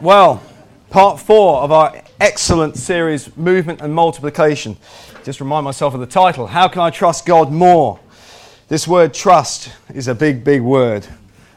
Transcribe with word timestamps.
Well, 0.00 0.40
part 0.90 1.18
four 1.18 1.60
of 1.60 1.72
our 1.72 2.00
excellent 2.20 2.76
series, 2.76 3.36
Movement 3.36 3.80
and 3.80 3.92
Multiplication. 3.92 4.76
Just 5.24 5.40
remind 5.40 5.64
myself 5.64 5.92
of 5.92 5.98
the 5.98 6.06
title 6.06 6.46
How 6.46 6.68
Can 6.68 6.82
I 6.82 6.90
Trust 6.90 7.26
God 7.26 7.50
More? 7.50 7.98
This 8.68 8.86
word 8.86 9.12
trust 9.12 9.72
is 9.92 10.06
a 10.06 10.14
big, 10.14 10.44
big 10.44 10.62
word. 10.62 11.04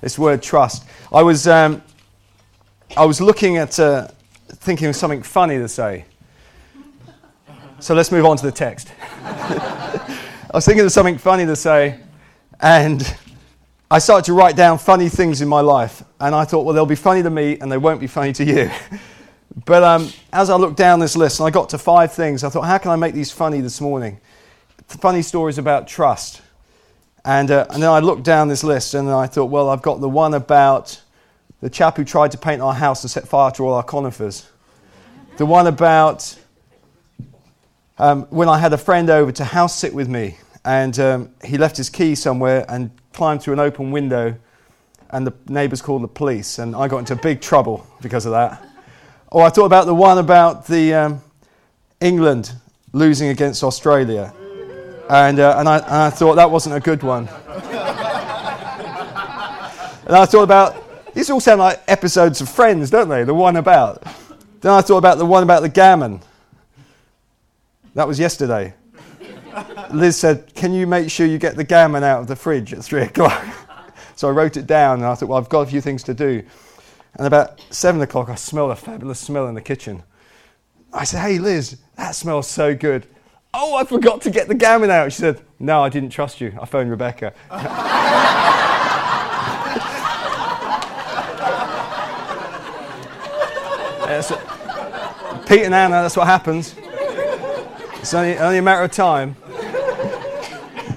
This 0.01 0.17
word 0.17 0.41
trust. 0.41 0.85
I 1.13 1.21
was, 1.21 1.47
um, 1.47 1.83
I 2.97 3.05
was 3.05 3.21
looking 3.21 3.57
at, 3.57 3.79
uh, 3.79 4.07
thinking 4.47 4.87
of 4.87 4.95
something 4.95 5.21
funny 5.21 5.59
to 5.59 5.67
say. 5.67 6.05
So 7.79 7.93
let's 7.93 8.11
move 8.11 8.25
on 8.25 8.37
to 8.37 8.43
the 8.43 8.51
text. 8.51 8.91
I 9.23 10.17
was 10.51 10.65
thinking 10.65 10.83
of 10.83 10.91
something 10.91 11.19
funny 11.19 11.45
to 11.45 11.55
say, 11.55 11.99
and 12.59 13.15
I 13.93 13.99
started 13.99 14.23
to 14.27 14.33
write 14.33 14.55
down 14.55 14.77
funny 14.77 15.09
things 15.09 15.41
in 15.41 15.49
my 15.49 15.59
life, 15.59 16.01
and 16.17 16.33
I 16.33 16.45
thought, 16.45 16.63
well, 16.63 16.73
they'll 16.73 16.85
be 16.85 16.95
funny 16.95 17.23
to 17.23 17.29
me, 17.29 17.59
and 17.59 17.69
they 17.69 17.77
won't 17.77 17.99
be 17.99 18.07
funny 18.07 18.31
to 18.31 18.45
you. 18.45 18.71
but 19.65 19.83
um, 19.83 20.13
as 20.31 20.49
I 20.49 20.55
looked 20.55 20.77
down 20.77 21.01
this 21.01 21.17
list, 21.17 21.41
and 21.41 21.47
I 21.47 21.49
got 21.49 21.67
to 21.71 21.77
five 21.77 22.13
things, 22.13 22.45
I 22.45 22.49
thought, 22.49 22.61
how 22.61 22.77
can 22.77 22.91
I 22.91 22.95
make 22.95 23.13
these 23.13 23.33
funny 23.33 23.59
this 23.59 23.81
morning? 23.81 24.21
Funny 24.87 25.21
stories 25.21 25.57
about 25.57 25.89
trust. 25.89 26.41
And, 27.25 27.51
uh, 27.51 27.67
and 27.69 27.83
then 27.83 27.89
I 27.89 27.99
looked 27.99 28.23
down 28.23 28.47
this 28.47 28.63
list, 28.63 28.93
and 28.93 29.09
I 29.09 29.27
thought, 29.27 29.47
well, 29.47 29.67
I've 29.67 29.81
got 29.81 29.99
the 29.99 30.07
one 30.07 30.35
about 30.35 31.01
the 31.59 31.69
chap 31.69 31.97
who 31.97 32.05
tried 32.05 32.31
to 32.31 32.37
paint 32.37 32.61
our 32.61 32.73
house 32.73 33.03
and 33.03 33.11
set 33.11 33.27
fire 33.27 33.51
to 33.51 33.63
all 33.63 33.73
our 33.73 33.83
conifers. 33.83 34.47
The 35.35 35.45
one 35.45 35.67
about 35.67 36.33
um, 37.97 38.21
when 38.29 38.47
I 38.47 38.57
had 38.57 38.71
a 38.71 38.77
friend 38.77 39.09
over 39.09 39.33
to 39.33 39.43
house 39.43 39.77
sit 39.77 39.93
with 39.93 40.07
me, 40.07 40.37
and 40.63 40.97
um, 40.99 41.29
he 41.43 41.57
left 41.57 41.77
his 41.77 41.89
key 41.89 42.15
somewhere 42.15 42.65
and 42.69 42.91
climbed 43.13 43.41
through 43.41 43.53
an 43.53 43.59
open 43.59 43.91
window, 43.91 44.35
and 45.09 45.25
the 45.27 45.33
neighbours 45.47 45.81
called 45.81 46.03
the 46.03 46.07
police, 46.07 46.59
and 46.59 46.75
I 46.75 46.87
got 46.87 46.99
into 46.99 47.15
big 47.15 47.41
trouble 47.41 47.85
because 48.01 48.25
of 48.25 48.31
that. 48.31 48.65
Or 49.27 49.43
I 49.43 49.49
thought 49.49 49.65
about 49.65 49.85
the 49.85 49.95
one 49.95 50.17
about 50.17 50.67
the 50.67 50.93
um, 50.93 51.21
England 51.99 52.53
losing 52.93 53.29
against 53.29 53.63
Australia, 53.63 54.33
and, 55.09 55.39
uh, 55.39 55.55
and, 55.57 55.67
I, 55.67 55.77
and 55.77 55.93
I 55.93 56.09
thought 56.09 56.35
that 56.35 56.51
wasn't 56.51 56.75
a 56.75 56.79
good 56.79 57.03
one. 57.03 57.27
and 60.05 60.15
I 60.15 60.25
thought 60.25 60.43
about 60.43 61.13
these 61.13 61.29
all 61.29 61.39
sound 61.39 61.59
like 61.59 61.81
episodes 61.87 62.39
of 62.39 62.49
Friends, 62.49 62.89
don't 62.89 63.09
they? 63.09 63.23
The 63.23 63.33
one 63.33 63.57
about. 63.57 64.03
Then 64.61 64.71
I 64.71 64.81
thought 64.81 64.97
about 64.97 65.17
the 65.17 65.25
one 65.25 65.43
about 65.43 65.61
the 65.61 65.69
gammon. 65.69 66.21
That 67.95 68.07
was 68.07 68.19
yesterday. 68.19 68.73
Liz 69.91 70.17
said, 70.17 70.53
Can 70.55 70.73
you 70.73 70.87
make 70.87 71.09
sure 71.09 71.25
you 71.25 71.37
get 71.37 71.55
the 71.55 71.63
gammon 71.63 72.03
out 72.03 72.21
of 72.21 72.27
the 72.27 72.35
fridge 72.35 72.73
at 72.73 72.83
three 72.83 73.03
o'clock? 73.03 73.43
so 74.15 74.27
I 74.27 74.31
wrote 74.31 74.57
it 74.57 74.67
down 74.67 74.99
and 74.99 75.05
I 75.05 75.15
thought, 75.15 75.29
Well, 75.29 75.37
I've 75.37 75.49
got 75.49 75.61
a 75.61 75.65
few 75.65 75.81
things 75.81 76.03
to 76.03 76.13
do. 76.13 76.43
And 77.15 77.27
about 77.27 77.61
seven 77.69 78.01
o'clock, 78.01 78.29
I 78.29 78.35
smelled 78.35 78.71
a 78.71 78.75
fabulous 78.75 79.19
smell 79.19 79.47
in 79.47 79.55
the 79.55 79.61
kitchen. 79.61 80.03
I 80.93 81.03
said, 81.03 81.21
Hey, 81.21 81.39
Liz, 81.39 81.77
that 81.95 82.15
smells 82.15 82.47
so 82.47 82.75
good. 82.75 83.07
Oh, 83.53 83.75
I 83.75 83.83
forgot 83.83 84.21
to 84.21 84.29
get 84.29 84.47
the 84.47 84.55
gammon 84.55 84.89
out. 84.89 85.11
She 85.11 85.19
said, 85.19 85.41
No, 85.59 85.83
I 85.83 85.89
didn't 85.89 86.09
trust 86.09 86.39
you. 86.39 86.57
I 86.61 86.65
phoned 86.65 86.89
Rebecca. 86.89 87.33
Pete 95.47 95.63
and 95.63 95.73
Anna, 95.73 96.01
that's 96.01 96.15
what 96.15 96.27
happens. 96.27 96.75
It's 98.01 98.15
only, 98.15 98.35
only 98.39 98.57
a 98.57 98.61
matter 98.63 98.81
of 98.81 98.91
time. 98.91 99.35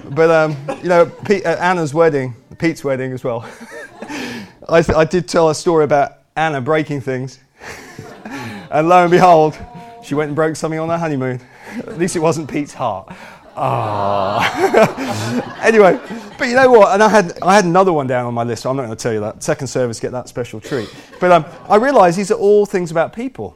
But, 0.09 0.31
um, 0.31 0.57
you 0.81 0.89
know, 0.89 1.05
Pete, 1.05 1.45
uh, 1.45 1.49
Anna's 1.49 1.93
wedding, 1.93 2.35
Pete's 2.57 2.83
wedding 2.83 3.11
as 3.11 3.23
well, 3.23 3.41
I, 4.69 4.81
th- 4.81 4.97
I 4.97 5.05
did 5.05 5.27
tell 5.27 5.51
a 5.51 5.55
story 5.55 5.83
about 5.83 6.13
Anna 6.35 6.61
breaking 6.61 7.01
things. 7.01 7.37
and 8.71 8.89
lo 8.89 9.03
and 9.03 9.11
behold, 9.11 9.55
she 10.03 10.15
went 10.15 10.29
and 10.29 10.35
broke 10.35 10.55
something 10.55 10.79
on 10.79 10.89
her 10.89 10.97
honeymoon. 10.97 11.41
At 11.77 11.99
least 11.99 12.15
it 12.15 12.19
wasn't 12.19 12.49
Pete's 12.49 12.73
heart. 12.73 13.13
Ah. 13.55 14.41
anyway, 15.63 15.99
but 16.39 16.47
you 16.47 16.55
know 16.55 16.71
what? 16.71 16.91
And 16.91 17.03
I 17.03 17.09
had, 17.09 17.39
I 17.43 17.53
had 17.53 17.65
another 17.65 17.93
one 17.93 18.07
down 18.07 18.25
on 18.25 18.33
my 18.33 18.43
list. 18.43 18.63
So 18.63 18.71
I'm 18.71 18.77
not 18.77 18.85
going 18.85 18.97
to 18.97 19.01
tell 19.01 19.13
you 19.13 19.19
that. 19.19 19.43
Second 19.43 19.67
service, 19.67 19.99
get 19.99 20.11
that 20.11 20.27
special 20.27 20.59
treat. 20.59 20.91
But 21.19 21.31
um, 21.31 21.45
I 21.69 21.75
realised 21.75 22.17
these 22.17 22.31
are 22.31 22.39
all 22.39 22.65
things 22.65 22.89
about 22.89 23.13
people. 23.13 23.55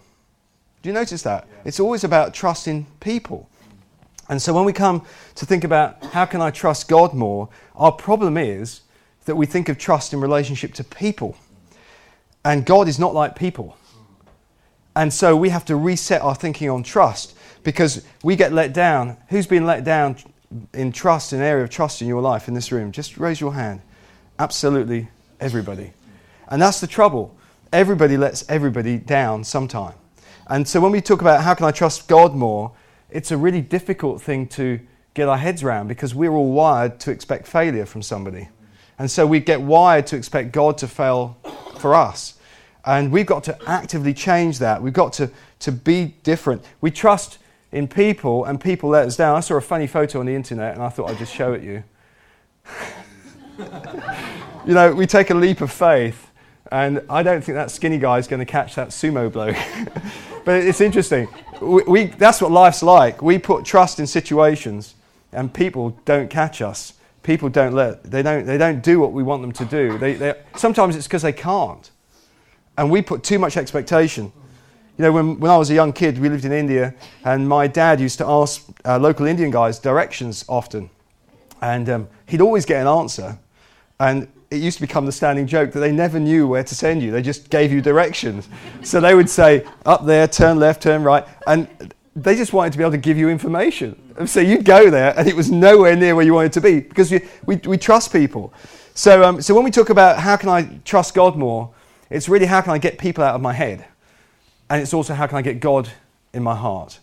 Do 0.81 0.89
you 0.89 0.93
notice 0.93 1.21
that? 1.23 1.47
It's 1.65 1.79
always 1.79 2.03
about 2.03 2.33
trusting 2.33 2.87
people. 2.99 3.49
And 4.29 4.41
so 4.41 4.53
when 4.53 4.63
we 4.63 4.73
come 4.73 5.05
to 5.35 5.45
think 5.45 5.63
about 5.63 6.03
how 6.05 6.25
can 6.25 6.41
I 6.41 6.51
trust 6.51 6.87
God 6.87 7.13
more, 7.13 7.49
our 7.75 7.91
problem 7.91 8.37
is 8.37 8.81
that 9.25 9.35
we 9.35 9.45
think 9.45 9.69
of 9.69 9.77
trust 9.77 10.13
in 10.13 10.21
relationship 10.21 10.73
to 10.75 10.83
people. 10.83 11.35
And 12.45 12.65
God 12.65 12.87
is 12.87 12.99
not 12.99 13.13
like 13.13 13.35
people. 13.35 13.75
And 14.95 15.13
so 15.13 15.35
we 15.35 15.49
have 15.49 15.65
to 15.65 15.75
reset 15.75 16.21
our 16.21 16.35
thinking 16.35 16.69
on 16.69 16.83
trust 16.83 17.35
because 17.63 18.05
we 18.23 18.35
get 18.35 18.53
let 18.53 18.73
down. 18.73 19.17
Who's 19.29 19.47
been 19.47 19.65
let 19.65 19.83
down 19.83 20.17
in 20.73 20.91
trust, 20.91 21.33
an 21.33 21.41
area 21.41 21.63
of 21.63 21.69
trust 21.69 22.01
in 22.01 22.07
your 22.07 22.21
life 22.21 22.47
in 22.47 22.53
this 22.53 22.71
room? 22.71 22.91
Just 22.91 23.17
raise 23.17 23.41
your 23.41 23.53
hand. 23.53 23.81
Absolutely 24.37 25.09
everybody. 25.39 25.91
And 26.47 26.61
that's 26.61 26.79
the 26.79 26.87
trouble. 26.87 27.35
Everybody 27.71 28.17
lets 28.17 28.49
everybody 28.49 28.97
down 28.97 29.43
sometime. 29.43 29.93
And 30.49 30.67
so 30.67 30.79
when 30.81 30.91
we 30.91 30.99
talk 30.99 31.21
about 31.21 31.43
how 31.43 31.53
can 31.53 31.67
I 31.67 31.71
trust 31.71 32.07
God 32.07 32.33
more, 32.33 32.71
it's 33.11 33.31
a 33.31 33.37
really 33.37 33.61
difficult 33.61 34.21
thing 34.21 34.47
to 34.47 34.79
get 35.13 35.29
our 35.29 35.37
heads 35.37 35.63
around 35.63 35.87
because 35.87 36.15
we're 36.15 36.31
all 36.31 36.51
wired 36.51 36.99
to 37.01 37.11
expect 37.11 37.47
failure 37.47 37.85
from 37.85 38.01
somebody. 38.01 38.49
And 38.97 39.09
so 39.09 39.25
we 39.27 39.39
get 39.39 39.61
wired 39.61 40.07
to 40.07 40.17
expect 40.17 40.51
God 40.51 40.77
to 40.79 40.87
fail 40.87 41.37
for 41.77 41.93
us. 41.93 42.35
And 42.83 43.11
we've 43.11 43.25
got 43.25 43.43
to 43.45 43.57
actively 43.69 44.13
change 44.13 44.59
that. 44.59 44.81
We've 44.81 44.93
got 44.93 45.13
to, 45.13 45.29
to 45.59 45.71
be 45.71 46.15
different. 46.23 46.63
We 46.81 46.91
trust 46.91 47.37
in 47.71 47.87
people, 47.87 48.45
and 48.45 48.59
people 48.59 48.89
let 48.89 49.05
us 49.05 49.15
down. 49.15 49.35
I 49.35 49.41
saw 49.41 49.55
a 49.55 49.61
funny 49.61 49.85
photo 49.85 50.19
on 50.19 50.25
the 50.25 50.33
internet, 50.33 50.73
and 50.73 50.81
I 50.81 50.89
thought 50.89 51.09
I'd 51.11 51.17
just 51.19 51.33
show 51.33 51.53
it 51.53 51.61
you. 51.61 51.83
you 54.65 54.73
know, 54.73 54.91
we 54.93 55.05
take 55.05 55.29
a 55.29 55.35
leap 55.35 55.61
of 55.61 55.71
faith, 55.71 56.31
and 56.71 57.03
I 57.09 57.21
don't 57.21 57.43
think 57.43 57.55
that 57.57 57.69
skinny 57.69 57.99
guy 57.99 58.17
is 58.17 58.27
going 58.27 58.39
to 58.39 58.45
catch 58.45 58.75
that 58.75 58.89
sumo 58.89 59.31
blow. 59.31 59.53
but 60.49 60.63
it's 60.63 60.81
interesting. 60.81 61.27
We, 61.61 61.83
we, 61.83 62.03
that's 62.05 62.41
what 62.41 62.49
life's 62.49 62.81
like. 62.81 63.21
We 63.21 63.37
put 63.37 63.65
trust 63.65 63.99
in 63.99 64.07
situations, 64.07 64.95
and 65.31 65.53
people 65.53 65.91
don't 66.05 66.27
catch 66.27 66.59
us. 66.63 66.93
People 67.21 67.49
don't 67.49 67.73
let, 67.73 68.01
they 68.03 68.23
don't, 68.23 68.47
they 68.47 68.57
don't 68.57 68.81
do 68.81 68.99
what 68.99 69.11
we 69.11 69.21
want 69.21 69.43
them 69.43 69.51
to 69.51 69.65
do. 69.65 69.99
They, 69.99 70.13
they, 70.15 70.33
sometimes 70.55 70.95
it's 70.95 71.05
because 71.05 71.21
they 71.21 71.33
can't. 71.33 71.91
And 72.79 72.89
we 72.89 73.03
put 73.03 73.21
too 73.21 73.37
much 73.37 73.57
expectation. 73.57 74.31
You 74.97 75.03
know, 75.03 75.11
when, 75.11 75.39
when 75.39 75.51
I 75.51 75.57
was 75.57 75.69
a 75.69 75.75
young 75.75 75.93
kid, 75.93 76.17
we 76.17 76.29
lived 76.29 76.45
in 76.45 76.51
India, 76.51 76.95
and 77.23 77.47
my 77.47 77.67
dad 77.67 77.99
used 77.99 78.17
to 78.17 78.25
ask 78.25 78.65
uh, 78.85 78.97
local 78.97 79.27
Indian 79.27 79.51
guys 79.51 79.77
directions 79.77 80.45
often. 80.49 80.89
And 81.61 81.87
um, 81.89 82.09
he'd 82.25 82.41
always 82.41 82.65
get 82.65 82.81
an 82.81 82.87
answer. 82.87 83.37
And 83.99 84.27
it 84.51 84.57
used 84.57 84.77
to 84.77 84.81
become 84.81 85.05
the 85.05 85.11
standing 85.11 85.45
joke 85.45 85.71
that 85.73 85.79
they 85.79 85.91
never 85.91 86.19
knew 86.19 86.47
where 86.47 86.63
to 86.63 86.75
send 86.75 87.03
you. 87.03 87.11
They 87.11 87.21
just 87.21 87.49
gave 87.49 87.71
you 87.71 87.81
directions. 87.81 88.49
so 88.81 88.99
they 88.99 89.13
would 89.13 89.29
say, 89.29 89.65
up 89.85 90.05
there, 90.05 90.27
turn 90.27 90.57
left, 90.57 90.83
turn 90.83 91.03
right. 91.03 91.25
And 91.45 91.93
they 92.15 92.35
just 92.35 92.53
wanted 92.53 92.71
to 92.73 92.77
be 92.77 92.83
able 92.83 92.91
to 92.91 92.97
give 92.97 93.17
you 93.17 93.29
information. 93.29 94.27
So 94.27 94.39
you'd 94.39 94.65
go 94.65 94.89
there, 94.89 95.17
and 95.17 95.27
it 95.27 95.35
was 95.35 95.51
nowhere 95.51 95.95
near 95.95 96.15
where 96.15 96.25
you 96.25 96.33
wanted 96.33 96.53
to 96.53 96.61
be 96.61 96.79
because 96.81 97.11
we, 97.11 97.21
we, 97.45 97.55
we 97.57 97.77
trust 97.77 98.11
people. 98.11 98.53
So, 98.93 99.23
um, 99.23 99.41
so 99.41 99.53
when 99.53 99.63
we 99.63 99.71
talk 99.71 99.89
about 99.89 100.19
how 100.19 100.35
can 100.35 100.49
I 100.49 100.79
trust 100.83 101.13
God 101.13 101.37
more, 101.37 101.73
it's 102.09 102.27
really 102.27 102.45
how 102.45 102.59
can 102.61 102.71
I 102.71 102.79
get 102.79 102.97
people 102.97 103.23
out 103.23 103.35
of 103.35 103.41
my 103.41 103.53
head? 103.53 103.85
And 104.69 104.81
it's 104.81 104.93
also 104.93 105.13
how 105.13 105.27
can 105.27 105.37
I 105.37 105.41
get 105.41 105.59
God 105.59 105.89
in 106.33 106.43
my 106.43 106.55
heart? 106.55 106.99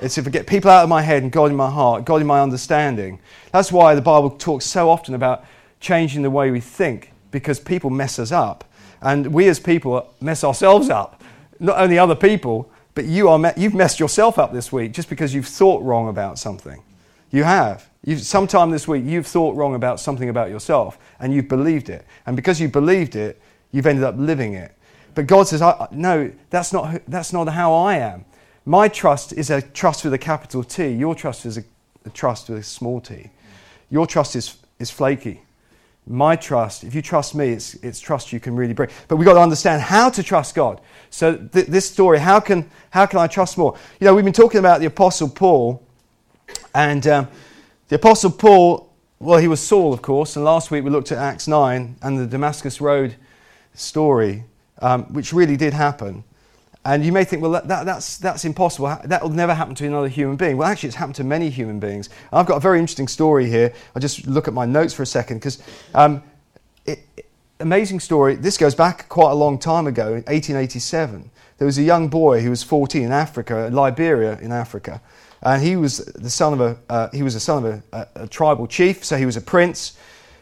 It's 0.00 0.16
if 0.16 0.26
I 0.26 0.30
get 0.30 0.46
people 0.46 0.70
out 0.70 0.82
of 0.82 0.88
my 0.88 1.02
head 1.02 1.22
and 1.22 1.30
God 1.30 1.50
in 1.50 1.56
my 1.56 1.70
heart, 1.70 2.04
God 2.04 2.20
in 2.20 2.26
my 2.26 2.40
understanding. 2.40 3.20
That's 3.52 3.70
why 3.70 3.94
the 3.94 4.00
Bible 4.00 4.30
talks 4.30 4.64
so 4.64 4.88
often 4.88 5.14
about 5.14 5.44
changing 5.84 6.22
the 6.22 6.30
way 6.30 6.50
we 6.50 6.60
think 6.60 7.12
because 7.30 7.60
people 7.60 7.90
mess 7.90 8.18
us 8.18 8.32
up. 8.32 8.64
And 9.02 9.26
we 9.34 9.48
as 9.48 9.60
people 9.60 10.14
mess 10.20 10.42
ourselves 10.42 10.88
up. 10.88 11.22
Not 11.60 11.78
only 11.78 11.98
other 11.98 12.14
people, 12.14 12.70
but 12.94 13.04
you 13.04 13.28
are 13.28 13.38
me- 13.38 13.52
you've 13.56 13.74
messed 13.74 14.00
yourself 14.00 14.38
up 14.38 14.52
this 14.52 14.72
week 14.72 14.92
just 14.92 15.10
because 15.10 15.34
you've 15.34 15.46
thought 15.46 15.82
wrong 15.82 16.08
about 16.08 16.38
something. 16.38 16.82
You 17.30 17.44
have. 17.44 17.88
You've, 18.02 18.22
sometime 18.22 18.70
this 18.70 18.88
week, 18.88 19.04
you've 19.04 19.26
thought 19.26 19.56
wrong 19.56 19.74
about 19.74 20.00
something 20.00 20.30
about 20.30 20.48
yourself 20.48 20.98
and 21.20 21.34
you've 21.34 21.48
believed 21.48 21.90
it. 21.90 22.06
And 22.24 22.34
because 22.34 22.60
you 22.60 22.68
believed 22.68 23.14
it, 23.14 23.40
you've 23.70 23.86
ended 23.86 24.04
up 24.04 24.14
living 24.16 24.54
it. 24.54 24.72
But 25.14 25.26
God 25.26 25.46
says, 25.46 25.60
no, 25.92 26.32
that's 26.48 26.72
not, 26.72 27.02
that's 27.06 27.32
not 27.32 27.48
how 27.48 27.74
I 27.74 27.96
am. 27.96 28.24
My 28.64 28.88
trust 28.88 29.34
is 29.34 29.50
a 29.50 29.60
trust 29.60 30.04
with 30.04 30.14
a 30.14 30.18
capital 30.18 30.64
T. 30.64 30.88
Your 30.88 31.14
trust 31.14 31.44
is 31.44 31.58
a, 31.58 31.64
a 32.06 32.10
trust 32.10 32.48
with 32.48 32.58
a 32.58 32.62
small 32.62 33.00
t. 33.00 33.30
Your 33.90 34.06
trust 34.06 34.34
is, 34.34 34.56
is 34.78 34.90
flaky. 34.90 35.43
My 36.06 36.36
trust, 36.36 36.84
if 36.84 36.94
you 36.94 37.00
trust 37.00 37.34
me, 37.34 37.50
it's, 37.50 37.74
it's 37.76 37.98
trust 37.98 38.32
you 38.32 38.38
can 38.38 38.54
really 38.54 38.74
bring. 38.74 38.90
But 39.08 39.16
we've 39.16 39.24
got 39.24 39.34
to 39.34 39.40
understand 39.40 39.80
how 39.80 40.10
to 40.10 40.22
trust 40.22 40.54
God. 40.54 40.82
So, 41.08 41.36
th- 41.36 41.66
this 41.66 41.88
story, 41.88 42.18
how 42.18 42.40
can, 42.40 42.70
how 42.90 43.06
can 43.06 43.20
I 43.20 43.26
trust 43.26 43.56
more? 43.56 43.74
You 44.00 44.06
know, 44.06 44.14
we've 44.14 44.24
been 44.24 44.34
talking 44.34 44.58
about 44.58 44.80
the 44.80 44.86
Apostle 44.86 45.30
Paul, 45.30 45.82
and 46.74 47.06
um, 47.06 47.28
the 47.88 47.96
Apostle 47.96 48.30
Paul, 48.30 48.92
well, 49.18 49.38
he 49.38 49.48
was 49.48 49.60
Saul, 49.60 49.94
of 49.94 50.02
course, 50.02 50.36
and 50.36 50.44
last 50.44 50.70
week 50.70 50.84
we 50.84 50.90
looked 50.90 51.10
at 51.10 51.18
Acts 51.18 51.48
9 51.48 51.96
and 52.02 52.18
the 52.18 52.26
Damascus 52.26 52.82
Road 52.82 53.14
story, 53.72 54.44
um, 54.82 55.04
which 55.04 55.32
really 55.32 55.56
did 55.56 55.72
happen. 55.72 56.24
And 56.86 57.04
you 57.04 57.12
may 57.12 57.24
think, 57.24 57.40
well, 57.40 57.52
that, 57.52 57.66
that, 57.68 57.86
that's, 57.86 58.18
that's 58.18 58.44
impossible. 58.44 58.98
That 59.04 59.22
will 59.22 59.30
never 59.30 59.54
happen 59.54 59.74
to 59.76 59.86
another 59.86 60.08
human 60.08 60.36
being. 60.36 60.58
Well, 60.58 60.68
actually, 60.68 60.88
it's 60.88 60.96
happened 60.96 61.16
to 61.16 61.24
many 61.24 61.48
human 61.48 61.80
beings. 61.80 62.10
I've 62.30 62.46
got 62.46 62.56
a 62.56 62.60
very 62.60 62.78
interesting 62.78 63.08
story 63.08 63.48
here. 63.48 63.72
I'll 63.94 64.02
just 64.02 64.26
look 64.26 64.48
at 64.48 64.54
my 64.54 64.66
notes 64.66 64.92
for 64.92 65.02
a 65.02 65.06
second 65.06 65.38
because 65.38 65.62
um, 65.94 66.22
amazing 67.60 68.00
story. 68.00 68.36
This 68.36 68.58
goes 68.58 68.74
back 68.74 69.08
quite 69.08 69.30
a 69.30 69.34
long 69.34 69.58
time 69.58 69.86
ago, 69.86 70.12
1887. 70.12 71.30
There 71.56 71.66
was 71.66 71.78
a 71.78 71.82
young 71.82 72.08
boy 72.08 72.42
who 72.42 72.50
was 72.50 72.62
14 72.62 73.02
in 73.02 73.12
Africa, 73.12 73.70
Liberia 73.72 74.38
in 74.40 74.52
Africa. 74.52 75.00
And 75.42 75.62
he 75.62 75.76
was 75.76 75.98
the 75.98 76.30
son 76.30 76.52
of 76.54 76.60
a, 76.60 76.78
uh, 76.88 77.08
he 77.12 77.22
was 77.22 77.34
the 77.34 77.40
son 77.40 77.64
of 77.64 77.72
a, 77.72 77.82
a, 77.92 78.22
a, 78.24 78.26
tribal 78.26 78.66
chief, 78.66 79.04
so 79.04 79.16
he 79.16 79.26
was 79.26 79.36
a 79.36 79.40
prince. 79.40 79.96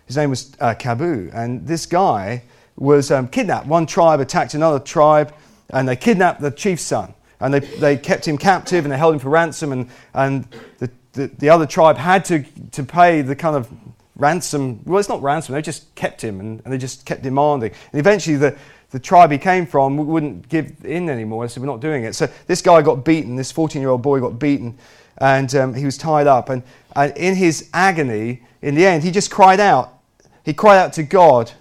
His 0.07 0.17
name 0.17 0.31
was 0.31 0.53
uh, 0.61 0.75
Kabu. 0.75 1.31
And 1.35 1.67
this 1.67 1.87
guy 1.87 2.43
was 2.77 3.11
um, 3.11 3.29
kidnapped. 3.29 3.67
One 3.67 3.87
tribe 3.87 4.21
attacked 4.21 4.55
another 4.55 4.79
tribe 4.79 5.35
and 5.71 5.89
they 5.89 5.97
kidnapped 5.97 6.41
the 6.41 6.51
chief's 6.51 6.83
son. 6.83 7.15
And 7.41 7.55
they, 7.55 7.61
they 7.61 7.97
kept 7.97 8.27
him 8.27 8.39
captive 8.39 8.85
and 8.85 8.93
they 8.93 8.99
held 8.99 9.15
him 9.15 9.21
for 9.21 9.29
ransom. 9.29 9.73
And, 9.73 9.89
and 10.15 10.47
the, 10.79 10.91
the, 11.13 11.27
the 11.39 11.49
other 11.49 11.67
tribe 11.67 11.97
had 11.97 12.25
to, 12.27 12.45
to 12.73 12.85
pay 12.85 13.23
the 13.23 13.35
kind 13.35 13.57
of 13.57 13.69
ransom. 14.17 14.81
Well, 14.85 14.99
it's 14.99 15.09
not 15.09 15.23
ransom, 15.23 15.55
they 15.55 15.63
just 15.63 15.93
kept 15.95 16.23
him 16.23 16.41
and, 16.41 16.63
and 16.65 16.73
they 16.73 16.79
just 16.79 17.05
kept 17.05 17.23
demanding. 17.23 17.73
And 17.93 18.01
eventually, 18.01 18.37
the, 18.37 18.57
the 18.91 19.01
tribe 19.01 19.33
he 19.33 19.39
came 19.39 19.67
from 19.67 19.97
wouldn't 19.97 20.49
give 20.49 20.85
in 20.85 21.09
anymore. 21.09 21.45
They 21.45 21.53
said, 21.53 21.63
We're 21.63 21.67
not 21.67 21.81
doing 21.81 22.05
it. 22.05 22.15
So 22.15 22.29
this 22.47 22.63
guy 22.63 22.83
got 22.83 23.05
beaten, 23.05 23.37
this 23.37 23.51
14 23.51 23.81
year 23.81 23.91
old 23.91 24.03
boy 24.03 24.21
got 24.21 24.39
beaten, 24.39 24.79
and 25.19 25.55
um, 25.55 25.75
he 25.75 25.85
was 25.85 25.97
tied 25.97 26.27
up. 26.27 26.49
And, 26.49 26.63
and 26.95 27.17
in 27.17 27.35
his 27.35 27.71
agony, 27.73 28.43
in 28.61 28.75
the 28.75 28.87
end, 28.87 29.03
he 29.03 29.11
just 29.11 29.31
cried 29.31 29.61
out. 29.61 29.99
He 30.45 30.53
cried 30.53 30.79
out 30.79 30.93
to 30.95 31.03
God, 31.03 31.53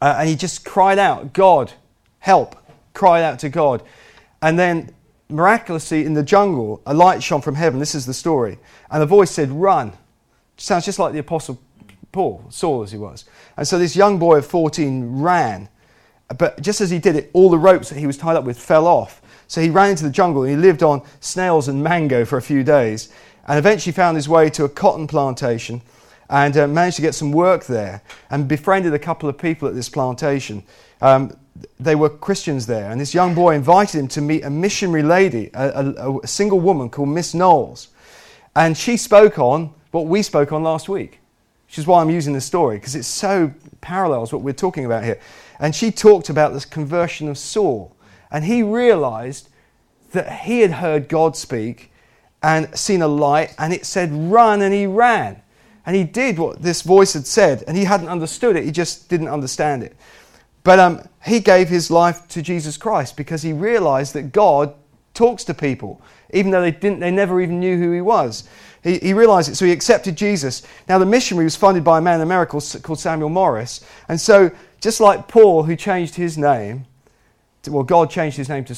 uh, 0.00 0.16
and 0.18 0.28
he 0.28 0.36
just 0.36 0.64
cried 0.64 0.98
out, 0.98 1.32
God, 1.32 1.72
help 2.20 2.56
cried 2.98 3.22
out 3.22 3.38
to 3.38 3.48
God. 3.48 3.82
And 4.42 4.58
then 4.58 4.92
miraculously 5.28 6.04
in 6.04 6.14
the 6.14 6.22
jungle, 6.22 6.82
a 6.84 6.92
light 6.92 7.22
shone 7.22 7.40
from 7.40 7.54
heaven. 7.54 7.78
This 7.78 7.94
is 7.94 8.04
the 8.04 8.12
story. 8.12 8.58
And 8.90 9.02
a 9.02 9.06
voice 9.06 9.30
said, 9.30 9.50
Run. 9.50 9.92
Sounds 10.56 10.84
just 10.84 10.98
like 10.98 11.12
the 11.12 11.20
Apostle 11.20 11.60
Paul, 12.10 12.44
Saul 12.50 12.82
as 12.82 12.90
he 12.90 12.98
was. 12.98 13.24
And 13.56 13.66
so 13.66 13.78
this 13.78 13.94
young 13.94 14.18
boy 14.18 14.38
of 14.38 14.46
14 14.46 15.20
ran. 15.20 15.68
But 16.36 16.60
just 16.60 16.80
as 16.80 16.90
he 16.90 16.98
did 16.98 17.14
it, 17.14 17.30
all 17.32 17.48
the 17.48 17.58
ropes 17.58 17.88
that 17.90 17.98
he 17.98 18.06
was 18.06 18.18
tied 18.18 18.36
up 18.36 18.44
with 18.44 18.58
fell 18.58 18.86
off. 18.86 19.22
So 19.46 19.60
he 19.60 19.70
ran 19.70 19.90
into 19.90 20.04
the 20.04 20.10
jungle 20.10 20.42
and 20.42 20.50
he 20.50 20.56
lived 20.56 20.82
on 20.82 21.02
snails 21.20 21.68
and 21.68 21.82
mango 21.82 22.24
for 22.24 22.36
a 22.36 22.42
few 22.42 22.64
days. 22.64 23.12
And 23.46 23.58
eventually 23.58 23.92
found 23.92 24.16
his 24.16 24.28
way 24.28 24.50
to 24.50 24.64
a 24.64 24.68
cotton 24.68 25.06
plantation 25.06 25.80
and 26.28 26.56
uh, 26.56 26.66
managed 26.66 26.96
to 26.96 27.02
get 27.02 27.14
some 27.14 27.32
work 27.32 27.64
there 27.64 28.02
and 28.30 28.48
befriended 28.48 28.92
a 28.92 28.98
couple 28.98 29.28
of 29.28 29.38
people 29.38 29.68
at 29.68 29.74
this 29.74 29.88
plantation. 29.88 30.64
Um, 31.00 31.34
they 31.80 31.94
were 31.94 32.08
Christians 32.08 32.66
there, 32.66 32.90
and 32.90 33.00
this 33.00 33.14
young 33.14 33.34
boy 33.34 33.54
invited 33.54 33.98
him 33.98 34.08
to 34.08 34.20
meet 34.20 34.44
a 34.44 34.50
missionary 34.50 35.02
lady, 35.02 35.50
a, 35.54 35.94
a, 35.96 36.18
a 36.18 36.26
single 36.26 36.60
woman 36.60 36.90
called 36.90 37.08
Miss 37.08 37.34
Knolls. 37.34 37.88
And 38.56 38.76
she 38.76 38.96
spoke 38.96 39.38
on 39.38 39.72
what 39.90 40.06
we 40.06 40.22
spoke 40.22 40.52
on 40.52 40.62
last 40.62 40.88
week, 40.88 41.20
which 41.66 41.78
is 41.78 41.86
why 41.86 42.00
I'm 42.00 42.10
using 42.10 42.32
this 42.32 42.44
story, 42.44 42.76
because 42.76 42.94
it 42.94 43.04
so 43.04 43.52
parallels 43.80 44.32
what 44.32 44.42
we're 44.42 44.52
talking 44.52 44.84
about 44.84 45.04
here. 45.04 45.20
And 45.60 45.74
she 45.74 45.90
talked 45.90 46.28
about 46.28 46.52
this 46.52 46.64
conversion 46.64 47.28
of 47.28 47.38
Saul. 47.38 47.94
And 48.30 48.44
he 48.44 48.62
realized 48.62 49.48
that 50.12 50.40
he 50.40 50.60
had 50.60 50.72
heard 50.72 51.08
God 51.08 51.36
speak 51.36 51.90
and 52.42 52.76
seen 52.78 53.02
a 53.02 53.08
light, 53.08 53.54
and 53.58 53.72
it 53.72 53.84
said, 53.84 54.12
Run, 54.12 54.62
and 54.62 54.72
he 54.72 54.86
ran. 54.86 55.42
And 55.84 55.96
he 55.96 56.04
did 56.04 56.38
what 56.38 56.62
this 56.62 56.82
voice 56.82 57.14
had 57.14 57.26
said, 57.26 57.64
and 57.66 57.76
he 57.76 57.84
hadn't 57.84 58.08
understood 58.08 58.56
it, 58.56 58.64
he 58.64 58.70
just 58.70 59.08
didn't 59.08 59.28
understand 59.28 59.82
it. 59.82 59.96
But 60.68 60.78
um, 60.80 61.08
he 61.24 61.40
gave 61.40 61.70
his 61.70 61.90
life 61.90 62.28
to 62.28 62.42
Jesus 62.42 62.76
Christ 62.76 63.16
because 63.16 63.40
he 63.40 63.54
realized 63.54 64.12
that 64.12 64.32
God 64.32 64.74
talks 65.14 65.42
to 65.44 65.54
people, 65.54 66.02
even 66.34 66.50
though 66.50 66.60
they, 66.60 66.72
didn't, 66.72 67.00
they 67.00 67.10
never 67.10 67.40
even 67.40 67.58
knew 67.58 67.78
who 67.78 67.90
he 67.90 68.02
was. 68.02 68.46
He, 68.84 68.98
he 68.98 69.14
realized 69.14 69.48
it, 69.50 69.54
so 69.54 69.64
he 69.64 69.72
accepted 69.72 70.14
Jesus. 70.14 70.66
Now, 70.86 70.98
the 70.98 71.06
missionary 71.06 71.44
was 71.44 71.56
funded 71.56 71.84
by 71.84 71.96
a 71.96 72.00
man 72.02 72.16
in 72.16 72.20
America 72.20 72.60
called 72.82 73.00
Samuel 73.00 73.30
Morris. 73.30 73.82
And 74.10 74.20
so, 74.20 74.50
just 74.78 75.00
like 75.00 75.26
Paul, 75.26 75.62
who 75.62 75.74
changed 75.74 76.16
his 76.16 76.36
name, 76.36 76.84
to, 77.62 77.72
well, 77.72 77.82
God 77.82 78.10
changed 78.10 78.36
his 78.36 78.50
name 78.50 78.66
to 78.66 78.76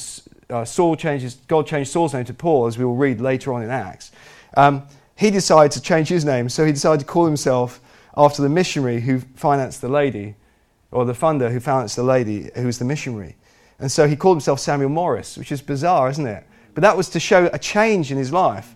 uh, 0.49 0.65
Saul, 0.65 0.95
God 0.95 1.67
changed 1.67 1.91
Saul's 1.91 2.15
name 2.15 2.25
to 2.27 2.35
Paul, 2.35 2.69
as 2.69 2.79
we 2.79 2.85
will 2.85 2.95
read 2.95 3.21
later 3.21 3.53
on 3.53 3.65
in 3.65 3.71
Acts. 3.71 4.13
Um, 4.57 4.85
he 5.17 5.33
decided 5.33 5.73
to 5.73 5.83
change 5.83 6.07
his 6.07 6.25
name, 6.25 6.51
so 6.51 6.65
he 6.65 6.71
decided 6.71 7.01
to 7.01 7.07
call 7.07 7.27
himself 7.27 7.81
after 8.17 8.43
the 8.43 8.49
missionary 8.49 9.01
who 9.01 9.19
financed 9.35 9.81
the 9.81 9.89
lady 9.89 10.37
or 10.93 11.05
the 11.05 11.13
funder 11.13 11.51
who 11.51 11.61
financed 11.61 11.97
the 11.97 12.03
lady 12.03 12.51
who 12.55 12.67
was 12.67 12.79
the 12.79 12.85
missionary. 12.85 13.37
And 13.79 13.91
so 13.91 14.07
he 14.07 14.17
called 14.17 14.37
himself 14.37 14.61
Samuel 14.61 14.91
Morris, 14.91 15.37
which 15.37 15.53
is 15.53 15.63
bizarre, 15.63 16.11
isn't 16.11 16.27
it? 16.27 16.45
But 16.75 16.83
that 16.83 16.97
was 16.97 17.09
to 17.11 17.21
show 17.21 17.49
a 17.53 17.59
change 17.59 18.13
in 18.13 18.19
his 18.19 18.33
life. 18.33 18.75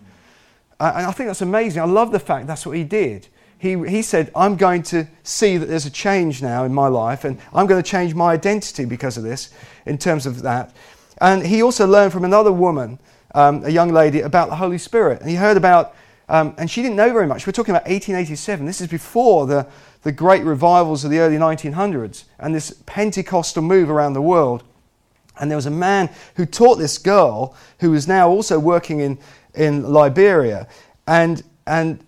And 0.79 1.05
I 1.05 1.11
think 1.11 1.27
that's 1.27 1.41
amazing. 1.41 1.81
I 1.81 1.85
love 1.85 2.11
the 2.11 2.19
fact 2.19 2.47
that's 2.47 2.65
what 2.65 2.75
he 2.75 2.83
did. 2.83 3.27
He, 3.57 3.77
he 3.87 4.01
said, 4.01 4.31
I'm 4.35 4.57
going 4.57 4.83
to 4.83 5.07
see 5.23 5.57
that 5.57 5.67
there's 5.67 5.85
a 5.85 5.91
change 5.91 6.41
now 6.41 6.65
in 6.65 6.73
my 6.73 6.87
life, 6.87 7.23
and 7.23 7.39
I'm 7.53 7.67
going 7.67 7.81
to 7.81 7.89
change 7.89 8.13
my 8.13 8.33
identity 8.33 8.83
because 8.83 9.15
of 9.15 9.23
this, 9.23 9.49
in 9.85 9.97
terms 9.97 10.25
of 10.25 10.41
that. 10.41 10.75
And 11.19 11.45
he 11.45 11.63
also 11.63 11.87
learned 11.87 12.11
from 12.11 12.25
another 12.25 12.51
woman, 12.51 12.99
um, 13.33 13.63
a 13.63 13.69
young 13.69 13.93
lady, 13.93 14.21
about 14.21 14.49
the 14.49 14.57
Holy 14.57 14.77
Spirit. 14.77 15.21
And 15.21 15.29
he 15.29 15.35
heard 15.35 15.55
about, 15.55 15.95
um, 16.27 16.55
and 16.57 16.69
she 16.69 16.81
didn't 16.81 16.95
know 16.95 17.11
very 17.13 17.27
much. 17.27 17.45
We're 17.45 17.53
talking 17.53 17.73
about 17.73 17.87
1887. 17.87 18.65
This 18.65 18.81
is 18.81 18.87
before 18.87 19.45
the, 19.45 19.67
the 20.01 20.11
great 20.11 20.43
revivals 20.43 21.03
of 21.03 21.11
the 21.11 21.19
early 21.19 21.37
1900s 21.37 22.25
and 22.39 22.53
this 22.53 22.81
Pentecostal 22.85 23.61
move 23.61 23.89
around 23.89 24.13
the 24.13 24.21
world. 24.21 24.63
And 25.39 25.51
there 25.51 25.57
was 25.57 25.65
a 25.65 25.71
man 25.71 26.09
who 26.35 26.45
taught 26.45 26.75
this 26.75 26.97
girl 26.97 27.55
who 27.79 27.91
was 27.91 28.07
now 28.07 28.29
also 28.29 28.57
working 28.57 29.01
in, 29.01 29.19
in 29.53 29.91
Liberia. 29.91 30.67
And, 31.07 31.43
and 31.67 32.03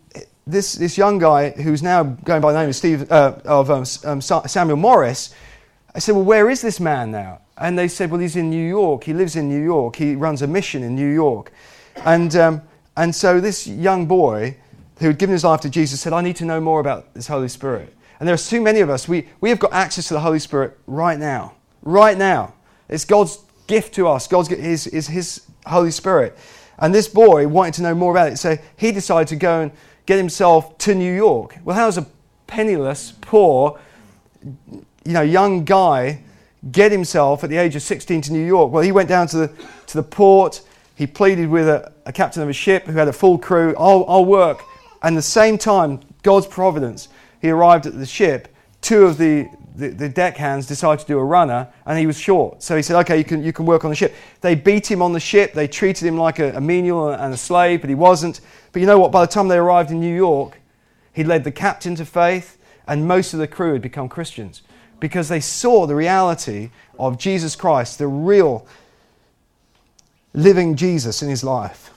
this, 0.47 0.73
this 0.73 0.97
young 0.97 1.19
guy 1.19 1.51
who's 1.51 1.83
now 1.83 2.03
going 2.03 2.41
by 2.41 2.53
the 2.53 2.59
name 2.59 2.69
of, 2.69 2.75
Steve, 2.75 3.11
uh, 3.11 3.37
of 3.45 3.69
um, 3.69 3.85
um, 4.05 4.21
Samuel 4.21 4.77
Morris, 4.77 5.35
I 5.93 5.99
said, 5.99 6.15
Well, 6.15 6.23
where 6.23 6.49
is 6.49 6.61
this 6.61 6.79
man 6.79 7.11
now? 7.11 7.41
And 7.57 7.77
they 7.77 7.87
said, 7.89 8.09
Well, 8.09 8.21
he's 8.21 8.35
in 8.35 8.49
New 8.49 8.67
York. 8.67 9.03
He 9.03 9.13
lives 9.13 9.35
in 9.35 9.49
New 9.49 9.61
York. 9.61 9.97
He 9.97 10.15
runs 10.15 10.41
a 10.41 10.47
mission 10.47 10.83
in 10.83 10.95
New 10.95 11.11
York. 11.11 11.51
And, 11.97 12.35
um, 12.35 12.61
and 12.97 13.15
so 13.15 13.39
this 13.39 13.65
young 13.67 14.07
boy 14.07 14.57
who 14.99 15.07
had 15.07 15.17
given 15.17 15.33
his 15.33 15.43
life 15.43 15.61
to 15.61 15.69
Jesus 15.69 16.01
said, 16.01 16.11
I 16.11 16.21
need 16.21 16.35
to 16.37 16.45
know 16.45 16.59
more 16.59 16.79
about 16.79 17.13
this 17.13 17.27
Holy 17.27 17.47
Spirit. 17.47 17.95
And 18.19 18.27
there 18.27 18.33
are 18.33 18.39
too 18.39 18.61
many 18.61 18.79
of 18.79 18.89
us, 18.89 19.07
we, 19.07 19.29
we 19.39 19.49
have 19.49 19.59
got 19.59 19.71
access 19.71 20.07
to 20.07 20.15
the 20.15 20.19
Holy 20.19 20.39
Spirit 20.39 20.77
right 20.87 21.19
now. 21.19 21.53
Right 21.83 22.17
now. 22.17 22.55
It's 22.89 23.05
God's 23.05 23.39
gift 23.67 23.93
to 23.95 24.07
us. 24.07 24.27
God's 24.27 24.51
is, 24.51 24.87
is 24.87 25.07
His 25.07 25.43
Holy 25.67 25.91
Spirit. 25.91 26.37
And 26.79 26.93
this 26.93 27.07
boy 27.07 27.47
wanted 27.47 27.75
to 27.75 27.83
know 27.83 27.95
more 27.95 28.11
about 28.11 28.31
it. 28.31 28.37
So 28.37 28.57
he 28.75 28.91
decided 28.91 29.27
to 29.29 29.35
go 29.35 29.61
and 29.61 29.71
get 30.05 30.17
himself 30.17 30.77
to 30.79 30.95
New 30.95 31.13
York. 31.13 31.57
Well, 31.63 31.75
how 31.75 31.85
does 31.85 31.97
a 31.97 32.07
penniless, 32.47 33.13
poor, 33.21 33.79
you 34.43 35.13
know, 35.13 35.21
young 35.21 35.65
guy 35.65 36.23
get 36.71 36.91
himself 36.91 37.43
at 37.43 37.49
the 37.49 37.57
age 37.57 37.75
of 37.75 37.81
16 37.81 38.21
to 38.21 38.33
New 38.33 38.45
York? 38.45 38.71
Well, 38.71 38.83
he 38.83 38.91
went 38.91 39.09
down 39.09 39.27
to 39.27 39.37
the, 39.37 39.47
to 39.87 39.97
the 39.97 40.03
port. 40.03 40.61
He 40.97 41.07
pleaded 41.07 41.49
with 41.49 41.69
a, 41.69 41.93
a 42.05 42.11
captain 42.11 42.43
of 42.43 42.49
a 42.49 42.53
ship 42.53 42.85
who 42.85 42.93
had 42.93 43.07
a 43.07 43.13
full 43.13 43.37
crew. 43.37 43.73
I'll, 43.77 44.03
I'll 44.09 44.25
work 44.25 44.63
and 45.01 45.15
the 45.15 45.21
same 45.21 45.57
time, 45.57 45.99
God's 46.23 46.47
providence, 46.47 47.09
he 47.41 47.49
arrived 47.49 47.85
at 47.85 47.97
the 47.97 48.05
ship. 48.05 48.53
Two 48.81 49.05
of 49.05 49.17
the, 49.17 49.47
the, 49.75 49.89
the 49.89 50.09
deckhands 50.09 50.67
decided 50.67 51.01
to 51.01 51.07
do 51.07 51.19
a 51.19 51.23
runner, 51.23 51.67
and 51.85 51.99
he 51.99 52.07
was 52.07 52.19
short. 52.19 52.63
So 52.63 52.75
he 52.75 52.81
said, 52.81 52.97
Okay, 53.01 53.17
you 53.17 53.23
can, 53.23 53.43
you 53.43 53.53
can 53.53 53.65
work 53.65 53.85
on 53.85 53.89
the 53.89 53.95
ship. 53.95 54.15
They 54.41 54.55
beat 54.55 54.89
him 54.89 55.01
on 55.01 55.13
the 55.13 55.19
ship. 55.19 55.53
They 55.53 55.67
treated 55.67 56.07
him 56.07 56.17
like 56.17 56.39
a, 56.39 56.55
a 56.57 56.61
menial 56.61 57.09
and 57.09 57.33
a 57.33 57.37
slave, 57.37 57.81
but 57.81 57.89
he 57.89 57.95
wasn't. 57.95 58.41
But 58.71 58.81
you 58.81 58.85
know 58.85 58.99
what? 58.99 59.11
By 59.11 59.25
the 59.25 59.31
time 59.31 59.47
they 59.47 59.57
arrived 59.57 59.91
in 59.91 59.99
New 59.99 60.15
York, 60.15 60.59
he 61.13 61.23
led 61.23 61.43
the 61.43 61.51
captain 61.51 61.95
to 61.95 62.05
faith, 62.05 62.57
and 62.87 63.07
most 63.07 63.33
of 63.33 63.39
the 63.39 63.47
crew 63.47 63.73
had 63.73 63.81
become 63.81 64.09
Christians 64.09 64.61
because 64.99 65.29
they 65.29 65.39
saw 65.39 65.85
the 65.85 65.95
reality 65.95 66.71
of 66.97 67.19
Jesus 67.19 67.55
Christ, 67.55 67.99
the 67.99 68.07
real 68.07 68.65
living 70.37 70.75
Jesus 70.75 71.23
in 71.23 71.29
his 71.29 71.43
life. 71.43 71.91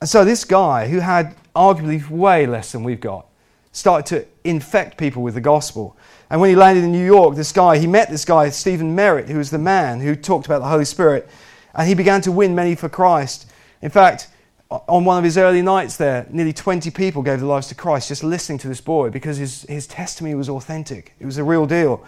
And 0.00 0.10
so 0.10 0.24
this 0.24 0.44
guy, 0.44 0.88
who 0.88 0.98
had 0.98 1.36
arguably 1.54 2.06
way 2.10 2.46
less 2.46 2.72
than 2.72 2.82
we've 2.82 3.00
got, 3.00 3.26
started 3.70 4.06
to 4.06 4.48
infect 4.48 4.98
people 4.98 5.22
with 5.22 5.34
the 5.34 5.40
gospel. 5.40 5.96
And 6.30 6.40
when 6.40 6.50
he 6.50 6.56
landed 6.56 6.82
in 6.82 6.90
New 6.90 7.04
York, 7.04 7.36
this 7.36 7.52
guy, 7.52 7.78
he 7.78 7.86
met 7.86 8.10
this 8.10 8.24
guy, 8.24 8.48
Stephen 8.50 8.94
Merritt, 8.96 9.28
who 9.28 9.38
was 9.38 9.50
the 9.50 9.58
man 9.58 10.00
who 10.00 10.16
talked 10.16 10.46
about 10.46 10.58
the 10.58 10.68
Holy 10.68 10.84
Spirit. 10.84 11.28
And 11.74 11.86
he 11.86 11.94
began 11.94 12.20
to 12.22 12.32
win 12.32 12.54
many 12.54 12.74
for 12.74 12.88
Christ. 12.88 13.46
In 13.82 13.90
fact, 13.90 14.28
on 14.68 15.04
one 15.04 15.16
of 15.16 15.24
his 15.24 15.38
early 15.38 15.62
nights 15.62 15.96
there, 15.96 16.26
nearly 16.28 16.52
20 16.52 16.90
people 16.90 17.22
gave 17.22 17.38
their 17.38 17.48
lives 17.48 17.68
to 17.68 17.76
Christ 17.76 18.08
just 18.08 18.24
listening 18.24 18.58
to 18.58 18.68
this 18.68 18.80
boy 18.80 19.10
because 19.10 19.36
his, 19.36 19.62
his 19.62 19.86
testimony 19.86 20.34
was 20.34 20.48
authentic. 20.48 21.14
It 21.20 21.24
was 21.24 21.38
a 21.38 21.44
real 21.44 21.66
deal. 21.66 22.04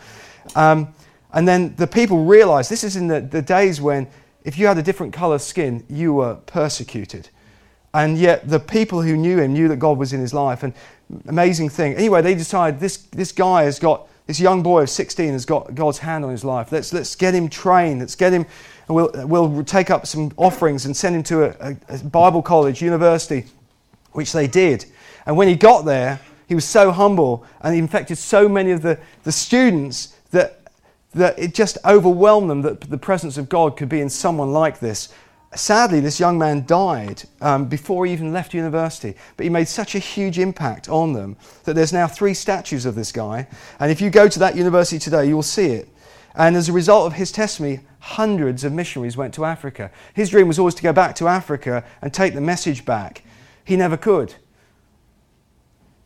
Um, 0.57 0.93
and 1.33 1.47
then 1.47 1.75
the 1.77 1.87
people 1.87 2.25
realized 2.25 2.71
this 2.71 2.85
is 2.85 2.97
in 2.97 3.09
the, 3.09 3.21
the 3.21 3.43
days 3.43 3.81
when 3.81 4.09
if 4.45 4.59
you 4.59 4.67
had 4.67 4.79
a 4.79 4.83
different 4.83 5.13
color 5.13 5.39
skin, 5.39 5.85
you 5.89 6.15
were 6.15 6.37
persecuted. 6.47 7.29
And 7.93 8.19
yet 8.19 8.49
the 8.49 8.61
people 8.61 9.03
who 9.03 9.17
knew 9.17 9.39
him 9.39 9.53
knew 9.53 9.69
that 9.69 9.77
God 9.77 9.99
was 9.99 10.13
in 10.13 10.21
his 10.21 10.33
life. 10.33 10.63
And 10.63 10.73
amazing 11.27 11.69
thing. 11.69 11.95
Anyway, 11.95 12.23
they 12.23 12.35
decided 12.35 12.81
this, 12.81 12.99
this 12.99 13.33
guy 13.33 13.65
has 13.65 13.79
got, 13.79 14.09
this 14.27 14.39
young 14.39 14.63
boy 14.63 14.83
of 14.83 14.91
16 14.91 15.33
has 15.33 15.45
got 15.45 15.75
God's 15.75 15.99
hand 15.99 16.25
on 16.25 16.31
his 16.31 16.45
life. 16.45 16.71
Let's, 16.71 16.93
let's 16.93 17.15
get 17.15 17.35
him 17.35 17.49
trained. 17.49 18.01
Let's 18.01 18.15
get 18.15 18.33
him, 18.33 18.47
and 18.89 18.97
we'll, 18.97 19.11
we'll 19.27 19.65
take 19.65 19.91
up 19.91 20.07
some 20.07 20.33
offerings 20.37 20.87
and 20.87 20.97
send 20.97 21.17
him 21.17 21.23
to 21.25 21.45
a, 21.45 21.77
a 21.89 21.99
Bible 22.05 22.43
college, 22.43 22.83
university, 22.83 23.47
which 24.13 24.33
they 24.33 24.47
did. 24.47 24.85
And 25.27 25.37
when 25.37 25.49
he 25.49 25.57
got 25.57 25.85
there, 25.85 26.21
he 26.47 26.55
was 26.55 26.65
so 26.65 26.91
humble 26.91 27.45
and 27.61 27.75
he 27.75 27.79
infected 27.79 28.17
so 28.17 28.49
many 28.49 28.71
of 28.71 28.83
the, 28.83 28.99
the 29.25 29.33
students 29.33 30.15
that, 30.31 30.58
that 31.15 31.39
it 31.39 31.55
just 31.55 31.79
overwhelmed 31.85 32.51
them 32.51 32.63
that 32.63 32.83
the 32.83 32.99
presence 32.99 33.39
of 33.39 33.49
God 33.49 33.77
could 33.77 33.89
be 33.89 34.01
in 34.01 34.11
someone 34.11 34.53
like 34.53 34.79
this 34.81 35.09
sadly, 35.55 36.01
this 36.01 36.21
young 36.21 36.39
man 36.39 36.67
died 36.67 37.23
um, 37.41 37.67
before 37.67 38.07
he 38.07 38.13
even 38.13 38.33
left 38.33 38.55
university. 38.55 39.15
But 39.37 39.45
he 39.45 39.51
made 39.51 39.69
such 39.69 39.95
a 39.95 39.99
huge 39.99 40.39
impact 40.39 40.89
on 40.89 41.13
them 41.13 41.37
that 41.65 41.75
there's 41.75 41.93
now 41.93 42.07
three 42.07 42.35
statues 42.35 42.85
of 42.85 42.95
this 42.95 43.13
guy. 43.13 43.49
And 43.81 43.91
if 43.91 44.01
you 44.01 44.11
go 44.11 44.29
to 44.29 44.39
that 44.41 44.57
university 44.57 44.99
today, 44.99 45.27
you'll 45.27 45.43
see 45.43 45.67
it. 45.67 45.89
And 46.35 46.55
as 46.55 46.69
a 46.69 46.73
result 46.73 47.07
of 47.07 47.15
his 47.15 47.33
testimony, 47.33 47.81
hundreds 48.01 48.63
of 48.63 48.73
missionaries 48.73 49.17
went 49.17 49.35
to 49.35 49.45
Africa. 49.45 49.91
His 50.15 50.31
dream 50.31 50.47
was 50.47 50.59
always 50.59 50.75
to 50.77 50.83
go 50.83 50.93
back 50.93 51.15
to 51.17 51.29
Africa 51.29 51.85
and 52.03 52.13
take 52.13 52.35
the 52.35 52.41
message 52.41 52.85
back. 52.85 53.23
He 53.65 53.77
never 53.77 53.97
could. 53.97 54.35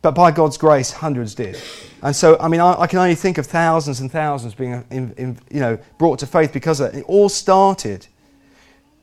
But 0.03 0.11
by 0.11 0.29
God's 0.29 0.57
grace, 0.57 0.91
hundreds 0.91 1.33
did. 1.33 1.59
And 2.03 2.15
so, 2.15 2.37
I 2.39 2.47
mean, 2.47 2.59
I, 2.59 2.81
I 2.81 2.87
can 2.87 2.99
only 2.99 3.15
think 3.15 3.39
of 3.39 3.47
thousands 3.47 4.01
and 4.01 4.11
thousands 4.11 4.53
being 4.53 4.73
uh, 4.73 4.83
in, 4.91 5.13
in, 5.13 5.39
you 5.49 5.61
know, 5.61 5.79
brought 5.97 6.19
to 6.19 6.27
faith 6.27 6.53
because 6.53 6.79
of 6.79 6.93
it. 6.93 6.99
It 6.99 7.05
all 7.07 7.29
started 7.29 8.05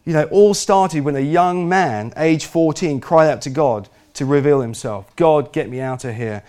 you 0.05 0.13
know, 0.15 0.25
all 0.25 0.55
started 0.55 1.05
when 1.05 1.17
a 1.17 1.21
young 1.21 1.69
man, 1.69 2.13
age 2.17 2.47
14, 2.47 3.01
cried 3.01 3.31
out 3.31 3.43
to 3.43 3.51
God 3.51 3.89
to 4.15 4.25
reveal 4.25 4.61
himself. 4.61 5.15
God, 5.17 5.53
get 5.53 5.69
me 5.69 5.81
out 5.81 6.05
of 6.05 6.15
here. 6.15 6.43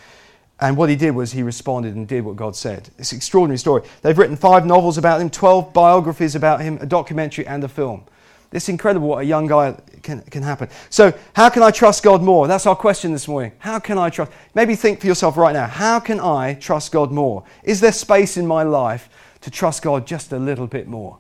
And 0.60 0.78
what 0.78 0.90
he 0.90 0.96
did 0.96 1.12
was 1.12 1.32
he 1.32 1.44
responded 1.44 1.96
and 1.96 2.08
did 2.08 2.24
what 2.24 2.36
God 2.36 2.56
said. 2.56 2.90
It's 2.98 3.12
an 3.12 3.18
extraordinary 3.18 3.58
story. 3.58 3.84
They've 4.04 4.18
written 4.18 4.36
five 4.36 4.66
novels 4.66 4.98
about 4.98 5.20
him, 5.20 5.30
12 5.30 5.74
biographies 5.74 6.36
about 6.36 6.62
him, 6.62 6.78
a 6.82 6.86
documentary, 6.86 7.46
and 7.48 7.64
a 7.64 7.68
film. 7.68 8.04
It's 8.52 8.68
incredible 8.68 9.08
what 9.08 9.20
a 9.20 9.24
young 9.24 9.48
guy 9.48 9.76
can, 10.04 10.22
can 10.24 10.44
happen. 10.44 10.70
So, 10.90 11.18
how 11.34 11.50
can 11.50 11.64
I 11.64 11.72
trust 11.72 12.04
God 12.04 12.22
more? 12.22 12.48
That's 12.48 12.66
our 12.66 12.76
question 12.76 13.14
this 13.14 13.28
morning. 13.28 13.54
How 13.60 13.80
can 13.80 13.98
I 13.98 14.10
trust? 14.10 14.32
Maybe 14.54 14.76
think 14.76 15.00
for 15.00 15.08
yourself 15.08 15.38
right 15.38 15.54
now. 15.54 15.68
How 15.68 16.00
can 16.00 16.20
I 16.20 16.56
trust 16.56 16.92
God 16.92 17.12
more? 17.12 17.44
Is 17.64 17.80
there 17.80 17.94
space 17.94 18.36
in 18.36 18.46
my 18.46 18.64
life 18.64 19.10
to 19.42 19.50
trust 19.50 19.84
God 19.84 20.06
just 20.06 20.34
a 20.34 20.38
little 20.38 20.68
bit 20.68 20.88
more? 20.88 21.18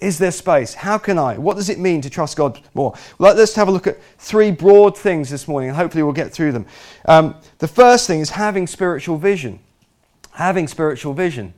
Is 0.00 0.18
there 0.18 0.30
space? 0.30 0.74
How 0.74 0.98
can 0.98 1.18
I? 1.18 1.38
What 1.38 1.56
does 1.56 1.70
it 1.70 1.78
mean 1.78 2.02
to 2.02 2.10
trust 2.10 2.36
God 2.36 2.60
more? 2.74 2.94
Well, 3.18 3.34
let's 3.34 3.54
have 3.54 3.68
a 3.68 3.70
look 3.72 3.86
at 3.86 4.00
three 4.18 4.50
broad 4.50 4.96
things 4.96 5.30
this 5.30 5.48
morning, 5.48 5.70
and 5.70 5.76
hopefully 5.76 6.04
we'll 6.04 6.12
get 6.12 6.32
through 6.32 6.52
them. 6.52 6.66
Um, 7.06 7.34
the 7.58 7.66
first 7.66 8.06
thing 8.06 8.20
is 8.20 8.30
having 8.30 8.66
spiritual 8.66 9.16
vision. 9.16 9.58
Having 10.32 10.68
spiritual 10.68 11.14
vision. 11.14 11.54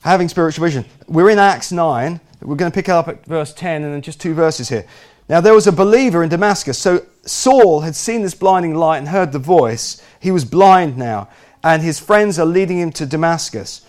Having 0.00 0.30
spiritual 0.30 0.64
vision. 0.64 0.84
We're 1.06 1.30
in 1.30 1.38
Acts 1.38 1.70
9. 1.70 2.20
We're 2.40 2.56
going 2.56 2.70
to 2.70 2.74
pick 2.74 2.88
up 2.88 3.08
at 3.08 3.24
verse 3.26 3.52
10 3.52 3.84
and 3.84 3.92
then 3.92 4.02
just 4.02 4.20
two 4.20 4.34
verses 4.34 4.68
here. 4.68 4.86
Now, 5.28 5.40
there 5.40 5.54
was 5.54 5.66
a 5.66 5.72
believer 5.72 6.22
in 6.22 6.28
Damascus. 6.28 6.78
So 6.78 7.06
Saul 7.24 7.80
had 7.80 7.94
seen 7.94 8.22
this 8.22 8.34
blinding 8.34 8.74
light 8.74 8.98
and 8.98 9.08
heard 9.08 9.30
the 9.30 9.38
voice. 9.38 10.02
He 10.18 10.30
was 10.30 10.44
blind 10.44 10.96
now, 10.96 11.28
and 11.62 11.82
his 11.82 12.00
friends 12.00 12.38
are 12.38 12.46
leading 12.46 12.78
him 12.78 12.90
to 12.92 13.06
Damascus. 13.06 13.82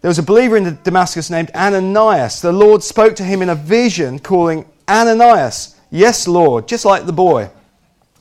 There 0.00 0.08
was 0.08 0.20
a 0.20 0.22
believer 0.22 0.56
in 0.56 0.78
Damascus 0.84 1.30
named 1.30 1.50
Ananias. 1.54 2.40
The 2.40 2.52
Lord 2.52 2.84
spoke 2.84 3.16
to 3.16 3.24
him 3.24 3.42
in 3.42 3.48
a 3.48 3.56
vision, 3.56 4.20
calling, 4.20 4.64
Ananias. 4.88 5.74
Yes, 5.90 6.28
Lord, 6.28 6.68
just 6.68 6.84
like 6.84 7.06
the 7.06 7.12
boy. 7.12 7.50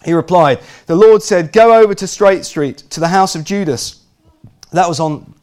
He 0.03 0.13
replied, 0.13 0.61
The 0.87 0.95
Lord 0.95 1.21
said, 1.21 1.51
Go 1.51 1.79
over 1.79 1.93
to 1.93 2.07
Straight 2.07 2.45
Street, 2.45 2.77
to 2.89 2.99
the 2.99 3.09
house 3.09 3.35
of 3.35 3.43
Judas. 3.43 4.03
That 4.71 4.87
was 4.89 4.99
on, 4.99 5.34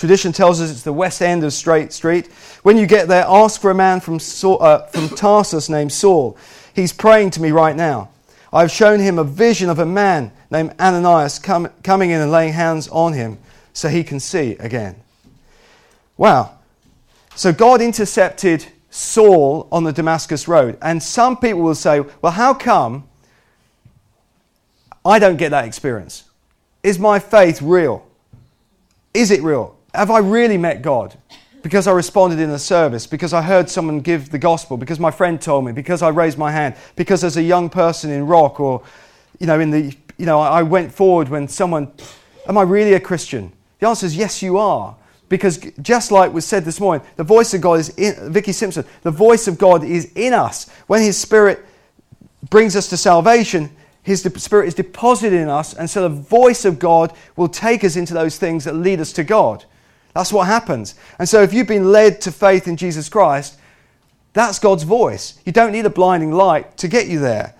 tradition 0.00 0.32
tells 0.32 0.62
us 0.62 0.70
it's 0.70 0.82
the 0.82 0.94
west 0.94 1.20
end 1.20 1.44
of 1.44 1.52
Straight 1.52 1.92
Street. 1.92 2.28
When 2.62 2.78
you 2.78 2.86
get 2.86 3.06
there, 3.06 3.22
ask 3.28 3.60
for 3.60 3.70
a 3.70 3.74
man 3.74 4.00
from, 4.00 4.18
Saul, 4.18 4.60
uh, 4.62 4.86
from 4.86 5.10
Tarsus 5.10 5.68
named 5.68 5.92
Saul. 5.92 6.38
He's 6.74 6.90
praying 6.90 7.32
to 7.32 7.42
me 7.42 7.50
right 7.50 7.76
now. 7.76 8.08
I've 8.50 8.70
shown 8.70 8.98
him 8.98 9.18
a 9.18 9.24
vision 9.24 9.68
of 9.68 9.78
a 9.78 9.84
man 9.84 10.32
named 10.50 10.74
Ananias 10.80 11.38
coming 11.38 12.10
in 12.10 12.18
and 12.18 12.32
laying 12.32 12.54
hands 12.54 12.88
on 12.88 13.12
him 13.12 13.36
so 13.74 13.88
he 13.88 14.02
can 14.02 14.20
see 14.20 14.52
again. 14.52 14.96
Wow. 16.16 16.58
So 17.36 17.52
God 17.52 17.82
intercepted 17.82 18.66
Saul 18.88 19.68
on 19.70 19.84
the 19.84 19.92
Damascus 19.92 20.48
Road. 20.48 20.78
And 20.80 21.02
some 21.02 21.36
people 21.36 21.60
will 21.60 21.74
say, 21.74 22.00
well, 22.22 22.32
how 22.32 22.54
come 22.54 23.06
I 25.04 25.18
don't 25.18 25.36
get 25.36 25.50
that 25.50 25.66
experience? 25.66 26.24
Is 26.82 26.98
my 26.98 27.18
faith 27.18 27.60
real? 27.60 28.06
Is 29.12 29.30
it 29.30 29.42
real? 29.42 29.76
Have 29.94 30.10
I 30.10 30.18
really 30.18 30.56
met 30.56 30.82
God? 30.82 31.16
Because 31.62 31.86
I 31.86 31.92
responded 31.92 32.38
in 32.38 32.50
a 32.50 32.58
service, 32.58 33.06
because 33.06 33.32
I 33.32 33.42
heard 33.42 33.68
someone 33.68 34.00
give 34.00 34.30
the 34.30 34.38
gospel, 34.38 34.76
because 34.76 34.98
my 34.98 35.10
friend 35.10 35.40
told 35.40 35.64
me, 35.64 35.72
because 35.72 36.00
I 36.00 36.08
raised 36.08 36.38
my 36.38 36.50
hand, 36.50 36.74
because 36.96 37.22
as 37.22 37.36
a 37.36 37.42
young 37.42 37.68
person 37.68 38.10
in 38.10 38.26
rock 38.26 38.60
or, 38.60 38.82
you 39.38 39.46
know, 39.46 39.60
in 39.60 39.70
the, 39.70 39.94
you 40.16 40.26
know, 40.26 40.40
I 40.40 40.62
went 40.62 40.92
forward 40.92 41.28
when 41.28 41.48
someone, 41.48 41.92
am 42.48 42.56
I 42.56 42.62
really 42.62 42.94
a 42.94 43.00
Christian? 43.00 43.52
The 43.78 43.88
answer 43.88 44.06
is 44.06 44.16
yes, 44.16 44.42
you 44.42 44.56
are. 44.58 44.96
Because 45.28 45.58
just 45.80 46.10
like 46.10 46.32
was 46.32 46.44
said 46.44 46.64
this 46.64 46.80
morning, 46.80 47.06
the 47.16 47.24
voice 47.24 47.54
of 47.54 47.60
God 47.60 47.78
is 47.78 47.90
in, 47.90 48.32
Vicky 48.32 48.52
Simpson, 48.52 48.84
the 49.02 49.12
voice 49.12 49.46
of 49.46 49.58
God 49.58 49.84
is 49.84 50.12
in 50.14 50.32
us. 50.32 50.68
When 50.88 51.02
His 51.02 51.16
Spirit 51.16 51.64
brings 52.48 52.74
us 52.74 52.88
to 52.88 52.96
salvation, 52.96 53.70
His 54.02 54.22
Spirit 54.22 54.66
is 54.66 54.74
deposited 54.74 55.36
in 55.38 55.48
us, 55.48 55.72
and 55.74 55.88
so 55.88 56.02
the 56.02 56.08
voice 56.08 56.64
of 56.64 56.78
God 56.78 57.12
will 57.36 57.48
take 57.48 57.84
us 57.84 57.96
into 57.96 58.12
those 58.12 58.38
things 58.38 58.64
that 58.64 58.74
lead 58.74 58.98
us 58.98 59.12
to 59.12 59.24
God. 59.24 59.64
That's 60.14 60.32
what 60.32 60.46
happens. 60.46 60.94
And 61.18 61.28
so 61.28 61.42
if 61.42 61.52
you've 61.52 61.66
been 61.66 61.92
led 61.92 62.20
to 62.22 62.32
faith 62.32 62.66
in 62.66 62.76
Jesus 62.76 63.08
Christ, 63.08 63.58
that's 64.32 64.58
God's 64.58 64.82
voice. 64.82 65.38
You 65.44 65.52
don't 65.52 65.72
need 65.72 65.86
a 65.86 65.90
blinding 65.90 66.32
light 66.32 66.76
to 66.78 66.88
get 66.88 67.08
you 67.08 67.18
there. 67.18 67.54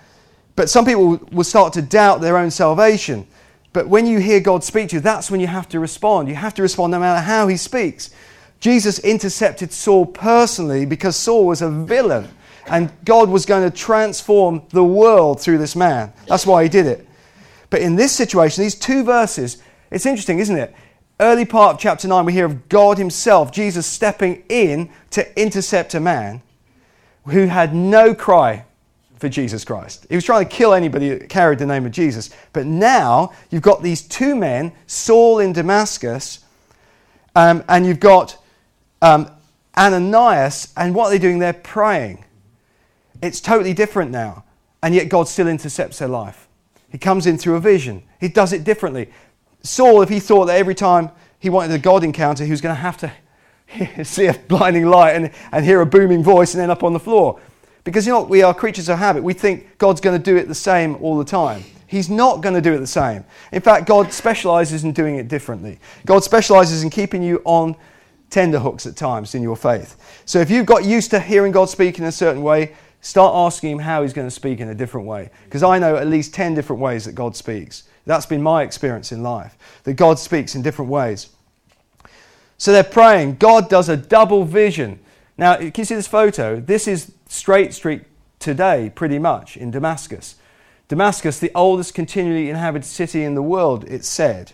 But 0.56 0.68
some 0.68 0.84
people 0.84 1.20
will 1.32 1.44
start 1.44 1.72
to 1.74 1.82
doubt 1.82 2.20
their 2.20 2.36
own 2.36 2.50
salvation. 2.50 3.26
But 3.72 3.88
when 3.88 4.06
you 4.06 4.18
hear 4.18 4.40
God 4.40 4.64
speak 4.64 4.88
to 4.90 4.96
you, 4.96 5.00
that's 5.00 5.30
when 5.30 5.40
you 5.40 5.46
have 5.46 5.68
to 5.70 5.80
respond. 5.80 6.28
You 6.28 6.34
have 6.34 6.54
to 6.54 6.62
respond 6.62 6.90
no 6.90 7.00
matter 7.00 7.20
how 7.20 7.46
he 7.48 7.56
speaks. 7.56 8.10
Jesus 8.58 8.98
intercepted 8.98 9.72
Saul 9.72 10.06
personally 10.06 10.84
because 10.84 11.16
Saul 11.16 11.46
was 11.46 11.62
a 11.62 11.70
villain 11.70 12.28
and 12.66 12.92
God 13.04 13.30
was 13.30 13.46
going 13.46 13.68
to 13.68 13.76
transform 13.76 14.62
the 14.70 14.84
world 14.84 15.40
through 15.40 15.58
this 15.58 15.74
man. 15.74 16.12
That's 16.26 16.46
why 16.46 16.62
he 16.62 16.68
did 16.68 16.86
it. 16.86 17.06
But 17.70 17.80
in 17.80 17.96
this 17.96 18.12
situation, 18.12 18.62
these 18.62 18.74
two 18.74 19.02
verses, 19.02 19.62
it's 19.90 20.04
interesting, 20.04 20.40
isn't 20.40 20.56
it? 20.56 20.74
Early 21.20 21.44
part 21.44 21.74
of 21.74 21.80
chapter 21.80 22.08
9, 22.08 22.24
we 22.24 22.32
hear 22.32 22.46
of 22.46 22.70
God 22.70 22.96
Himself, 22.96 23.52
Jesus 23.52 23.86
stepping 23.86 24.42
in 24.48 24.88
to 25.10 25.38
intercept 25.38 25.94
a 25.94 26.00
man 26.00 26.40
who 27.26 27.44
had 27.44 27.74
no 27.74 28.14
cry 28.14 28.64
for 29.18 29.28
Jesus 29.28 29.62
Christ. 29.62 30.06
He 30.08 30.14
was 30.14 30.24
trying 30.24 30.48
to 30.48 30.50
kill 30.50 30.72
anybody 30.72 31.10
that 31.10 31.28
carried 31.28 31.58
the 31.58 31.66
name 31.66 31.84
of 31.84 31.92
Jesus. 31.92 32.30
But 32.54 32.64
now 32.64 33.34
you've 33.50 33.60
got 33.60 33.82
these 33.82 34.00
two 34.00 34.34
men, 34.34 34.72
Saul 34.86 35.40
in 35.40 35.52
Damascus, 35.52 36.38
um, 37.36 37.64
and 37.68 37.84
you've 37.84 38.00
got 38.00 38.38
um, 39.02 39.30
Ananias, 39.76 40.72
and 40.74 40.94
what 40.94 41.08
are 41.08 41.10
they 41.10 41.18
doing? 41.18 41.38
They're 41.38 41.52
praying. 41.52 42.24
It's 43.22 43.42
totally 43.42 43.74
different 43.74 44.10
now. 44.10 44.44
And 44.82 44.94
yet 44.94 45.10
God 45.10 45.28
still 45.28 45.48
intercepts 45.48 45.98
their 45.98 46.08
life. 46.08 46.48
He 46.90 46.96
comes 46.96 47.26
in 47.26 47.36
through 47.36 47.56
a 47.56 47.60
vision. 47.60 48.04
He 48.18 48.28
does 48.28 48.54
it 48.54 48.64
differently. 48.64 49.10
Saul, 49.62 50.02
if 50.02 50.08
he 50.08 50.20
thought 50.20 50.46
that 50.46 50.56
every 50.56 50.74
time 50.74 51.10
he 51.38 51.50
wanted 51.50 51.72
a 51.72 51.78
God 51.78 52.04
encounter, 52.04 52.44
he 52.44 52.50
was 52.50 52.60
going 52.60 52.74
to 52.74 52.80
have 52.80 52.96
to 52.98 53.12
see 54.04 54.26
a 54.26 54.34
blinding 54.34 54.86
light 54.86 55.12
and, 55.16 55.30
and 55.52 55.64
hear 55.64 55.80
a 55.80 55.86
booming 55.86 56.22
voice 56.22 56.54
and 56.54 56.62
end 56.62 56.70
up 56.70 56.82
on 56.82 56.92
the 56.92 57.00
floor. 57.00 57.40
Because 57.84 58.06
you 58.06 58.12
know 58.12 58.22
we 58.22 58.42
are 58.42 58.52
creatures 58.52 58.88
of 58.88 58.98
habit. 58.98 59.22
We 59.22 59.32
think 59.32 59.78
God's 59.78 60.00
going 60.00 60.20
to 60.20 60.22
do 60.22 60.36
it 60.36 60.48
the 60.48 60.54
same 60.54 60.96
all 60.96 61.16
the 61.16 61.24
time. 61.24 61.64
He's 61.86 62.08
not 62.08 62.40
going 62.40 62.54
to 62.54 62.60
do 62.60 62.72
it 62.72 62.78
the 62.78 62.86
same. 62.86 63.24
In 63.52 63.60
fact, 63.60 63.86
God 63.86 64.12
specializes 64.12 64.84
in 64.84 64.92
doing 64.92 65.16
it 65.16 65.28
differently. 65.28 65.80
God 66.06 66.22
specializes 66.22 66.84
in 66.84 66.90
keeping 66.90 67.22
you 67.22 67.42
on 67.44 67.74
tenderhooks 68.28 68.86
at 68.86 68.96
times 68.96 69.34
in 69.34 69.42
your 69.42 69.56
faith. 69.56 70.22
So 70.24 70.38
if 70.38 70.50
you've 70.50 70.66
got 70.66 70.84
used 70.84 71.10
to 71.10 71.18
hearing 71.18 71.50
God 71.50 71.68
speak 71.68 71.98
in 71.98 72.04
a 72.04 72.12
certain 72.12 72.42
way, 72.42 72.76
start 73.00 73.34
asking 73.34 73.72
Him 73.72 73.78
how 73.80 74.02
He's 74.02 74.12
going 74.12 74.28
to 74.28 74.30
speak 74.30 74.60
in 74.60 74.68
a 74.68 74.74
different 74.74 75.06
way. 75.06 75.30
Because 75.44 75.64
I 75.64 75.78
know 75.80 75.96
at 75.96 76.06
least 76.06 76.32
10 76.32 76.54
different 76.54 76.80
ways 76.80 77.06
that 77.06 77.14
God 77.16 77.34
speaks. 77.34 77.84
That's 78.06 78.26
been 78.26 78.42
my 78.42 78.62
experience 78.62 79.12
in 79.12 79.22
life, 79.22 79.56
that 79.84 79.94
God 79.94 80.18
speaks 80.18 80.54
in 80.54 80.62
different 80.62 80.90
ways. 80.90 81.28
So 82.58 82.72
they're 82.72 82.84
praying. 82.84 83.36
God 83.36 83.68
does 83.68 83.88
a 83.88 83.96
double 83.96 84.44
vision. 84.44 84.98
Now, 85.38 85.56
can 85.56 85.72
you 85.76 85.84
see 85.84 85.94
this 85.94 86.06
photo? 86.06 86.60
This 86.60 86.86
is 86.86 87.12
Straight 87.28 87.72
Street 87.72 88.02
today, 88.38 88.92
pretty 88.94 89.18
much, 89.18 89.56
in 89.56 89.70
Damascus. 89.70 90.36
Damascus, 90.88 91.38
the 91.38 91.52
oldest 91.54 91.94
continually 91.94 92.50
inhabited 92.50 92.84
city 92.84 93.22
in 93.22 93.34
the 93.34 93.42
world, 93.42 93.84
it's 93.84 94.08
said. 94.08 94.52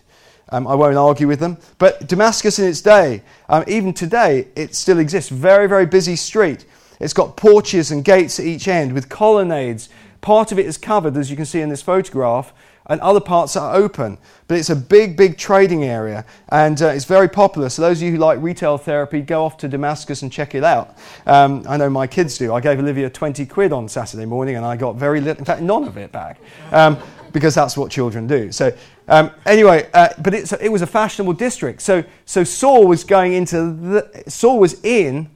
Um, 0.50 0.66
I 0.66 0.74
won't 0.74 0.96
argue 0.96 1.26
with 1.26 1.40
them. 1.40 1.58
But 1.78 2.06
Damascus 2.06 2.58
in 2.58 2.66
its 2.66 2.80
day, 2.80 3.22
um, 3.48 3.64
even 3.66 3.92
today, 3.92 4.48
it 4.54 4.74
still 4.74 4.98
exists. 4.98 5.30
Very, 5.30 5.66
very 5.66 5.86
busy 5.86 6.14
street. 6.14 6.64
It's 7.00 7.12
got 7.12 7.36
porches 7.36 7.90
and 7.90 8.04
gates 8.04 8.38
at 8.38 8.46
each 8.46 8.68
end 8.68 8.92
with 8.92 9.08
colonnades. 9.08 9.88
Part 10.20 10.52
of 10.52 10.58
it 10.58 10.66
is 10.66 10.78
covered, 10.78 11.16
as 11.16 11.30
you 11.30 11.36
can 11.36 11.46
see 11.46 11.60
in 11.60 11.68
this 11.68 11.82
photograph, 11.82 12.52
and 12.88 13.00
other 13.00 13.20
parts 13.20 13.56
are 13.56 13.74
open. 13.74 14.18
But 14.48 14.58
it's 14.58 14.70
a 14.70 14.76
big, 14.76 15.16
big 15.16 15.36
trading 15.36 15.84
area, 15.84 16.24
and 16.50 16.80
uh, 16.80 16.88
it's 16.88 17.04
very 17.04 17.28
popular. 17.28 17.68
So 17.68 17.82
those 17.82 17.98
of 17.98 18.06
you 18.06 18.12
who 18.12 18.18
like 18.18 18.40
retail 18.40 18.78
therapy, 18.78 19.20
go 19.20 19.44
off 19.44 19.56
to 19.58 19.68
Damascus 19.68 20.22
and 20.22 20.30
check 20.30 20.54
it 20.54 20.62
out. 20.62 20.96
Um, 21.26 21.64
I 21.68 21.76
know 21.76 21.90
my 21.90 22.06
kids 22.06 22.38
do. 22.38 22.54
I 22.54 22.60
gave 22.60 22.78
Olivia 22.78 23.10
20 23.10 23.44
quid 23.46 23.72
on 23.72 23.88
Saturday 23.88 24.24
morning, 24.24 24.56
and 24.56 24.64
I 24.64 24.76
got 24.76 24.96
very 24.96 25.20
little, 25.20 25.40
in 25.40 25.44
fact, 25.44 25.62
none 25.62 25.84
of 25.84 25.96
it 25.96 26.12
back, 26.12 26.38
um, 26.70 26.98
because 27.32 27.54
that's 27.54 27.76
what 27.76 27.90
children 27.90 28.26
do. 28.26 28.52
So 28.52 28.72
um, 29.08 29.30
anyway, 29.44 29.88
uh, 29.94 30.08
but 30.18 30.34
it 30.34 30.70
was 30.70 30.82
a 30.82 30.86
fashionable 30.86 31.34
district. 31.34 31.82
So, 31.82 32.04
so 32.24 32.44
Saul 32.44 32.86
was 32.86 33.04
going 33.04 33.34
into 33.34 33.72
the, 33.72 34.24
Saul 34.26 34.58
was 34.58 34.82
in 34.84 35.28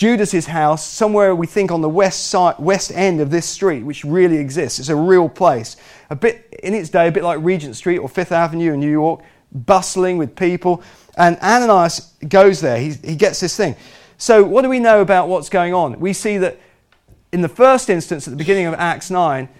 Judas's 0.00 0.46
house, 0.46 0.82
somewhere 0.82 1.34
we 1.34 1.46
think 1.46 1.70
on 1.70 1.82
the 1.82 1.88
west 1.90 2.28
side, 2.28 2.54
west 2.58 2.90
end 2.90 3.20
of 3.20 3.30
this 3.30 3.44
street, 3.46 3.82
which 3.82 4.02
really 4.02 4.38
exists. 4.38 4.78
It's 4.78 4.88
a 4.88 4.96
real 4.96 5.28
place. 5.28 5.76
A 6.08 6.16
bit 6.16 6.58
in 6.62 6.72
its 6.72 6.88
day, 6.88 7.08
a 7.08 7.12
bit 7.12 7.22
like 7.22 7.38
Regent 7.42 7.76
Street 7.76 7.98
or 7.98 8.08
Fifth 8.08 8.32
Avenue 8.32 8.72
in 8.72 8.80
New 8.80 8.90
York, 8.90 9.20
bustling 9.52 10.16
with 10.16 10.34
people. 10.34 10.82
And 11.18 11.36
Ananias 11.40 12.14
goes 12.26 12.62
there. 12.62 12.78
He, 12.78 12.92
he 13.04 13.14
gets 13.14 13.40
this 13.40 13.54
thing. 13.54 13.76
So, 14.16 14.42
what 14.42 14.62
do 14.62 14.70
we 14.70 14.78
know 14.78 15.02
about 15.02 15.28
what's 15.28 15.50
going 15.50 15.74
on? 15.74 16.00
We 16.00 16.14
see 16.14 16.38
that 16.38 16.58
in 17.30 17.42
the 17.42 17.48
first 17.50 17.90
instance, 17.90 18.26
at 18.26 18.30
the 18.30 18.38
beginning 18.38 18.64
of 18.64 18.72
Acts 18.78 19.10
9, 19.10 19.50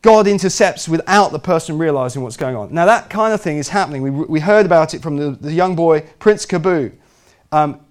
God 0.00 0.26
intercepts 0.26 0.88
without 0.88 1.32
the 1.32 1.38
person 1.38 1.76
realizing 1.76 2.22
what's 2.22 2.38
going 2.38 2.56
on. 2.56 2.72
Now, 2.72 2.86
that 2.86 3.10
kind 3.10 3.34
of 3.34 3.42
thing 3.42 3.58
is 3.58 3.68
happening. 3.68 4.00
We, 4.00 4.10
we 4.10 4.40
heard 4.40 4.64
about 4.64 4.94
it 4.94 5.02
from 5.02 5.18
the, 5.18 5.32
the 5.32 5.52
young 5.52 5.76
boy, 5.76 6.00
Prince 6.18 6.46
Kabu. 6.46 6.94
Um, 7.52 7.83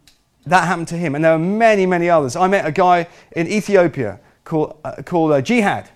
that 0.46 0.68
happened 0.68 0.88
to 0.90 0.98
him. 0.98 1.16
And 1.16 1.24
there 1.24 1.34
are 1.34 1.40
many, 1.40 1.86
many 1.86 2.10
others. 2.10 2.36
I 2.36 2.48
met 2.48 2.66
a 2.66 2.72
guy 2.72 3.08
in 3.36 3.48
Ethiopia 3.48 4.20
called, 4.44 4.78
uh, 4.84 5.02
called 5.04 5.32
uh, 5.32 5.42
Jihad, 5.42 5.90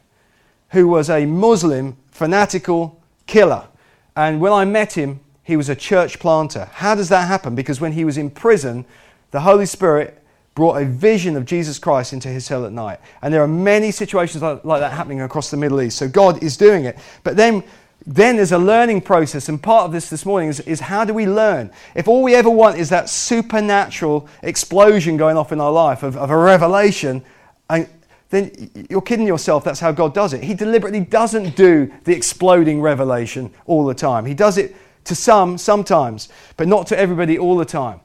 who 0.70 0.88
was 0.88 1.10
a 1.10 1.26
Muslim 1.26 1.98
fanatical 2.12 3.02
killer. 3.26 3.68
And 4.16 4.40
when 4.42 4.54
I 4.54 4.66
met 4.66 4.94
him, 4.94 5.20
he 5.44 5.56
was 5.56 5.70
a 5.70 5.76
church 5.76 6.20
planter. 6.20 6.70
How 6.74 6.96
does 6.96 7.10
that 7.10 7.28
happen? 7.28 7.56
Because 7.56 7.80
when 7.80 7.94
he 7.94 8.04
was 8.04 8.18
in 8.18 8.30
prison, 8.30 8.86
the 9.32 9.42
Holy 9.42 9.66
Spirit 9.66 10.24
brought 10.56 10.82
a 10.82 10.86
vision 10.86 11.36
of 11.38 11.46
Jesus 11.46 11.78
Christ 11.78 12.14
into 12.14 12.30
his 12.30 12.46
cell 12.46 12.66
at 12.66 12.72
night. 12.72 13.00
And 13.22 13.34
there 13.34 13.44
are 13.44 13.48
many 13.48 13.92
situations 13.92 14.42
like, 14.42 14.66
like 14.66 14.80
that 14.80 14.92
happening 14.92 15.22
across 15.22 15.52
the 15.52 15.58
Middle 15.58 15.82
East. 15.82 15.98
So 15.98 16.10
God 16.10 16.42
is 16.42 16.58
doing 16.58 16.86
it. 16.86 16.98
But 17.24 17.38
then 17.38 17.64
then 18.10 18.38
there's 18.38 18.54
a 18.54 18.58
learning 18.58 19.02
process, 19.02 19.50
and 19.50 19.62
part 19.62 19.84
of 19.84 19.92
this 19.92 20.10
this 20.10 20.26
morning 20.26 20.48
is, 20.48 20.62
is, 20.62 20.80
how 20.80 21.04
do 21.04 21.14
we 21.14 21.28
learn? 21.28 21.70
If 21.94 22.08
all 22.08 22.24
we 22.24 22.36
ever 22.36 22.50
want 22.50 22.78
is 22.78 22.88
that 22.90 23.10
supernatural 23.10 24.30
explosion 24.44 25.18
going 25.18 25.36
off 25.36 25.52
in 25.52 25.60
our 25.60 25.74
life 25.74 26.04
of, 26.04 26.16
of 26.16 26.30
a 26.30 26.38
revelation, 26.38 27.22
and, 27.70 27.90
then 28.30 28.70
you're 28.90 29.02
kidding 29.02 29.28
yourself. 29.28 29.64
That's 29.64 29.80
how 29.80 29.94
God 29.94 30.14
does 30.14 30.34
it. 30.34 30.44
He 30.44 30.54
deliberately 30.54 31.00
doesn't 31.00 31.56
do 31.56 31.92
the 32.04 32.14
exploding 32.14 32.82
revelation 32.82 33.54
all 33.66 33.86
the 33.86 33.94
time. 33.94 34.26
He 34.26 34.34
does 34.34 34.58
it 34.58 34.76
to 35.06 35.16
some 35.16 35.58
sometimes, 35.58 36.28
but 36.58 36.68
not 36.68 36.88
to 36.88 37.00
everybody 37.00 37.38
all 37.38 37.56
the 37.56 37.66
time. 37.66 38.02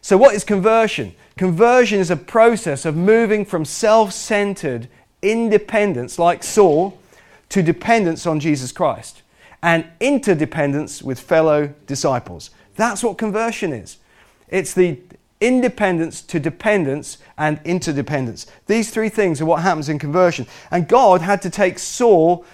So, 0.00 0.16
what 0.16 0.34
is 0.34 0.44
conversion? 0.44 1.14
Conversion 1.36 1.98
is 1.98 2.10
a 2.10 2.16
process 2.16 2.86
of 2.86 2.96
moving 2.96 3.44
from 3.44 3.66
self 3.66 4.12
centered 4.12 4.88
independence, 5.20 6.18
like 6.18 6.42
Saul, 6.42 6.98
to 7.50 7.62
dependence 7.62 8.26
on 8.26 8.40
Jesus 8.40 8.72
Christ 8.72 9.22
and 9.62 9.86
interdependence 10.00 11.02
with 11.02 11.18
fellow 11.18 11.74
disciples. 11.86 12.50
That's 12.76 13.02
what 13.02 13.18
conversion 13.18 13.72
is. 13.72 13.98
It's 14.48 14.74
the 14.74 14.98
independence 15.40 16.22
to 16.22 16.40
dependence 16.40 17.18
and 17.36 17.60
interdependence. 17.64 18.46
These 18.66 18.90
three 18.90 19.08
things 19.08 19.40
are 19.40 19.46
what 19.46 19.62
happens 19.62 19.88
in 19.88 19.98
conversion. 19.98 20.46
And 20.70 20.88
God 20.88 21.20
had 21.20 21.42
to 21.42 21.50
take 21.50 21.78
Saul 21.78 22.44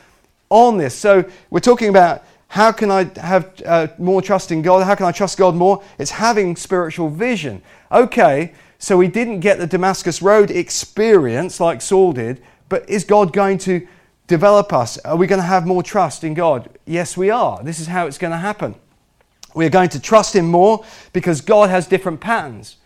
on 0.51 0.79
this. 0.79 0.95
So 0.95 1.25
we're 1.51 1.61
talking 1.61 1.89
about 1.89 2.25
how 2.49 2.71
can 2.71 2.91
I 2.91 3.05
have 3.19 3.51
uh, 3.65 3.87
more 3.99 4.21
trust 4.21 4.53
in 4.53 4.61
God? 4.61 4.85
How 4.85 4.95
can 4.95 5.07
I 5.07 5.13
trust 5.13 5.39
God 5.39 5.55
more? 5.55 5.83
It's 5.99 6.11
having 6.11 6.55
spiritual 6.57 7.09
vision. 7.09 7.63
Okay, 7.91 8.53
so 8.79 8.99
we 8.99 9.09
didn't 9.09 9.41
get 9.41 9.59
the 9.59 9.67
Damascus 9.67 10.21
Road 10.21 10.51
experience 10.51 11.61
like 11.61 11.81
Saul 11.81 12.13
did, 12.13 12.43
but 12.69 12.89
is 12.91 13.05
God 13.05 13.33
going 13.33 13.57
to 13.59 13.87
develop 14.27 14.73
us? 14.73 14.99
Are 14.99 15.17
we 15.17 15.27
going 15.27 15.41
to 15.41 15.47
have 15.47 15.67
more 15.67 15.83
trust 15.83 16.25
in 16.25 16.35
God? 16.35 16.69
Yes, 16.87 17.17
we 17.17 17.31
are. 17.31 17.63
This 17.63 17.81
is 17.81 17.87
how 17.87 18.07
it's 18.07 18.19
going 18.19 18.31
to 18.31 18.37
happen. 18.37 18.75
We 19.55 19.67
are 19.67 19.71
going 19.71 19.91
to 19.91 20.01
trust 20.01 20.35
Him 20.35 20.47
more 20.47 20.85
because 21.13 21.41
God 21.41 21.71
has 21.71 21.87
different 21.87 22.21
patterns. 22.21 22.77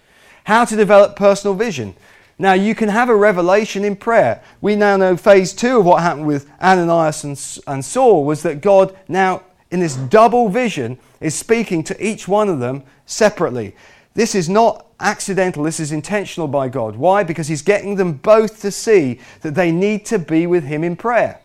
How 0.44 0.64
to 0.64 0.76
develop 0.76 1.16
personal 1.16 1.54
vision. 1.54 1.94
Now, 2.38 2.52
you 2.52 2.74
can 2.74 2.88
have 2.88 3.08
a 3.08 3.16
revelation 3.16 3.84
in 3.84 3.96
prayer. 3.96 4.42
We 4.60 4.76
now 4.76 4.96
know 4.96 5.16
phase 5.16 5.52
two 5.54 5.78
of 5.78 5.86
what 5.86 6.02
happened 6.02 6.26
with 6.26 6.50
Ananias 6.60 7.24
and, 7.24 7.62
and 7.66 7.84
Saul 7.84 8.24
was 8.24 8.42
that 8.42 8.60
God 8.60 8.96
now, 9.08 9.42
in 9.70 9.80
this 9.80 9.96
double 9.96 10.48
vision, 10.48 10.98
is 11.20 11.34
speaking 11.34 11.82
to 11.84 12.04
each 12.04 12.28
one 12.28 12.48
of 12.48 12.58
them 12.58 12.82
separately. 13.06 13.74
This 14.14 14.34
is 14.34 14.48
not 14.48 14.85
accidental, 15.00 15.62
this 15.62 15.80
is 15.80 15.92
intentional 15.92 16.48
by 16.48 16.68
God. 16.68 16.96
Why? 16.96 17.22
Because 17.22 17.48
He's 17.48 17.62
getting 17.62 17.96
them 17.96 18.14
both 18.14 18.60
to 18.62 18.70
see 18.70 19.20
that 19.42 19.54
they 19.54 19.70
need 19.70 20.06
to 20.06 20.18
be 20.18 20.46
with 20.46 20.64
Him 20.64 20.84
in 20.84 20.96
prayer. 20.96 21.40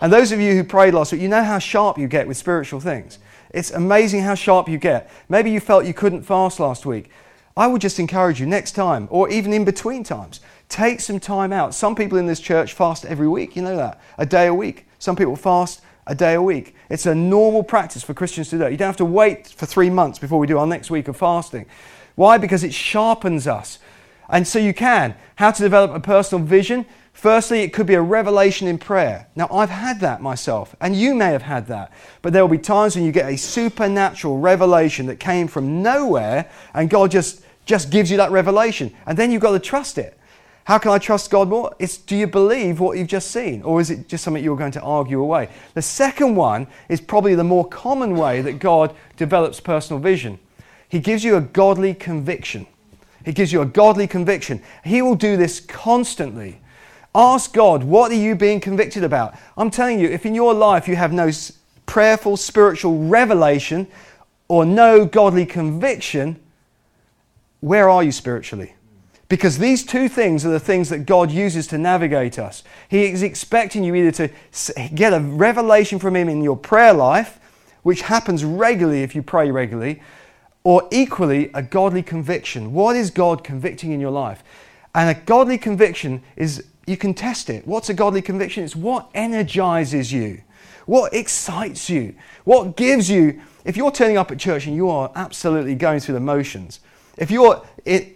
And 0.00 0.12
those 0.12 0.32
of 0.32 0.40
you 0.40 0.54
who 0.54 0.64
prayed 0.64 0.94
last 0.94 1.12
week, 1.12 1.20
you 1.20 1.28
know 1.28 1.42
how 1.42 1.58
sharp 1.58 1.98
you 1.98 2.06
get 2.08 2.28
with 2.28 2.36
spiritual 2.36 2.80
things. 2.80 3.18
It's 3.50 3.70
amazing 3.70 4.22
how 4.22 4.34
sharp 4.34 4.68
you 4.68 4.78
get. 4.78 5.10
Maybe 5.28 5.50
you 5.50 5.60
felt 5.60 5.86
you 5.86 5.94
couldn't 5.94 6.22
fast 6.22 6.60
last 6.60 6.86
week. 6.86 7.10
I 7.56 7.68
would 7.68 7.80
just 7.80 8.00
encourage 8.00 8.40
you 8.40 8.46
next 8.46 8.72
time, 8.72 9.06
or 9.10 9.28
even 9.28 9.52
in 9.52 9.64
between 9.64 10.02
times, 10.02 10.40
take 10.68 11.00
some 11.00 11.20
time 11.20 11.52
out. 11.52 11.72
Some 11.72 11.94
people 11.94 12.18
in 12.18 12.26
this 12.26 12.40
church 12.40 12.72
fast 12.72 13.04
every 13.04 13.28
week, 13.28 13.54
you 13.54 13.62
know 13.62 13.76
that, 13.76 14.00
a 14.18 14.26
day 14.26 14.48
a 14.48 14.54
week. 14.54 14.86
Some 14.98 15.14
people 15.14 15.36
fast 15.36 15.80
a 16.06 16.14
day 16.14 16.34
a 16.34 16.42
week. 16.42 16.74
It's 16.90 17.06
a 17.06 17.14
normal 17.14 17.62
practice 17.62 18.02
for 18.02 18.12
Christians 18.12 18.50
to 18.50 18.58
do. 18.58 18.68
You 18.68 18.76
don't 18.76 18.88
have 18.88 18.96
to 18.96 19.04
wait 19.04 19.48
for 19.48 19.66
three 19.66 19.90
months 19.90 20.18
before 20.18 20.38
we 20.38 20.48
do 20.48 20.58
our 20.58 20.66
next 20.66 20.90
week 20.90 21.06
of 21.06 21.16
fasting. 21.16 21.66
Why? 22.14 22.38
Because 22.38 22.64
it 22.64 22.74
sharpens 22.74 23.46
us. 23.46 23.78
And 24.28 24.46
so 24.46 24.58
you 24.58 24.72
can. 24.74 25.14
How 25.36 25.50
to 25.50 25.62
develop 25.62 25.92
a 25.92 26.00
personal 26.00 26.44
vision? 26.44 26.86
Firstly, 27.12 27.60
it 27.60 27.72
could 27.72 27.86
be 27.86 27.94
a 27.94 28.02
revelation 28.02 28.66
in 28.66 28.76
prayer. 28.78 29.28
Now, 29.36 29.48
I've 29.50 29.70
had 29.70 30.00
that 30.00 30.20
myself, 30.20 30.74
and 30.80 30.96
you 30.96 31.14
may 31.14 31.30
have 31.30 31.42
had 31.42 31.68
that. 31.68 31.92
But 32.22 32.32
there 32.32 32.42
will 32.42 32.50
be 32.50 32.58
times 32.58 32.96
when 32.96 33.04
you 33.04 33.12
get 33.12 33.32
a 33.32 33.36
supernatural 33.36 34.38
revelation 34.38 35.06
that 35.06 35.20
came 35.20 35.46
from 35.46 35.82
nowhere, 35.82 36.50
and 36.74 36.90
God 36.90 37.12
just, 37.12 37.44
just 37.66 37.90
gives 37.90 38.10
you 38.10 38.16
that 38.16 38.32
revelation. 38.32 38.92
And 39.06 39.16
then 39.16 39.30
you've 39.30 39.42
got 39.42 39.52
to 39.52 39.60
trust 39.60 39.96
it. 39.96 40.18
How 40.64 40.78
can 40.78 40.90
I 40.90 40.98
trust 40.98 41.30
God 41.30 41.48
more? 41.48 41.74
It's 41.78 41.98
do 41.98 42.16
you 42.16 42.26
believe 42.26 42.80
what 42.80 42.96
you've 42.96 43.06
just 43.06 43.30
seen? 43.30 43.62
Or 43.62 43.80
is 43.80 43.90
it 43.90 44.08
just 44.08 44.24
something 44.24 44.42
you're 44.42 44.56
going 44.56 44.72
to 44.72 44.82
argue 44.82 45.20
away? 45.20 45.50
The 45.74 45.82
second 45.82 46.34
one 46.34 46.66
is 46.88 47.00
probably 47.00 47.34
the 47.34 47.44
more 47.44 47.68
common 47.68 48.16
way 48.16 48.40
that 48.40 48.58
God 48.58 48.94
develops 49.16 49.60
personal 49.60 50.00
vision. 50.00 50.38
He 50.94 51.00
gives 51.00 51.24
you 51.24 51.34
a 51.34 51.40
godly 51.40 51.92
conviction. 51.92 52.68
He 53.24 53.32
gives 53.32 53.52
you 53.52 53.60
a 53.60 53.66
godly 53.66 54.06
conviction. 54.06 54.62
He 54.84 55.02
will 55.02 55.16
do 55.16 55.36
this 55.36 55.58
constantly. 55.58 56.60
Ask 57.12 57.52
God, 57.52 57.82
what 57.82 58.12
are 58.12 58.14
you 58.14 58.36
being 58.36 58.60
convicted 58.60 59.02
about? 59.02 59.34
I'm 59.56 59.72
telling 59.72 59.98
you, 59.98 60.08
if 60.08 60.24
in 60.24 60.36
your 60.36 60.54
life 60.54 60.86
you 60.86 60.94
have 60.94 61.12
no 61.12 61.32
prayerful 61.86 62.36
spiritual 62.36 63.08
revelation 63.08 63.88
or 64.46 64.64
no 64.64 65.04
godly 65.04 65.46
conviction, 65.46 66.38
where 67.58 67.90
are 67.90 68.04
you 68.04 68.12
spiritually? 68.12 68.76
Because 69.28 69.58
these 69.58 69.84
two 69.84 70.08
things 70.08 70.46
are 70.46 70.50
the 70.50 70.60
things 70.60 70.90
that 70.90 71.06
God 71.06 71.28
uses 71.32 71.66
to 71.66 71.76
navigate 71.76 72.38
us. 72.38 72.62
He 72.88 73.06
is 73.06 73.24
expecting 73.24 73.82
you 73.82 73.96
either 73.96 74.12
to 74.28 74.88
get 74.94 75.12
a 75.12 75.18
revelation 75.18 75.98
from 75.98 76.14
Him 76.14 76.28
in 76.28 76.40
your 76.40 76.56
prayer 76.56 76.92
life, 76.92 77.40
which 77.82 78.02
happens 78.02 78.44
regularly 78.44 79.02
if 79.02 79.16
you 79.16 79.24
pray 79.24 79.50
regularly, 79.50 80.00
or 80.64 80.88
equally 80.90 81.50
a 81.52 81.62
godly 81.62 82.02
conviction. 82.02 82.72
What 82.72 82.96
is 82.96 83.10
God 83.10 83.44
convicting 83.44 83.92
in 83.92 84.00
your 84.00 84.10
life? 84.10 84.42
And 84.94 85.14
a 85.14 85.20
godly 85.20 85.58
conviction 85.58 86.22
is, 86.36 86.64
you 86.86 86.96
can 86.96 87.12
test 87.12 87.50
it. 87.50 87.66
What's 87.66 87.90
a 87.90 87.94
godly 87.94 88.22
conviction? 88.22 88.64
It's 88.64 88.74
what 88.74 89.10
energizes 89.14 90.10
you, 90.10 90.40
what 90.86 91.12
excites 91.12 91.90
you, 91.90 92.14
what 92.44 92.76
gives 92.76 93.10
you. 93.10 93.40
If 93.64 93.76
you're 93.76 93.90
turning 93.90 94.16
up 94.16 94.30
at 94.30 94.38
church 94.38 94.66
and 94.66 94.74
you 94.74 94.88
are 94.88 95.12
absolutely 95.14 95.74
going 95.74 96.00
through 96.00 96.14
the 96.14 96.20
motions, 96.20 96.80
if 97.18 97.30
you're 97.30 97.62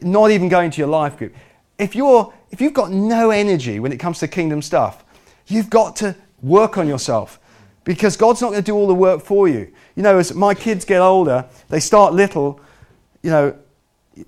not 0.00 0.30
even 0.30 0.48
going 0.48 0.70
to 0.70 0.78
your 0.78 0.88
life 0.88 1.18
group, 1.18 1.34
if, 1.78 1.94
you're, 1.94 2.32
if 2.50 2.60
you've 2.60 2.74
got 2.74 2.90
no 2.90 3.30
energy 3.30 3.78
when 3.78 3.92
it 3.92 3.98
comes 3.98 4.18
to 4.20 4.28
kingdom 4.28 4.62
stuff, 4.62 5.04
you've 5.46 5.70
got 5.70 5.96
to 5.96 6.16
work 6.42 6.78
on 6.78 6.88
yourself 6.88 7.38
because 7.88 8.18
God's 8.18 8.42
not 8.42 8.50
going 8.50 8.62
to 8.62 8.66
do 8.66 8.74
all 8.74 8.86
the 8.86 8.92
work 8.92 9.22
for 9.22 9.48
you. 9.48 9.72
You 9.96 10.02
know, 10.02 10.18
as 10.18 10.34
my 10.34 10.52
kids 10.52 10.84
get 10.84 11.00
older, 11.00 11.46
they 11.70 11.80
start 11.80 12.12
little, 12.12 12.60
you 13.22 13.30
know, 13.30 13.56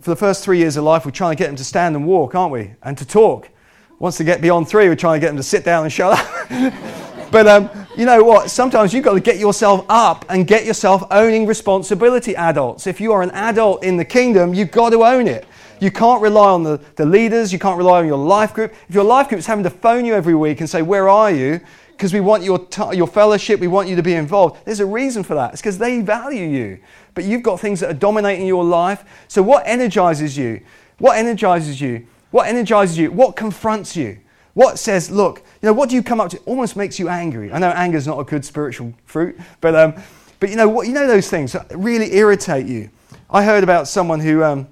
for 0.00 0.08
the 0.08 0.16
first 0.16 0.42
three 0.42 0.56
years 0.56 0.78
of 0.78 0.84
life, 0.84 1.04
we're 1.04 1.10
trying 1.10 1.36
to 1.36 1.38
get 1.38 1.48
them 1.48 1.56
to 1.56 1.64
stand 1.64 1.94
and 1.94 2.06
walk, 2.06 2.34
aren't 2.34 2.52
we? 2.52 2.72
And 2.82 2.96
to 2.96 3.06
talk. 3.06 3.50
Once 3.98 4.16
they 4.16 4.24
get 4.24 4.40
beyond 4.40 4.66
three, 4.66 4.88
we're 4.88 4.96
trying 4.96 5.20
to 5.20 5.22
get 5.22 5.28
them 5.28 5.36
to 5.36 5.42
sit 5.42 5.62
down 5.62 5.84
and 5.84 5.92
shut 5.92 6.18
up. 6.18 7.30
but 7.30 7.46
um, 7.46 7.68
you 7.98 8.06
know 8.06 8.24
what? 8.24 8.48
Sometimes 8.48 8.94
you've 8.94 9.04
got 9.04 9.12
to 9.12 9.20
get 9.20 9.36
yourself 9.36 9.84
up 9.90 10.24
and 10.30 10.46
get 10.46 10.64
yourself 10.64 11.02
owning 11.10 11.44
responsibility, 11.46 12.34
adults. 12.36 12.86
If 12.86 12.98
you 12.98 13.12
are 13.12 13.20
an 13.20 13.30
adult 13.32 13.84
in 13.84 13.98
the 13.98 14.06
kingdom, 14.06 14.54
you've 14.54 14.70
got 14.70 14.88
to 14.88 15.04
own 15.04 15.28
it. 15.28 15.46
You 15.80 15.90
can't 15.90 16.22
rely 16.22 16.48
on 16.48 16.62
the, 16.62 16.80
the 16.96 17.04
leaders. 17.04 17.52
You 17.52 17.58
can't 17.58 17.76
rely 17.76 17.98
on 17.98 18.06
your 18.06 18.16
life 18.16 18.54
group. 18.54 18.72
If 18.88 18.94
your 18.94 19.04
life 19.04 19.28
group 19.28 19.38
is 19.38 19.46
having 19.46 19.64
to 19.64 19.70
phone 19.70 20.06
you 20.06 20.14
every 20.14 20.34
week 20.34 20.60
and 20.60 20.70
say, 20.70 20.80
Where 20.80 21.10
are 21.10 21.30
you? 21.30 21.60
Because 22.00 22.14
we 22.14 22.20
want 22.20 22.42
your, 22.42 22.58
t- 22.58 22.96
your 22.96 23.06
fellowship, 23.06 23.60
we 23.60 23.68
want 23.68 23.86
you 23.86 23.94
to 23.94 24.02
be 24.02 24.14
involved. 24.14 24.64
There's 24.64 24.80
a 24.80 24.86
reason 24.86 25.22
for 25.22 25.34
that. 25.34 25.52
It's 25.52 25.60
because 25.60 25.76
they 25.76 26.00
value 26.00 26.46
you. 26.46 26.80
But 27.12 27.24
you've 27.24 27.42
got 27.42 27.60
things 27.60 27.78
that 27.80 27.90
are 27.90 27.98
dominating 27.98 28.46
your 28.46 28.64
life. 28.64 29.04
So, 29.28 29.42
what 29.42 29.64
energizes 29.66 30.34
you? 30.34 30.62
What 30.96 31.18
energizes 31.18 31.78
you? 31.78 32.06
What 32.30 32.48
energizes 32.48 32.96
you? 32.96 33.12
What 33.12 33.36
confronts 33.36 33.96
you? 33.96 34.18
What 34.54 34.78
says, 34.78 35.10
look, 35.10 35.40
you 35.60 35.66
know, 35.66 35.74
what 35.74 35.90
do 35.90 35.94
you 35.94 36.02
come 36.02 36.22
up 36.22 36.30
to? 36.30 36.38
Almost 36.46 36.74
makes 36.74 36.98
you 36.98 37.10
angry. 37.10 37.52
I 37.52 37.58
know 37.58 37.68
anger 37.68 37.98
is 37.98 38.06
not 38.06 38.18
a 38.18 38.24
good 38.24 38.46
spiritual 38.46 38.94
fruit, 39.04 39.38
but, 39.60 39.74
um, 39.74 39.92
but 40.38 40.48
you 40.48 40.56
know 40.56 40.70
what? 40.70 40.86
You 40.86 40.94
know 40.94 41.06
those 41.06 41.28
things 41.28 41.52
that 41.52 41.70
really 41.76 42.14
irritate 42.14 42.64
you. 42.64 42.88
I 43.28 43.44
heard 43.44 43.62
about 43.62 43.88
someone 43.88 44.20
who 44.20 44.42
um, 44.42 44.68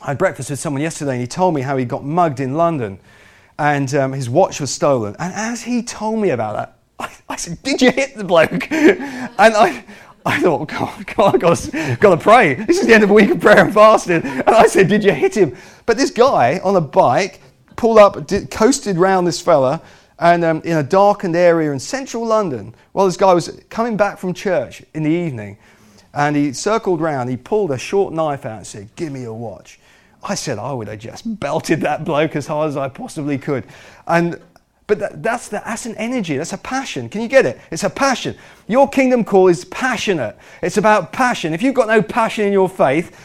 I 0.00 0.06
had 0.08 0.18
breakfast 0.18 0.50
with 0.50 0.60
someone 0.60 0.82
yesterday, 0.82 1.14
and 1.14 1.20
he 1.20 1.26
told 1.26 1.52
me 1.52 1.62
how 1.62 1.76
he 1.76 1.84
got 1.84 2.04
mugged 2.04 2.38
in 2.38 2.54
London, 2.54 3.00
and 3.60 3.94
um, 3.94 4.12
his 4.14 4.28
watch 4.30 4.58
was 4.58 4.72
stolen. 4.72 5.14
And 5.18 5.34
as 5.34 5.62
he 5.62 5.82
told 5.82 6.18
me 6.18 6.30
about 6.30 6.56
that, 6.56 6.78
I, 6.98 7.34
I 7.34 7.36
said, 7.36 7.62
"Did 7.62 7.82
you 7.82 7.92
hit 7.92 8.16
the 8.16 8.24
bloke?" 8.24 8.72
and 8.72 9.34
I, 9.38 9.84
I 10.24 10.40
thought, 10.40 10.68
God, 10.68 11.06
God, 11.06 11.34
I've 11.74 12.00
got 12.00 12.10
to, 12.10 12.16
pray. 12.16 12.54
This 12.54 12.78
is 12.78 12.86
the 12.86 12.94
end 12.94 13.04
of 13.04 13.10
a 13.10 13.14
week 13.14 13.30
of 13.30 13.40
prayer 13.40 13.64
and 13.64 13.72
fasting. 13.72 14.22
And 14.22 14.48
I 14.48 14.66
said, 14.66 14.88
Did 14.88 15.04
you 15.04 15.12
hit 15.12 15.36
him? 15.36 15.56
But 15.86 15.96
this 15.96 16.10
guy 16.10 16.58
on 16.62 16.76
a 16.76 16.80
bike 16.80 17.40
pulled 17.76 17.98
up, 17.98 18.26
did, 18.26 18.50
coasted 18.50 18.96
round 18.96 19.26
this 19.26 19.40
fella, 19.40 19.82
and 20.18 20.44
um, 20.44 20.62
in 20.64 20.76
a 20.76 20.82
darkened 20.82 21.36
area 21.36 21.72
in 21.72 21.78
central 21.78 22.26
London, 22.26 22.74
while 22.92 23.06
this 23.06 23.16
guy 23.16 23.32
was 23.32 23.60
coming 23.70 23.96
back 23.96 24.18
from 24.18 24.34
church 24.34 24.82
in 24.94 25.02
the 25.02 25.10
evening, 25.10 25.58
and 26.12 26.36
he 26.36 26.52
circled 26.52 27.00
round, 27.00 27.30
he 27.30 27.36
pulled 27.36 27.70
a 27.70 27.78
short 27.78 28.12
knife 28.12 28.44
out 28.44 28.58
and 28.58 28.66
said, 28.66 28.94
Give 28.96 29.12
me 29.12 29.22
your 29.22 29.38
watch. 29.38 29.79
I 30.22 30.34
said, 30.34 30.58
I 30.58 30.72
would 30.72 30.88
have 30.88 30.98
just 30.98 31.40
belted 31.40 31.80
that 31.80 32.04
bloke 32.04 32.36
as 32.36 32.46
hard 32.46 32.68
as 32.68 32.76
I 32.76 32.88
possibly 32.88 33.38
could. 33.38 33.64
And 34.06 34.40
but 34.90 34.98
that, 34.98 35.22
that's, 35.22 35.46
the, 35.46 35.62
that's 35.64 35.86
an 35.86 35.94
energy, 35.98 36.36
that's 36.36 36.52
a 36.52 36.58
passion. 36.58 37.08
Can 37.08 37.20
you 37.20 37.28
get 37.28 37.46
it? 37.46 37.60
It's 37.70 37.84
a 37.84 37.90
passion. 37.90 38.36
Your 38.66 38.88
kingdom 38.88 39.22
call 39.22 39.46
is 39.46 39.64
passionate. 39.66 40.36
It's 40.62 40.78
about 40.78 41.12
passion. 41.12 41.54
If 41.54 41.62
you've 41.62 41.76
got 41.76 41.86
no 41.86 42.02
passion 42.02 42.46
in 42.46 42.52
your 42.52 42.68
faith, 42.68 43.16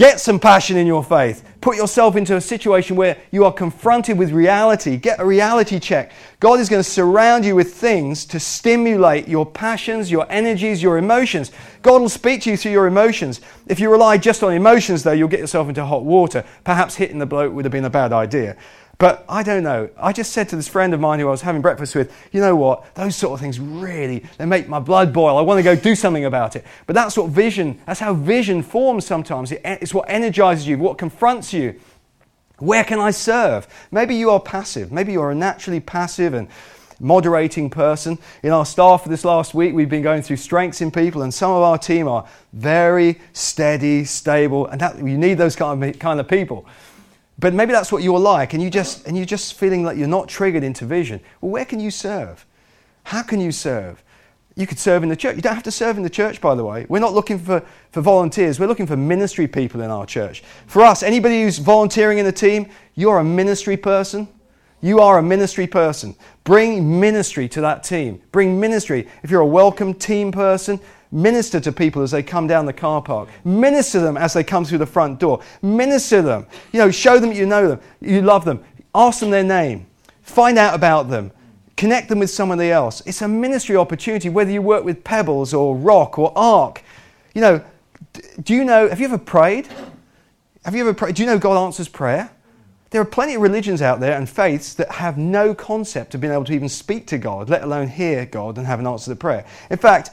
get 0.00 0.18
some 0.18 0.40
passion 0.40 0.78
in 0.78 0.86
your 0.86 1.04
faith. 1.04 1.44
Put 1.60 1.76
yourself 1.76 2.16
into 2.16 2.34
a 2.34 2.40
situation 2.40 2.96
where 2.96 3.18
you 3.30 3.44
are 3.44 3.52
confronted 3.52 4.16
with 4.16 4.32
reality. 4.32 4.96
Get 4.96 5.20
a 5.20 5.26
reality 5.26 5.78
check. 5.78 6.12
God 6.40 6.58
is 6.58 6.70
going 6.70 6.82
to 6.82 6.88
surround 6.88 7.44
you 7.44 7.54
with 7.54 7.74
things 7.74 8.24
to 8.26 8.40
stimulate 8.40 9.28
your 9.28 9.44
passions, 9.44 10.10
your 10.10 10.26
energies, 10.32 10.82
your 10.82 10.96
emotions. 10.96 11.52
God 11.82 12.00
will 12.00 12.08
speak 12.08 12.40
to 12.42 12.50
you 12.50 12.56
through 12.56 12.72
your 12.72 12.86
emotions. 12.86 13.42
If 13.66 13.78
you 13.78 13.90
rely 13.90 14.16
just 14.16 14.42
on 14.42 14.54
emotions, 14.54 15.02
though, 15.02 15.12
you'll 15.12 15.28
get 15.28 15.40
yourself 15.40 15.68
into 15.68 15.84
hot 15.84 16.02
water. 16.02 16.46
Perhaps 16.64 16.94
hitting 16.94 17.18
the 17.18 17.26
bloke 17.26 17.52
would 17.52 17.66
have 17.66 17.72
been 17.72 17.84
a 17.84 17.90
bad 17.90 18.14
idea. 18.14 18.56
But 19.00 19.24
I 19.30 19.42
don't 19.42 19.62
know. 19.62 19.88
I 19.96 20.12
just 20.12 20.30
said 20.30 20.50
to 20.50 20.56
this 20.56 20.68
friend 20.68 20.92
of 20.92 21.00
mine 21.00 21.20
who 21.20 21.26
I 21.26 21.30
was 21.30 21.40
having 21.40 21.62
breakfast 21.62 21.94
with, 21.94 22.14
you 22.32 22.40
know 22.42 22.54
what? 22.54 22.94
Those 22.94 23.16
sort 23.16 23.32
of 23.32 23.40
things 23.40 23.58
really, 23.58 24.26
they 24.36 24.44
make 24.44 24.68
my 24.68 24.78
blood 24.78 25.10
boil. 25.10 25.38
I 25.38 25.40
want 25.40 25.58
to 25.58 25.62
go 25.62 25.74
do 25.74 25.94
something 25.94 26.26
about 26.26 26.54
it. 26.54 26.66
But 26.86 26.92
that's 26.94 27.16
what 27.16 27.30
vision, 27.30 27.80
that's 27.86 27.98
how 27.98 28.12
vision 28.12 28.62
forms 28.62 29.06
sometimes. 29.06 29.52
It's 29.52 29.94
what 29.94 30.04
energizes 30.10 30.68
you, 30.68 30.76
what 30.76 30.98
confronts 30.98 31.50
you. 31.50 31.80
Where 32.58 32.84
can 32.84 33.00
I 33.00 33.10
serve? 33.10 33.66
Maybe 33.90 34.16
you 34.16 34.28
are 34.28 34.38
passive. 34.38 34.92
Maybe 34.92 35.12
you 35.12 35.22
are 35.22 35.30
a 35.30 35.34
naturally 35.34 35.80
passive 35.80 36.34
and 36.34 36.46
moderating 37.00 37.70
person. 37.70 38.18
In 38.42 38.50
our 38.50 38.66
staff 38.66 39.04
for 39.04 39.08
this 39.08 39.24
last 39.24 39.54
week, 39.54 39.72
we've 39.72 39.88
been 39.88 40.02
going 40.02 40.20
through 40.20 40.36
strengths 40.36 40.82
in 40.82 40.90
people, 40.90 41.22
and 41.22 41.32
some 41.32 41.52
of 41.52 41.62
our 41.62 41.78
team 41.78 42.06
are 42.06 42.28
very 42.52 43.18
steady, 43.32 44.04
stable, 44.04 44.66
and 44.66 44.78
that, 44.82 44.98
you 44.98 45.16
need 45.16 45.38
those 45.38 45.56
kind 45.56 45.82
of, 45.82 45.98
kind 45.98 46.20
of 46.20 46.28
people. 46.28 46.66
But 47.40 47.54
maybe 47.54 47.72
that's 47.72 47.90
what 47.90 48.02
you're 48.02 48.20
like, 48.20 48.52
and 48.52 48.62
you 48.62 48.68
just 48.68 49.06
and 49.06 49.16
you're 49.16 49.26
just 49.26 49.54
feeling 49.54 49.82
like 49.82 49.96
you're 49.96 50.06
not 50.06 50.28
triggered 50.28 50.62
into 50.62 50.84
vision. 50.84 51.20
Well, 51.40 51.50
where 51.50 51.64
can 51.64 51.80
you 51.80 51.90
serve? 51.90 52.46
How 53.04 53.22
can 53.22 53.40
you 53.40 53.50
serve? 53.50 54.02
You 54.56 54.66
could 54.66 54.78
serve 54.78 55.02
in 55.02 55.08
the 55.08 55.16
church. 55.16 55.36
You 55.36 55.42
don't 55.42 55.54
have 55.54 55.62
to 55.62 55.70
serve 55.70 55.96
in 55.96 56.02
the 56.02 56.10
church, 56.10 56.40
by 56.40 56.54
the 56.54 56.64
way. 56.64 56.84
We're 56.88 56.98
not 56.98 57.14
looking 57.14 57.38
for, 57.38 57.62
for 57.92 58.02
volunteers. 58.02 58.60
We're 58.60 58.66
looking 58.66 58.86
for 58.86 58.96
ministry 58.96 59.48
people 59.48 59.80
in 59.80 59.90
our 59.90 60.04
church. 60.04 60.42
For 60.66 60.82
us, 60.82 61.02
anybody 61.02 61.42
who's 61.42 61.58
volunteering 61.58 62.18
in 62.18 62.26
the 62.26 62.32
team, 62.32 62.68
you're 62.94 63.18
a 63.18 63.24
ministry 63.24 63.78
person. 63.78 64.28
You 64.82 65.00
are 65.00 65.18
a 65.18 65.22
ministry 65.22 65.66
person. 65.66 66.16
Bring 66.44 67.00
ministry 67.00 67.48
to 67.50 67.60
that 67.62 67.84
team. 67.84 68.20
Bring 68.32 68.60
ministry. 68.60 69.08
If 69.22 69.30
you're 69.30 69.40
a 69.40 69.46
welcome 69.46 69.94
team 69.94 70.30
person, 70.32 70.78
Minister 71.12 71.58
to 71.60 71.72
people 71.72 72.02
as 72.02 72.12
they 72.12 72.22
come 72.22 72.46
down 72.46 72.66
the 72.66 72.72
car 72.72 73.02
park. 73.02 73.28
Minister 73.44 74.00
them 74.00 74.16
as 74.16 74.32
they 74.32 74.44
come 74.44 74.64
through 74.64 74.78
the 74.78 74.86
front 74.86 75.18
door. 75.18 75.40
Minister 75.60 76.22
them. 76.22 76.46
You 76.72 76.78
know, 76.78 76.90
show 76.90 77.18
them 77.18 77.32
you 77.32 77.46
know 77.46 77.68
them, 77.68 77.80
you 78.00 78.22
love 78.22 78.44
them. 78.44 78.62
Ask 78.94 79.20
them 79.20 79.30
their 79.30 79.44
name. 79.44 79.86
Find 80.22 80.58
out 80.58 80.74
about 80.74 81.08
them. 81.08 81.32
Connect 81.76 82.08
them 82.08 82.18
with 82.18 82.30
somebody 82.30 82.70
else. 82.70 83.02
It's 83.06 83.22
a 83.22 83.28
ministry 83.28 83.76
opportunity, 83.76 84.28
whether 84.28 84.50
you 84.50 84.62
work 84.62 84.84
with 84.84 85.02
Pebbles 85.02 85.54
or 85.54 85.76
Rock 85.76 86.18
or 86.18 86.32
Ark. 86.36 86.82
You 87.34 87.40
know, 87.40 87.64
do 88.42 88.54
you 88.54 88.64
know, 88.64 88.88
have 88.88 89.00
you 89.00 89.06
ever 89.06 89.18
prayed? 89.18 89.68
Have 90.64 90.74
you 90.74 90.82
ever 90.82 90.92
prayed? 90.92 91.14
Do 91.14 91.22
you 91.22 91.26
know 91.26 91.38
God 91.38 91.64
answers 91.64 91.88
prayer? 91.88 92.30
There 92.90 93.00
are 93.00 93.06
plenty 93.06 93.34
of 93.34 93.42
religions 93.42 93.82
out 93.82 94.00
there 94.00 94.16
and 94.16 94.28
faiths 94.28 94.74
that 94.74 94.90
have 94.90 95.16
no 95.16 95.54
concept 95.54 96.14
of 96.14 96.20
being 96.20 96.32
able 96.32 96.44
to 96.44 96.52
even 96.52 96.68
speak 96.68 97.06
to 97.08 97.18
God, 97.18 97.48
let 97.48 97.62
alone 97.62 97.86
hear 97.86 98.26
God 98.26 98.58
and 98.58 98.66
have 98.66 98.80
an 98.80 98.86
answer 98.86 99.12
to 99.12 99.16
prayer. 99.16 99.46
In 99.70 99.78
fact, 99.78 100.10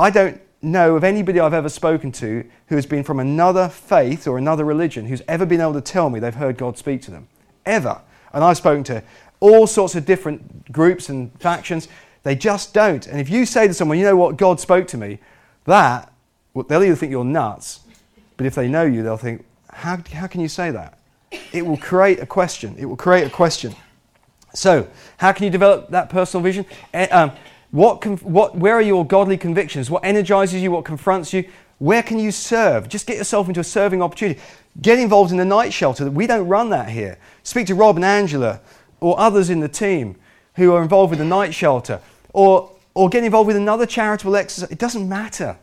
I 0.00 0.08
don't 0.08 0.40
know 0.62 0.96
of 0.96 1.04
anybody 1.04 1.40
I've 1.40 1.52
ever 1.52 1.68
spoken 1.68 2.10
to 2.12 2.42
who 2.68 2.74
has 2.74 2.86
been 2.86 3.04
from 3.04 3.20
another 3.20 3.68
faith 3.68 4.26
or 4.26 4.38
another 4.38 4.64
religion 4.64 5.04
who's 5.04 5.20
ever 5.28 5.44
been 5.44 5.60
able 5.60 5.74
to 5.74 5.82
tell 5.82 6.08
me 6.08 6.18
they've 6.18 6.34
heard 6.34 6.56
God 6.56 6.78
speak 6.78 7.02
to 7.02 7.10
them. 7.10 7.28
Ever. 7.66 8.00
And 8.32 8.42
I've 8.42 8.56
spoken 8.56 8.82
to 8.84 9.02
all 9.40 9.66
sorts 9.66 9.94
of 9.94 10.06
different 10.06 10.72
groups 10.72 11.10
and 11.10 11.38
factions. 11.38 11.86
They 12.22 12.34
just 12.34 12.72
don't. 12.72 13.06
And 13.06 13.20
if 13.20 13.28
you 13.28 13.44
say 13.44 13.68
to 13.68 13.74
someone, 13.74 13.98
you 13.98 14.04
know 14.04 14.16
what, 14.16 14.38
God 14.38 14.58
spoke 14.58 14.88
to 14.88 14.96
me, 14.96 15.18
that, 15.66 16.10
well, 16.54 16.64
they'll 16.64 16.82
either 16.82 16.96
think 16.96 17.12
you're 17.12 17.22
nuts, 17.22 17.80
but 18.38 18.46
if 18.46 18.54
they 18.54 18.68
know 18.68 18.84
you, 18.84 19.02
they'll 19.02 19.18
think, 19.18 19.44
how, 19.70 19.98
how 20.14 20.26
can 20.26 20.40
you 20.40 20.48
say 20.48 20.70
that? 20.70 20.98
It 21.52 21.66
will 21.66 21.76
create 21.76 22.20
a 22.20 22.26
question. 22.26 22.74
It 22.78 22.86
will 22.86 22.96
create 22.96 23.26
a 23.26 23.30
question. 23.30 23.76
So, 24.54 24.88
how 25.18 25.32
can 25.32 25.44
you 25.44 25.50
develop 25.50 25.90
that 25.90 26.08
personal 26.08 26.42
vision? 26.42 26.64
Um, 26.94 27.32
what, 27.70 28.00
can 28.00 28.16
what, 28.18 28.56
where 28.56 28.74
are 28.74 28.82
your 28.82 29.06
godly 29.06 29.36
convictions? 29.36 29.90
What 29.90 30.04
energizes 30.04 30.62
you? 30.62 30.70
What 30.70 30.84
confronts 30.84 31.32
you? 31.32 31.48
Where 31.78 32.02
can 32.02 32.18
you 32.18 32.30
serve? 32.30 32.88
Just 32.88 33.06
get 33.06 33.16
yourself 33.16 33.48
into 33.48 33.60
a 33.60 33.64
serving 33.64 34.02
opportunity. 34.02 34.40
Get 34.80 34.98
involved 34.98 35.30
in 35.30 35.38
the 35.38 35.44
night 35.44 35.72
shelter. 35.72 36.10
We 36.10 36.26
don't 36.26 36.46
run 36.46 36.70
that 36.70 36.90
here. 36.90 37.18
Speak 37.42 37.66
to 37.68 37.74
Rob 37.74 37.96
and 37.96 38.04
Angela 38.04 38.60
or 39.00 39.18
others 39.18 39.50
in 39.50 39.60
the 39.60 39.68
team 39.68 40.16
who 40.56 40.72
are 40.74 40.82
involved 40.82 41.10
with 41.10 41.20
the 41.20 41.24
night 41.24 41.54
shelter 41.54 42.00
or, 42.32 42.70
or 42.94 43.08
get 43.08 43.24
involved 43.24 43.46
with 43.46 43.56
another 43.56 43.86
charitable 43.86 44.36
exercise. 44.36 44.70
It 44.70 44.78
doesn't 44.78 45.08
matter. 45.08 45.56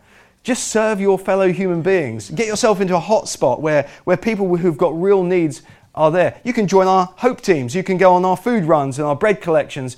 Just 0.43 0.69
serve 0.69 0.99
your 1.01 1.19
fellow 1.19 1.51
human 1.51 1.81
beings. 1.81 2.31
Get 2.31 2.47
yourself 2.47 2.81
into 2.81 2.95
a 2.95 2.99
hot 2.99 3.27
spot 3.27 3.61
where, 3.61 3.87
where 4.05 4.17
people 4.17 4.55
who've 4.55 4.77
got 4.77 4.99
real 4.99 5.23
needs 5.23 5.61
are 5.93 6.09
there. 6.09 6.39
You 6.43 6.53
can 6.53 6.67
join 6.67 6.87
our 6.87 7.13
hope 7.17 7.41
teams. 7.41 7.75
You 7.75 7.83
can 7.83 7.97
go 7.97 8.13
on 8.13 8.23
our 8.23 8.37
food 8.37 8.63
runs 8.63 8.97
and 8.97 9.07
our 9.07 9.15
bread 9.15 9.41
collections 9.41 9.97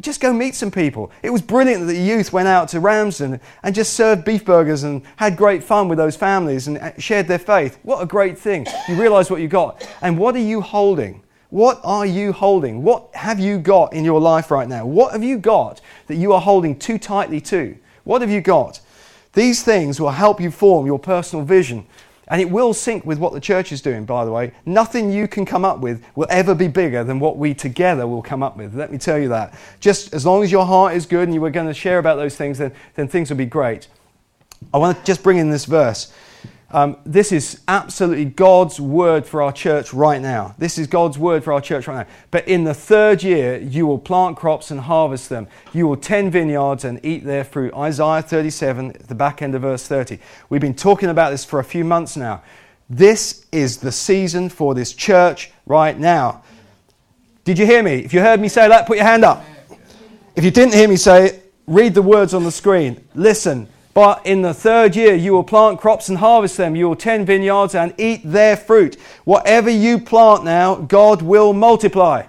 just 0.00 0.20
go 0.20 0.32
meet 0.32 0.54
some 0.54 0.70
people. 0.70 1.10
It 1.22 1.30
was 1.30 1.42
brilliant 1.42 1.86
that 1.86 1.92
the 1.92 2.00
youth 2.00 2.32
went 2.32 2.48
out 2.48 2.68
to 2.68 2.80
Ramsden 2.80 3.40
and 3.62 3.74
just 3.74 3.94
served 3.94 4.24
beef 4.24 4.44
burgers 4.44 4.82
and 4.82 5.02
had 5.16 5.36
great 5.36 5.62
fun 5.62 5.88
with 5.88 5.98
those 5.98 6.16
families 6.16 6.68
and 6.68 6.78
uh, 6.78 6.92
shared 6.98 7.28
their 7.28 7.38
faith. 7.38 7.78
What 7.82 8.02
a 8.02 8.06
great 8.06 8.38
thing. 8.38 8.66
You 8.88 9.00
realize 9.00 9.30
what 9.30 9.40
you 9.40 9.48
got. 9.48 9.86
And 10.00 10.18
what 10.18 10.34
are 10.36 10.40
you 10.40 10.60
holding? 10.60 11.22
What 11.50 11.80
are 11.84 12.06
you 12.06 12.32
holding? 12.32 12.82
What 12.82 13.14
have 13.14 13.38
you 13.38 13.58
got 13.58 13.92
in 13.92 14.04
your 14.04 14.20
life 14.20 14.50
right 14.50 14.68
now? 14.68 14.86
What 14.86 15.12
have 15.12 15.22
you 15.22 15.38
got 15.38 15.80
that 16.06 16.16
you 16.16 16.32
are 16.32 16.40
holding 16.40 16.78
too 16.78 16.98
tightly 16.98 17.40
to? 17.42 17.76
What 18.04 18.22
have 18.22 18.30
you 18.30 18.40
got? 18.40 18.80
These 19.34 19.62
things 19.62 20.00
will 20.00 20.10
help 20.10 20.40
you 20.40 20.50
form 20.50 20.86
your 20.86 20.98
personal 20.98 21.44
vision 21.44 21.86
and 22.28 22.40
it 22.40 22.50
will 22.50 22.72
sync 22.72 23.04
with 23.04 23.18
what 23.18 23.32
the 23.32 23.40
church 23.40 23.72
is 23.72 23.80
doing, 23.80 24.04
by 24.04 24.24
the 24.24 24.32
way. 24.32 24.52
Nothing 24.64 25.12
you 25.12 25.28
can 25.28 25.44
come 25.44 25.64
up 25.64 25.80
with 25.80 26.04
will 26.14 26.26
ever 26.30 26.54
be 26.54 26.68
bigger 26.68 27.04
than 27.04 27.20
what 27.20 27.36
we 27.36 27.54
together 27.54 28.06
will 28.06 28.22
come 28.22 28.42
up 28.42 28.56
with. 28.56 28.74
Let 28.74 28.90
me 28.90 28.98
tell 28.98 29.18
you 29.18 29.28
that. 29.28 29.54
Just 29.80 30.14
as 30.14 30.24
long 30.24 30.42
as 30.42 30.50
your 30.50 30.64
heart 30.64 30.94
is 30.94 31.06
good 31.06 31.28
and 31.28 31.34
you 31.34 31.44
are 31.44 31.50
going 31.50 31.66
to 31.66 31.74
share 31.74 31.98
about 31.98 32.16
those 32.16 32.36
things, 32.36 32.58
then, 32.58 32.72
then 32.94 33.08
things 33.08 33.30
will 33.30 33.36
be 33.36 33.46
great. 33.46 33.88
I 34.72 34.78
want 34.78 34.96
to 34.96 35.04
just 35.04 35.22
bring 35.22 35.38
in 35.38 35.50
this 35.50 35.66
verse. 35.66 36.12
Um, 36.70 36.96
this 37.04 37.30
is 37.30 37.60
absolutely 37.68 38.24
God's 38.24 38.80
word 38.80 39.26
for 39.26 39.42
our 39.42 39.52
church 39.52 39.94
right 39.94 40.20
now. 40.20 40.54
This 40.58 40.76
is 40.76 40.86
God's 40.86 41.18
word 41.18 41.44
for 41.44 41.52
our 41.52 41.60
church 41.60 41.86
right 41.86 42.06
now. 42.06 42.14
But 42.30 42.48
in 42.48 42.64
the 42.64 42.74
third 42.74 43.22
year, 43.22 43.58
you 43.58 43.86
will 43.86 43.98
plant 43.98 44.36
crops 44.36 44.70
and 44.70 44.80
harvest 44.80 45.28
them. 45.28 45.46
You 45.72 45.86
will 45.86 45.96
tend 45.96 46.32
vineyards 46.32 46.84
and 46.84 47.04
eat 47.04 47.24
their 47.24 47.44
fruit. 47.44 47.72
Isaiah 47.74 48.22
37, 48.22 48.96
the 49.06 49.14
back 49.14 49.40
end 49.40 49.54
of 49.54 49.62
verse 49.62 49.86
30. 49.86 50.18
We've 50.48 50.60
been 50.60 50.74
talking 50.74 51.10
about 51.10 51.30
this 51.30 51.44
for 51.44 51.60
a 51.60 51.64
few 51.64 51.84
months 51.84 52.16
now. 52.16 52.42
This 52.90 53.46
is 53.52 53.78
the 53.78 53.92
season 53.92 54.48
for 54.48 54.74
this 54.74 54.92
church 54.92 55.52
right 55.66 55.98
now. 55.98 56.42
Did 57.44 57.58
you 57.58 57.66
hear 57.66 57.82
me? 57.82 57.96
If 57.96 58.12
you 58.12 58.20
heard 58.20 58.40
me 58.40 58.48
say 58.48 58.68
that, 58.68 58.86
put 58.86 58.96
your 58.96 59.06
hand 59.06 59.24
up. 59.24 59.44
If 60.34 60.44
you 60.44 60.50
didn't 60.50 60.74
hear 60.74 60.88
me 60.88 60.96
say 60.96 61.26
it, 61.26 61.52
read 61.66 61.94
the 61.94 62.02
words 62.02 62.34
on 62.34 62.42
the 62.42 62.50
screen. 62.50 63.06
Listen. 63.14 63.68
But 63.94 64.26
in 64.26 64.42
the 64.42 64.52
third 64.52 64.96
year, 64.96 65.14
you 65.14 65.32
will 65.32 65.44
plant 65.44 65.80
crops 65.80 66.08
and 66.08 66.18
harvest 66.18 66.56
them. 66.56 66.74
You 66.74 66.88
will 66.88 66.96
tend 66.96 67.28
vineyards 67.28 67.76
and 67.76 67.94
eat 67.96 68.22
their 68.24 68.56
fruit. 68.56 68.96
Whatever 69.24 69.70
you 69.70 70.00
plant 70.00 70.44
now, 70.44 70.74
God 70.74 71.22
will 71.22 71.52
multiply. 71.52 72.26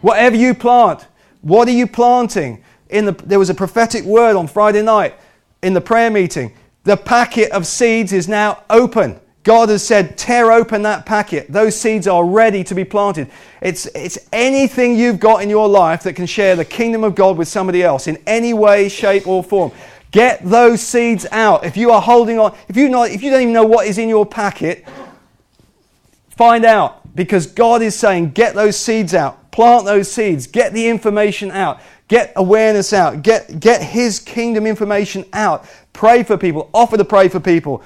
Whatever 0.00 0.36
you 0.36 0.54
plant, 0.54 1.06
what 1.40 1.66
are 1.66 1.72
you 1.72 1.88
planting? 1.88 2.62
In 2.88 3.04
the, 3.06 3.12
there 3.12 3.38
was 3.38 3.50
a 3.50 3.54
prophetic 3.54 4.04
word 4.04 4.36
on 4.36 4.46
Friday 4.46 4.82
night 4.82 5.14
in 5.62 5.74
the 5.74 5.80
prayer 5.80 6.10
meeting. 6.10 6.52
The 6.84 6.96
packet 6.96 7.50
of 7.50 7.66
seeds 7.66 8.12
is 8.12 8.28
now 8.28 8.62
open. 8.70 9.18
God 9.44 9.70
has 9.70 9.84
said, 9.84 10.16
tear 10.16 10.52
open 10.52 10.82
that 10.82 11.04
packet. 11.04 11.50
Those 11.50 11.74
seeds 11.74 12.06
are 12.06 12.24
ready 12.24 12.62
to 12.62 12.74
be 12.76 12.84
planted. 12.84 13.28
It's, 13.60 13.86
it's 13.86 14.28
anything 14.32 14.96
you've 14.96 15.18
got 15.18 15.42
in 15.42 15.50
your 15.50 15.68
life 15.68 16.04
that 16.04 16.14
can 16.14 16.26
share 16.26 16.54
the 16.54 16.64
kingdom 16.64 17.02
of 17.02 17.16
God 17.16 17.36
with 17.36 17.48
somebody 17.48 17.82
else 17.82 18.06
in 18.06 18.18
any 18.26 18.54
way, 18.54 18.88
shape, 18.88 19.26
or 19.26 19.42
form. 19.42 19.72
Get 20.12 20.44
those 20.44 20.82
seeds 20.82 21.26
out. 21.32 21.64
If 21.64 21.76
you 21.76 21.90
are 21.90 22.00
holding 22.00 22.38
on, 22.38 22.54
if 22.68 22.76
you 22.76 22.88
not, 22.88 23.10
if 23.10 23.22
you 23.22 23.30
don't 23.30 23.42
even 23.42 23.54
know 23.54 23.64
what 23.64 23.86
is 23.86 23.98
in 23.98 24.08
your 24.08 24.26
packet, 24.26 24.86
find 26.30 26.64
out. 26.64 27.00
Because 27.14 27.46
God 27.46 27.82
is 27.82 27.94
saying, 27.94 28.30
get 28.30 28.54
those 28.54 28.78
seeds 28.78 29.14
out, 29.14 29.50
plant 29.50 29.84
those 29.84 30.10
seeds, 30.10 30.46
get 30.46 30.72
the 30.72 30.88
information 30.88 31.50
out, 31.50 31.80
get 32.08 32.32
awareness 32.36 32.92
out, 32.92 33.22
get, 33.22 33.58
get 33.60 33.82
His 33.82 34.18
kingdom 34.18 34.66
information 34.66 35.24
out. 35.32 35.66
Pray 35.92 36.22
for 36.22 36.38
people, 36.38 36.70
offer 36.72 36.96
to 36.96 37.04
pray 37.04 37.28
for 37.28 37.40
people, 37.40 37.82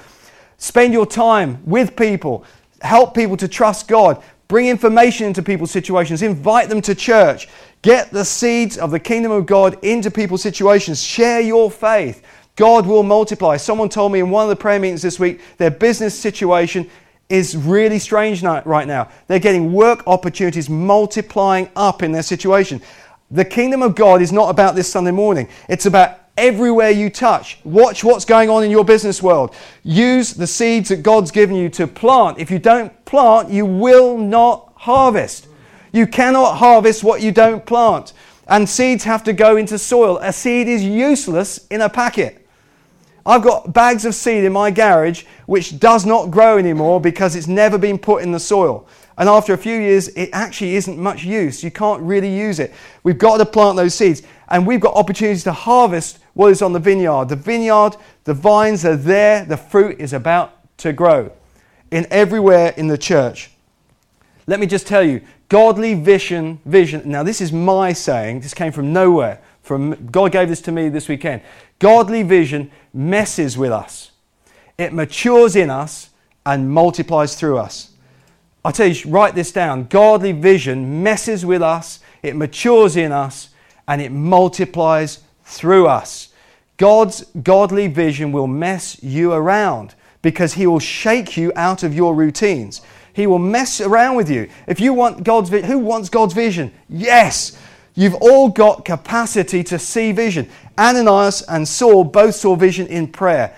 spend 0.57 0.93
your 0.93 1.05
time 1.05 1.61
with 1.65 1.95
people, 1.95 2.45
help 2.81 3.13
people 3.13 3.35
to 3.37 3.47
trust 3.47 3.87
God, 3.87 4.21
bring 4.47 4.67
information 4.67 5.27
into 5.27 5.43
people's 5.43 5.71
situations, 5.71 6.21
invite 6.21 6.69
them 6.69 6.81
to 6.81 6.95
church. 6.95 7.47
Get 7.81 8.11
the 8.11 8.25
seeds 8.25 8.77
of 8.77 8.91
the 8.91 8.99
kingdom 8.99 9.31
of 9.31 9.45
God 9.45 9.77
into 9.83 10.11
people's 10.11 10.41
situations. 10.41 11.01
Share 11.01 11.41
your 11.41 11.69
faith. 11.69 12.23
God 12.55 12.87
will 12.87 13.03
multiply. 13.03 13.55
Someone 13.57 13.87
told 13.87 14.11
me 14.11 14.19
in 14.19 14.29
one 14.31 14.43
of 14.43 14.49
the 14.49 14.55
prayer 14.55 14.79
meetings 14.79 15.01
this 15.01 15.19
week 15.19 15.41
their 15.57 15.71
business 15.71 16.17
situation 16.17 16.89
is 17.29 17.55
really 17.55 17.99
strange 17.99 18.41
right 18.41 18.87
now. 18.87 19.09
They're 19.27 19.39
getting 19.39 19.73
work 19.73 20.03
opportunities 20.07 20.69
multiplying 20.69 21.69
up 21.75 22.01
in 22.01 22.11
their 22.11 22.23
situation. 22.23 22.81
The 23.29 23.45
kingdom 23.45 23.83
of 23.83 23.95
God 23.95 24.21
is 24.21 24.31
not 24.31 24.49
about 24.49 24.75
this 24.75 24.91
Sunday 24.91 25.11
morning, 25.11 25.49
it's 25.67 25.85
about 25.85 26.19
everywhere 26.37 26.91
you 26.91 27.09
touch. 27.09 27.59
Watch 27.63 28.03
what's 28.03 28.23
going 28.23 28.49
on 28.49 28.63
in 28.63 28.71
your 28.71 28.85
business 28.85 29.21
world. 29.21 29.55
Use 29.83 30.33
the 30.33 30.47
seeds 30.47 30.89
that 30.89 31.03
God's 31.03 31.31
given 31.31 31.55
you 31.55 31.67
to 31.69 31.87
plant. 31.87 32.39
If 32.39 32.51
you 32.51 32.59
don't 32.59 33.05
plant, 33.05 33.49
you 33.49 33.65
will 33.65 34.17
not 34.17 34.71
harvest. 34.75 35.46
You 35.97 36.05
cannot 36.05 36.57
harvest 36.57 37.03
what 37.03 37.23
you 37.23 37.31
don't 37.31 37.65
plant. 37.65 38.13
And 38.47 38.69
seeds 38.69 39.03
have 39.05 39.23
to 39.23 39.33
go 39.33 39.57
into 39.57 39.79
soil. 39.79 40.19
A 40.21 40.31
seed 40.31 40.67
is 40.67 40.83
useless 40.83 41.65
in 41.71 41.81
a 41.81 41.89
packet. 41.89 42.47
I've 43.25 43.41
got 43.41 43.73
bags 43.73 44.05
of 44.05 44.13
seed 44.13 44.43
in 44.43 44.53
my 44.53 44.69
garage 44.69 45.23
which 45.47 45.79
does 45.79 46.05
not 46.05 46.29
grow 46.29 46.59
anymore 46.59 47.01
because 47.01 47.35
it's 47.35 47.47
never 47.47 47.79
been 47.79 47.97
put 47.97 48.21
in 48.21 48.31
the 48.31 48.39
soil. 48.39 48.87
And 49.17 49.27
after 49.27 49.53
a 49.53 49.57
few 49.57 49.75
years, 49.75 50.09
it 50.09 50.29
actually 50.33 50.75
isn't 50.75 50.99
much 50.99 51.23
use. 51.23 51.63
You 51.63 51.71
can't 51.71 52.03
really 52.03 52.31
use 52.31 52.59
it. 52.59 52.75
We've 53.01 53.17
got 53.17 53.37
to 53.37 53.45
plant 53.47 53.75
those 53.75 53.95
seeds. 53.95 54.21
And 54.49 54.67
we've 54.67 54.79
got 54.79 54.93
opportunities 54.93 55.45
to 55.45 55.51
harvest 55.51 56.19
what 56.35 56.51
is 56.51 56.61
on 56.61 56.73
the 56.73 56.79
vineyard. 56.79 57.29
The 57.29 57.35
vineyard, 57.35 57.97
the 58.23 58.35
vines 58.35 58.85
are 58.85 58.95
there, 58.95 59.45
the 59.45 59.57
fruit 59.57 59.99
is 59.99 60.13
about 60.13 60.77
to 60.77 60.93
grow 60.93 61.31
in 61.89 62.05
everywhere 62.11 62.75
in 62.77 62.87
the 62.87 62.99
church. 62.99 63.49
Let 64.47 64.59
me 64.59 64.65
just 64.65 64.87
tell 64.87 65.03
you, 65.03 65.21
Godly 65.49 65.93
vision, 65.93 66.59
vision. 66.65 67.03
Now, 67.05 67.23
this 67.23 67.39
is 67.39 67.53
my 67.53 67.93
saying. 67.93 68.41
This 68.41 68.53
came 68.53 68.71
from 68.71 68.91
nowhere. 68.91 69.41
From 69.61 70.07
God 70.07 70.31
gave 70.31 70.49
this 70.49 70.61
to 70.61 70.71
me 70.71 70.89
this 70.89 71.07
weekend. 71.07 71.41
Godly 71.79 72.23
vision 72.23 72.71
messes 72.93 73.57
with 73.57 73.71
us. 73.71 74.11
It 74.77 74.93
matures 74.93 75.55
in 75.55 75.69
us 75.69 76.09
and 76.45 76.69
multiplies 76.69 77.35
through 77.35 77.57
us. 77.57 77.91
I 78.63 78.71
tell 78.71 78.87
you, 78.87 79.09
write 79.09 79.35
this 79.35 79.51
down. 79.51 79.85
Godly 79.85 80.33
vision 80.33 81.03
messes 81.03 81.45
with 81.45 81.61
us, 81.61 81.99
it 82.23 82.35
matures 82.35 82.97
in 82.97 83.11
us, 83.11 83.49
and 83.87 84.01
it 84.01 84.11
multiplies 84.11 85.19
through 85.43 85.87
us. 85.87 86.29
God's 86.75 87.25
godly 87.43 87.87
vision 87.87 88.31
will 88.31 88.47
mess 88.47 89.01
you 89.01 89.31
around 89.31 89.95
because 90.21 90.53
He 90.53 90.67
will 90.67 90.79
shake 90.79 91.37
you 91.37 91.53
out 91.55 91.83
of 91.83 91.93
your 91.93 92.13
routines. 92.13 92.81
He 93.17 93.25
will 93.25 93.39
mess 93.39 93.81
around 93.81 94.15
with 94.15 94.29
you. 94.29 94.47
If 94.67 94.79
you 94.79 94.93
want 94.93 95.23
God's 95.23 95.49
vision, 95.49 95.67
who 95.67 95.79
wants 95.79 96.07
God's 96.07 96.35
vision? 96.35 96.71
Yes. 96.87 97.57
You've 97.95 98.13
all 98.13 98.49
got 98.49 98.85
capacity 98.85 99.63
to 99.63 99.79
see 99.79 100.11
vision. 100.11 100.47
Ananias 100.77 101.41
and 101.41 101.67
Saul 101.67 102.03
both 102.03 102.35
saw 102.35 102.55
vision 102.55 102.85
in 102.85 103.07
prayer. 103.07 103.55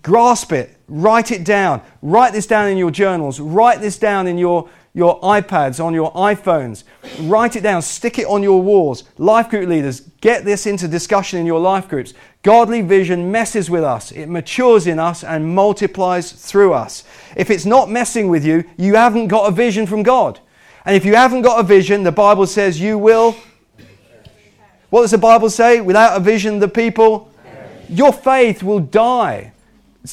Grasp 0.00 0.52
it, 0.52 0.74
write 0.88 1.30
it 1.32 1.44
down. 1.44 1.82
Write 2.00 2.32
this 2.32 2.46
down 2.46 2.68
in 2.68 2.78
your 2.78 2.90
journals. 2.90 3.40
Write 3.40 3.82
this 3.82 3.98
down 3.98 4.26
in 4.26 4.38
your 4.38 4.70
your 4.94 5.20
iPads, 5.20 5.84
on 5.84 5.94
your 5.94 6.12
iPhones. 6.12 6.84
Write 7.20 7.56
it 7.56 7.62
down, 7.62 7.82
stick 7.82 8.18
it 8.18 8.26
on 8.26 8.42
your 8.42 8.60
walls. 8.60 9.04
Life 9.18 9.50
group 9.50 9.68
leaders, 9.68 10.00
get 10.20 10.44
this 10.44 10.66
into 10.66 10.88
discussion 10.88 11.38
in 11.38 11.46
your 11.46 11.60
life 11.60 11.88
groups. 11.88 12.14
Godly 12.42 12.82
vision 12.82 13.30
messes 13.30 13.68
with 13.68 13.84
us, 13.84 14.12
it 14.12 14.26
matures 14.26 14.86
in 14.86 14.98
us 14.98 15.24
and 15.24 15.54
multiplies 15.54 16.32
through 16.32 16.72
us. 16.72 17.04
If 17.36 17.50
it's 17.50 17.66
not 17.66 17.90
messing 17.90 18.28
with 18.28 18.44
you, 18.44 18.64
you 18.76 18.94
haven't 18.94 19.28
got 19.28 19.48
a 19.48 19.50
vision 19.50 19.86
from 19.86 20.02
God. 20.02 20.40
And 20.84 20.96
if 20.96 21.04
you 21.04 21.14
haven't 21.14 21.42
got 21.42 21.60
a 21.60 21.62
vision, 21.62 22.02
the 22.02 22.12
Bible 22.12 22.46
says 22.46 22.80
you 22.80 22.96
will. 22.96 23.36
What 24.90 25.02
does 25.02 25.10
the 25.10 25.18
Bible 25.18 25.50
say? 25.50 25.80
Without 25.80 26.16
a 26.16 26.20
vision, 26.20 26.60
the 26.60 26.68
people, 26.68 27.30
your 27.88 28.12
faith 28.12 28.62
will 28.62 28.80
die. 28.80 29.52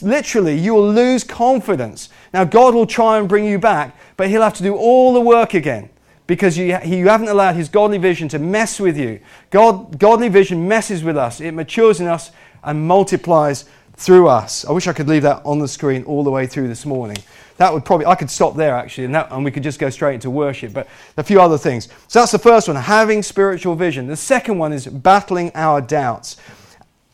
Literally, 0.01 0.57
you 0.57 0.73
will 0.73 0.91
lose 0.91 1.23
confidence. 1.23 2.09
Now, 2.33 2.43
God 2.43 2.73
will 2.73 2.87
try 2.87 3.17
and 3.17 3.27
bring 3.29 3.45
you 3.45 3.59
back, 3.59 3.95
but 4.17 4.29
He'll 4.29 4.41
have 4.41 4.53
to 4.55 4.63
do 4.63 4.75
all 4.75 5.13
the 5.13 5.21
work 5.21 5.53
again 5.53 5.89
because 6.27 6.57
you, 6.57 6.77
you 6.83 7.07
haven't 7.07 7.27
allowed 7.27 7.55
His 7.55 7.69
godly 7.69 7.97
vision 7.97 8.27
to 8.29 8.39
mess 8.39 8.79
with 8.79 8.97
you. 8.97 9.19
God, 9.49 9.99
godly 9.99 10.29
vision 10.29 10.67
messes 10.67 11.03
with 11.03 11.17
us, 11.17 11.41
it 11.41 11.51
matures 11.51 11.99
in 11.99 12.07
us 12.07 12.31
and 12.63 12.87
multiplies 12.87 13.65
through 13.95 14.27
us. 14.27 14.65
I 14.65 14.71
wish 14.71 14.87
I 14.87 14.93
could 14.93 15.07
leave 15.07 15.21
that 15.23 15.41
on 15.45 15.59
the 15.59 15.67
screen 15.67 16.03
all 16.03 16.23
the 16.23 16.31
way 16.31 16.47
through 16.47 16.67
this 16.67 16.85
morning. 16.85 17.17
That 17.57 17.73
would 17.73 17.85
probably, 17.85 18.05
I 18.05 18.15
could 18.15 18.29
stop 18.29 18.55
there 18.55 18.75
actually, 18.75 19.05
and, 19.05 19.15
that, 19.15 19.31
and 19.31 19.45
we 19.45 19.51
could 19.51 19.63
just 19.63 19.79
go 19.79 19.89
straight 19.89 20.15
into 20.15 20.29
worship. 20.29 20.73
But 20.73 20.87
a 21.15 21.23
few 21.23 21.39
other 21.39 21.57
things. 21.57 21.87
So 22.07 22.19
that's 22.19 22.33
the 22.33 22.39
first 22.39 22.67
one, 22.67 22.75
having 22.75 23.23
spiritual 23.23 23.75
vision. 23.75 24.07
The 24.07 24.17
second 24.17 24.57
one 24.57 24.73
is 24.73 24.87
battling 24.87 25.51
our 25.55 25.79
doubts. 25.79 26.37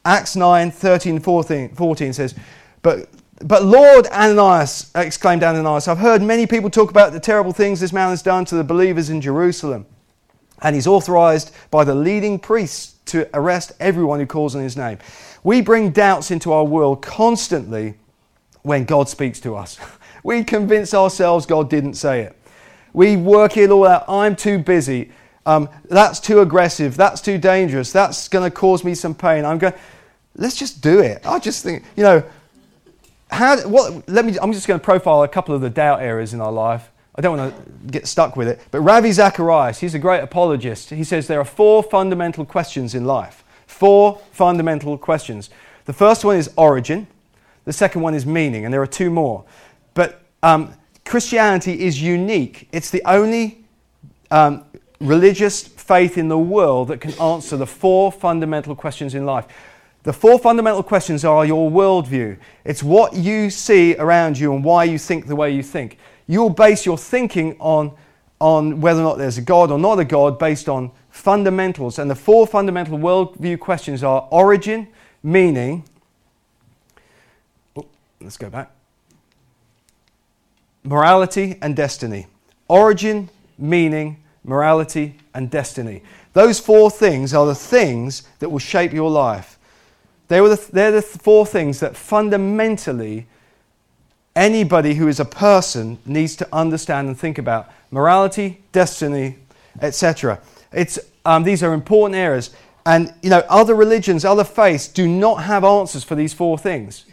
Acts 0.04 0.36
9 0.36 0.72
13 0.72 1.20
14, 1.20 1.76
14 1.76 2.14
says, 2.14 2.34
But 2.82 3.10
but 3.44 3.64
Lord, 3.64 4.08
Ananias, 4.08 4.92
exclaimed 4.94 5.44
Ananias, 5.44 5.88
I've 5.88 5.98
heard 5.98 6.22
many 6.22 6.46
people 6.46 6.70
talk 6.70 6.92
about 6.92 7.12
the 7.12 7.20
terrible 7.20 7.54
things 7.54 7.80
this 7.80 7.94
man 7.94 8.10
has 8.10 8.22
done 8.22 8.46
to 8.46 8.56
the 8.56 8.64
believers 8.64 9.10
in 9.10 9.20
Jerusalem. 9.20 9.86
And 10.62 10.76
he's 10.76 10.86
authorized 10.86 11.52
by 11.72 11.84
the 11.84 11.96
leading 11.96 12.38
priests 12.38 12.96
to 13.06 13.28
arrest 13.34 13.72
everyone 13.80 14.20
who 14.20 14.28
calls 14.28 14.56
on 14.56 14.62
his 14.62 14.78
name. 14.78 15.00
We 15.44 15.62
bring 15.62 15.90
doubts 15.90 16.30
into 16.30 16.54
our 16.54 16.64
world 16.64 17.02
constantly 17.02 17.96
when 18.62 18.86
God 18.86 19.10
speaks 19.10 19.40
to 19.42 19.56
us. 19.56 19.80
We 20.24 20.44
convince 20.44 20.94
ourselves 20.94 21.48
God 21.48 21.68
didn't 21.68 21.96
say 21.96 22.22
it. 22.22 22.38
We 22.94 23.18
work 23.18 23.58
it 23.58 23.72
all 23.72 23.88
out. 23.88 24.06
I'm 24.08 24.36
too 24.36 24.60
busy. 24.60 25.12
Um, 25.48 25.68
that's 25.86 26.20
too 26.20 26.42
aggressive. 26.42 26.96
That's 26.96 27.22
too 27.22 27.40
dangerous. 27.40 27.92
That's 27.92 28.28
going 28.28 28.48
to 28.48 28.56
cause 28.56 28.84
me 28.84 28.94
some 28.94 29.16
pain. 29.16 29.46
I'm 29.46 29.58
going, 29.58 29.74
let's 30.36 30.56
just 30.56 30.80
do 30.80 31.00
it. 31.00 31.26
I 31.26 31.40
just 31.40 31.64
think, 31.64 31.84
you 31.96 32.04
know, 32.04 32.24
how, 33.32 33.68
what, 33.68 34.08
let 34.10 34.26
me, 34.26 34.38
I'm 34.42 34.54
just 34.54 34.68
going 34.68 34.80
to 34.80 34.84
profile 34.84 35.24
a 35.24 35.28
couple 35.28 35.56
of 35.56 35.62
the 35.62 35.70
doubt 35.70 36.02
areas 36.02 36.34
in 36.34 36.42
our 36.42 36.52
life. 36.52 36.92
I 37.16 37.22
don't 37.22 37.38
want 37.38 37.56
to 37.56 37.92
get 37.92 38.08
stuck 38.08 38.36
with 38.36 38.48
it. 38.48 38.62
But 38.72 38.82
Ravi 38.82 39.12
Zacharias, 39.12 39.80
he's 39.80 39.94
a 39.94 40.00
great 40.00 40.22
apologist. 40.22 40.90
He 40.90 41.04
says 41.04 41.28
there 41.28 41.40
are 41.40 41.46
four 41.46 41.84
fundamental 41.84 42.46
questions 42.46 42.96
in 42.96 43.06
life. 43.06 43.44
Four 43.68 44.20
fundamental 44.32 44.98
questions. 44.98 45.50
The 45.86 45.94
first 45.94 46.24
one 46.24 46.38
is 46.38 46.52
origin. 46.56 47.08
The 47.66 47.74
second 47.74 48.02
one 48.02 48.14
is 48.14 48.26
meaning, 48.26 48.66
and 48.66 48.74
there 48.74 48.82
are 48.82 48.88
two 48.88 49.10
more. 49.10 49.44
But 49.94 50.22
um, 50.42 50.74
Christianity 51.06 51.82
is 51.82 52.02
unique. 52.02 52.68
It's 52.72 52.90
the 52.90 53.02
only 53.06 53.66
um, 54.30 54.66
religious 55.00 55.68
faith 55.68 56.18
in 56.18 56.28
the 56.28 56.38
world 56.38 56.88
that 56.90 57.02
can 57.02 57.12
answer 57.20 57.58
the 57.58 57.68
four 57.68 58.12
fundamental 58.12 58.76
questions 58.76 59.16
in 59.16 59.26
life. 59.26 59.48
The 60.04 60.14
four 60.14 60.40
fundamental 60.40 60.82
questions 60.82 61.24
are 61.24 61.46
your 61.46 61.70
worldview. 61.70 62.38
It's 62.66 62.82
what 62.82 63.16
you 63.16 63.52
see 63.52 63.96
around 63.98 64.40
you 64.40 64.54
and 64.56 64.64
why 64.64 64.86
you 64.86 64.98
think 64.98 65.28
the 65.28 65.36
way 65.36 65.52
you 65.52 65.62
think. 65.62 65.98
You'll 66.28 66.50
base 66.50 66.86
your 66.86 66.98
thinking 66.98 67.56
on, 67.60 67.92
on 68.40 68.82
whether 68.82 69.02
or 69.02 69.04
not 69.04 69.18
there's 69.20 69.38
a 69.38 69.44
God 69.44 69.70
or 69.70 69.78
not 69.78 70.00
a 70.00 70.06
God 70.06 70.40
based 70.40 70.68
on 70.68 70.92
fundamentals. 71.12 72.00
And 72.00 72.10
the 72.10 72.16
four 72.16 72.48
fundamental 72.48 72.98
worldview 72.98 73.60
questions 73.60 74.04
are 74.04 74.28
origin, 74.32 74.88
meaning. 75.22 75.84
Oh, 77.76 77.86
let's 78.20 78.38
go 78.38 78.50
back. 78.50 78.72
Morality 80.84 81.60
and 81.62 81.76
destiny. 81.76 82.26
Origin, 82.68 83.30
meaning, 83.60 84.24
morality, 84.44 85.18
and 85.36 85.52
destiny. 85.52 86.02
Those 86.34 86.60
four 86.60 86.90
things 86.90 87.36
are 87.36 87.46
the 87.46 87.54
things 87.54 88.24
that 88.40 88.50
will 88.50 88.58
shape 88.58 88.94
your 88.94 89.12
life. 89.12 89.60
They 90.32 90.40
were 90.40 90.56
the, 90.56 90.72
they're 90.72 90.94
the 90.94 91.02
four 91.02 91.46
things 91.46 91.82
that 91.82 91.98
fundamentally 91.98 93.28
anybody 94.34 94.94
who 94.94 95.10
is 95.10 95.20
a 95.20 95.26
person 95.26 95.98
needs 96.06 96.38
to 96.38 96.48
understand 96.54 97.10
and 97.10 97.20
think 97.20 97.38
about 97.38 97.70
morality, 97.92 98.64
destiny, 98.72 99.36
etc. 99.82 100.40
Um, 101.26 101.44
these 101.44 101.62
are 101.64 101.74
important 101.74 102.16
areas. 102.16 102.52
And 102.86 103.14
you 103.22 103.30
know, 103.30 103.44
other 103.50 103.76
religions, 103.76 104.24
other 104.24 104.46
faiths 104.46 104.88
do 104.88 105.06
not 105.06 105.44
have 105.44 105.66
answers 105.66 106.06
for 106.06 106.16
these 106.16 106.34
four 106.34 106.58
things. 106.58 107.04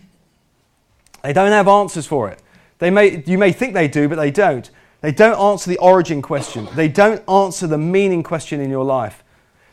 They 1.24 1.32
don't 1.32 1.50
have 1.50 1.66
answers 1.66 2.06
for 2.06 2.28
it. 2.28 2.40
They 2.78 2.90
may, 2.90 3.24
you 3.26 3.36
may 3.36 3.50
think 3.50 3.74
they 3.74 3.88
do, 3.88 4.08
but 4.08 4.14
they 4.14 4.30
don't. 4.30 4.70
They 5.00 5.10
don't 5.10 5.36
answer 5.40 5.68
the 5.68 5.78
origin 5.78 6.22
question. 6.22 6.68
They 6.76 6.86
don't 6.86 7.28
answer 7.28 7.66
the 7.66 7.78
meaning 7.78 8.22
question 8.22 8.60
in 8.60 8.70
your 8.70 8.84
life. 8.84 9.24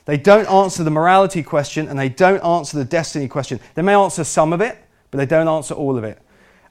They 0.05 0.17
don't 0.17 0.47
answer 0.47 0.83
the 0.83 0.91
morality 0.91 1.43
question 1.43 1.87
and 1.87 1.97
they 1.97 2.09
don't 2.09 2.43
answer 2.43 2.77
the 2.77 2.85
destiny 2.85 3.27
question. 3.27 3.59
They 3.73 3.81
may 3.81 3.95
answer 3.95 4.23
some 4.23 4.53
of 4.53 4.61
it, 4.61 4.77
but 5.11 5.17
they 5.17 5.25
don't 5.25 5.47
answer 5.47 5.73
all 5.73 5.97
of 5.97 6.03
it. 6.03 6.21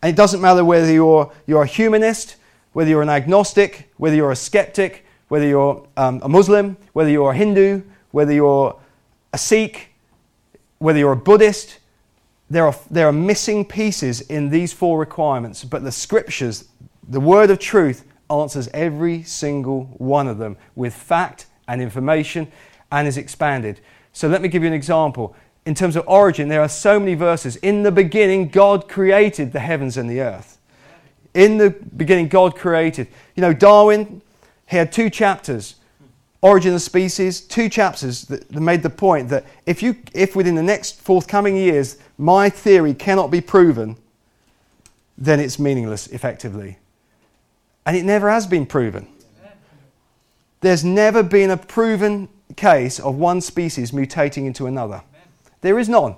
And 0.02 0.10
it 0.10 0.16
doesn't 0.16 0.40
matter 0.40 0.64
whether 0.64 0.90
you're, 0.90 1.32
you're 1.46 1.62
a 1.62 1.66
humanist, 1.66 2.36
whether 2.72 2.90
you're 2.90 3.02
an 3.02 3.08
agnostic, 3.08 3.90
whether 3.96 4.14
you're 4.14 4.30
a 4.30 4.36
skeptic, 4.36 5.04
whether 5.28 5.46
you're 5.46 5.86
um, 5.96 6.20
a 6.22 6.28
Muslim, 6.28 6.76
whether 6.92 7.10
you're 7.10 7.32
a 7.32 7.36
Hindu, 7.36 7.82
whether 8.12 8.32
you're 8.32 8.78
a 9.32 9.38
Sikh, 9.38 9.94
whether 10.78 10.98
you're 10.98 11.12
a 11.12 11.16
Buddhist, 11.16 11.78
there 12.50 12.66
are, 12.66 12.76
there 12.90 13.08
are 13.08 13.12
missing 13.12 13.64
pieces 13.64 14.20
in 14.20 14.50
these 14.50 14.72
four 14.72 14.98
requirements, 14.98 15.64
but 15.64 15.82
the 15.82 15.90
scriptures, 15.90 16.68
the 17.08 17.20
word 17.20 17.50
of 17.50 17.58
truth, 17.58 18.04
answers 18.30 18.68
every 18.72 19.22
single 19.22 19.84
one 19.98 20.28
of 20.28 20.38
them 20.38 20.56
with 20.74 20.94
fact 20.94 21.46
and 21.66 21.80
information 21.80 22.46
and 22.94 23.08
is 23.08 23.16
expanded. 23.16 23.80
So 24.12 24.28
let 24.28 24.40
me 24.40 24.48
give 24.48 24.62
you 24.62 24.68
an 24.68 24.74
example. 24.74 25.34
In 25.66 25.74
terms 25.74 25.96
of 25.96 26.04
origin, 26.06 26.48
there 26.48 26.60
are 26.60 26.68
so 26.68 27.00
many 27.00 27.14
verses. 27.14 27.56
In 27.56 27.82
the 27.82 27.90
beginning, 27.90 28.48
God 28.48 28.88
created 28.88 29.52
the 29.52 29.60
heavens 29.60 29.96
and 29.96 30.08
the 30.08 30.20
earth. 30.20 30.58
In 31.34 31.58
the 31.58 31.70
beginning, 31.70 32.28
God 32.28 32.54
created. 32.54 33.08
You 33.34 33.40
know, 33.40 33.52
Darwin, 33.52 34.22
he 34.66 34.76
had 34.76 34.92
two 34.92 35.10
chapters 35.10 35.76
Origin 36.44 36.74
of 36.74 36.82
Species, 36.82 37.40
two 37.40 37.70
chapters 37.70 38.26
that 38.26 38.50
made 38.52 38.82
the 38.82 38.90
point 38.90 39.30
that 39.30 39.46
if, 39.64 39.82
you, 39.82 39.96
if 40.12 40.36
within 40.36 40.54
the 40.54 40.62
next 40.62 41.00
forthcoming 41.00 41.56
years 41.56 41.96
my 42.18 42.50
theory 42.50 42.92
cannot 42.92 43.30
be 43.30 43.40
proven, 43.40 43.96
then 45.16 45.40
it's 45.40 45.58
meaningless 45.58 46.06
effectively. 46.08 46.76
And 47.86 47.96
it 47.96 48.04
never 48.04 48.28
has 48.28 48.46
been 48.46 48.66
proven. 48.66 49.06
There's 50.60 50.84
never 50.84 51.22
been 51.22 51.48
a 51.48 51.56
proven 51.56 52.28
case 52.56 52.98
of 52.98 53.16
one 53.16 53.40
species 53.40 53.90
mutating 53.90 54.46
into 54.46 54.66
another. 54.66 55.02
There 55.60 55.78
is 55.78 55.88
none. 55.88 56.16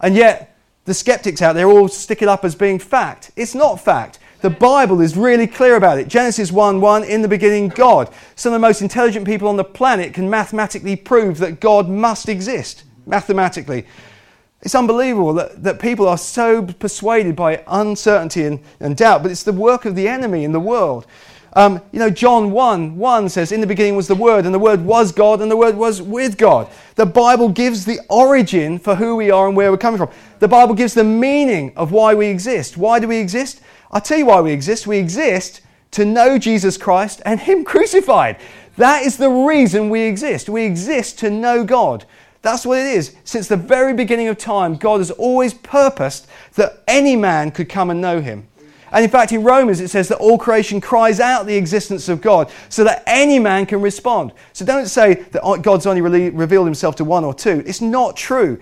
And 0.00 0.14
yet, 0.14 0.56
the 0.84 0.94
skeptics 0.94 1.42
out 1.42 1.54
there 1.54 1.68
all 1.68 1.88
stick 1.88 2.22
it 2.22 2.28
up 2.28 2.44
as 2.44 2.54
being 2.54 2.78
fact. 2.78 3.32
It's 3.36 3.54
not 3.54 3.80
fact. 3.80 4.18
The 4.40 4.50
Bible 4.50 5.00
is 5.00 5.16
really 5.16 5.46
clear 5.46 5.76
about 5.76 5.98
it. 5.98 6.08
Genesis 6.08 6.52
1 6.52 6.80
1, 6.80 7.04
in 7.04 7.22
the 7.22 7.28
beginning, 7.28 7.68
God. 7.68 8.10
Some 8.36 8.52
of 8.52 8.60
the 8.60 8.66
most 8.66 8.82
intelligent 8.82 9.26
people 9.26 9.48
on 9.48 9.56
the 9.56 9.64
planet 9.64 10.14
can 10.14 10.28
mathematically 10.28 10.94
prove 10.94 11.38
that 11.38 11.58
God 11.58 11.88
must 11.88 12.28
exist. 12.28 12.84
Mathematically. 13.06 13.86
It's 14.62 14.74
unbelievable 14.74 15.34
that, 15.34 15.62
that 15.62 15.80
people 15.80 16.08
are 16.08 16.18
so 16.18 16.62
persuaded 16.62 17.36
by 17.36 17.62
uncertainty 17.66 18.44
and, 18.44 18.60
and 18.80 18.96
doubt, 18.96 19.22
but 19.22 19.30
it's 19.30 19.42
the 19.42 19.52
work 19.52 19.84
of 19.84 19.94
the 19.94 20.08
enemy 20.08 20.44
in 20.44 20.52
the 20.52 20.60
world. 20.60 21.06
Um, 21.52 21.80
you 21.90 21.98
know, 21.98 22.10
John 22.10 22.50
1 22.50 22.96
1 22.96 23.28
says, 23.28 23.50
In 23.50 23.60
the 23.60 23.66
beginning 23.66 23.96
was 23.96 24.08
the 24.08 24.14
Word, 24.14 24.44
and 24.44 24.54
the 24.54 24.58
Word 24.58 24.84
was 24.84 25.12
God, 25.12 25.40
and 25.40 25.50
the 25.50 25.56
Word 25.56 25.76
was 25.76 26.02
with 26.02 26.36
God. 26.36 26.68
The 26.96 27.06
Bible 27.06 27.48
gives 27.48 27.84
the 27.84 28.00
origin 28.10 28.78
for 28.78 28.94
who 28.94 29.16
we 29.16 29.30
are 29.30 29.48
and 29.48 29.56
where 29.56 29.70
we're 29.70 29.78
coming 29.78 29.98
from. 29.98 30.10
The 30.38 30.48
Bible 30.48 30.74
gives 30.74 30.94
the 30.94 31.04
meaning 31.04 31.72
of 31.76 31.92
why 31.92 32.14
we 32.14 32.26
exist. 32.26 32.76
Why 32.76 32.98
do 32.98 33.08
we 33.08 33.16
exist? 33.16 33.60
I'll 33.90 34.00
tell 34.00 34.18
you 34.18 34.26
why 34.26 34.40
we 34.40 34.52
exist. 34.52 34.86
We 34.86 34.98
exist 34.98 35.62
to 35.92 36.04
know 36.04 36.38
Jesus 36.38 36.76
Christ 36.76 37.22
and 37.24 37.40
Him 37.40 37.64
crucified. 37.72 38.38
That 38.76 39.04
is 39.04 39.16
the 39.16 39.30
reason 39.30 39.88
we 39.88 40.02
exist. 40.02 40.48
We 40.48 40.64
exist 40.64 41.18
to 41.20 41.30
know 41.30 41.64
God. 41.64 42.04
That's 42.42 42.66
what 42.66 42.78
it 42.78 42.86
is. 42.86 43.16
Since 43.24 43.48
the 43.48 43.56
very 43.56 43.94
beginning 43.94 44.28
of 44.28 44.38
time, 44.38 44.76
God 44.76 44.98
has 44.98 45.10
always 45.10 45.54
purposed 45.54 46.28
that 46.54 46.82
any 46.86 47.16
man 47.16 47.50
could 47.50 47.68
come 47.68 47.90
and 47.90 48.00
know 48.00 48.20
Him. 48.20 48.46
And 48.92 49.04
in 49.04 49.10
fact, 49.10 49.32
in 49.32 49.42
Romans, 49.42 49.80
it 49.80 49.88
says 49.88 50.08
that 50.08 50.18
all 50.18 50.38
creation 50.38 50.80
cries 50.80 51.20
out 51.20 51.46
the 51.46 51.56
existence 51.56 52.08
of 52.08 52.20
God 52.20 52.50
so 52.68 52.84
that 52.84 53.02
any 53.06 53.38
man 53.38 53.66
can 53.66 53.80
respond. 53.80 54.32
So 54.52 54.64
don't 54.64 54.86
say 54.86 55.14
that 55.14 55.42
God's 55.62 55.86
only 55.86 56.00
really 56.00 56.30
revealed 56.30 56.66
himself 56.66 56.96
to 56.96 57.04
one 57.04 57.24
or 57.24 57.34
two. 57.34 57.62
It's 57.66 57.80
not 57.80 58.16
true. 58.16 58.60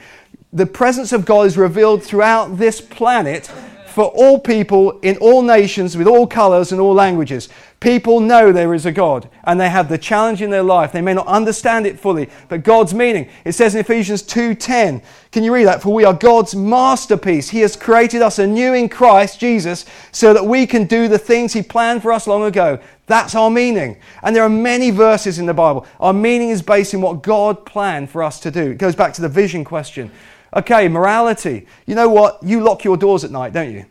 The 0.52 0.66
presence 0.66 1.12
of 1.12 1.24
God 1.24 1.46
is 1.46 1.58
revealed 1.58 2.02
throughout 2.02 2.56
this 2.58 2.80
planet 2.80 3.50
for 3.88 4.04
all 4.06 4.40
people 4.40 4.98
in 5.00 5.16
all 5.18 5.42
nations 5.42 5.96
with 5.96 6.08
all 6.08 6.26
colors 6.26 6.72
and 6.72 6.80
all 6.80 6.94
languages. 6.94 7.48
People 7.84 8.20
know 8.20 8.50
there 8.50 8.72
is 8.72 8.86
a 8.86 8.92
God 8.92 9.28
and 9.42 9.60
they 9.60 9.68
have 9.68 9.90
the 9.90 9.98
challenge 9.98 10.40
in 10.40 10.48
their 10.48 10.62
life. 10.62 10.90
They 10.90 11.02
may 11.02 11.12
not 11.12 11.26
understand 11.26 11.86
it 11.86 12.00
fully, 12.00 12.30
but 12.48 12.64
God's 12.64 12.94
meaning. 12.94 13.28
It 13.44 13.52
says 13.52 13.74
in 13.74 13.80
Ephesians 13.82 14.22
2:10. 14.22 15.02
Can 15.32 15.44
you 15.44 15.52
read 15.52 15.66
that? 15.66 15.82
For 15.82 15.92
we 15.92 16.06
are 16.06 16.14
God's 16.14 16.56
masterpiece. 16.56 17.50
He 17.50 17.60
has 17.60 17.76
created 17.76 18.22
us 18.22 18.38
anew 18.38 18.72
in 18.72 18.88
Christ 18.88 19.38
Jesus 19.38 19.84
so 20.12 20.32
that 20.32 20.46
we 20.46 20.66
can 20.66 20.84
do 20.84 21.08
the 21.08 21.18
things 21.18 21.52
he 21.52 21.60
planned 21.60 22.00
for 22.00 22.10
us 22.10 22.26
long 22.26 22.44
ago. 22.44 22.78
That's 23.06 23.34
our 23.34 23.50
meaning. 23.50 23.98
And 24.22 24.34
there 24.34 24.44
are 24.44 24.48
many 24.48 24.90
verses 24.90 25.38
in 25.38 25.44
the 25.44 25.52
Bible. 25.52 25.84
Our 26.00 26.14
meaning 26.14 26.48
is 26.48 26.62
based 26.62 26.94
in 26.94 27.02
what 27.02 27.22
God 27.22 27.66
planned 27.66 28.08
for 28.08 28.22
us 28.22 28.40
to 28.40 28.50
do. 28.50 28.70
It 28.70 28.78
goes 28.78 28.94
back 28.94 29.12
to 29.12 29.20
the 29.20 29.28
vision 29.28 29.62
question. 29.62 30.10
Okay, 30.56 30.88
morality. 30.88 31.66
You 31.84 31.96
know 31.96 32.08
what? 32.08 32.42
You 32.42 32.60
lock 32.60 32.82
your 32.82 32.96
doors 32.96 33.24
at 33.24 33.30
night, 33.30 33.52
don't 33.52 33.74
you? 33.74 33.84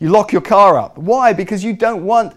You 0.00 0.08
lock 0.08 0.32
your 0.32 0.42
car 0.42 0.78
up. 0.78 0.98
Why? 0.98 1.32
Because 1.32 1.62
you 1.62 1.74
don't 1.74 2.04
want 2.04 2.34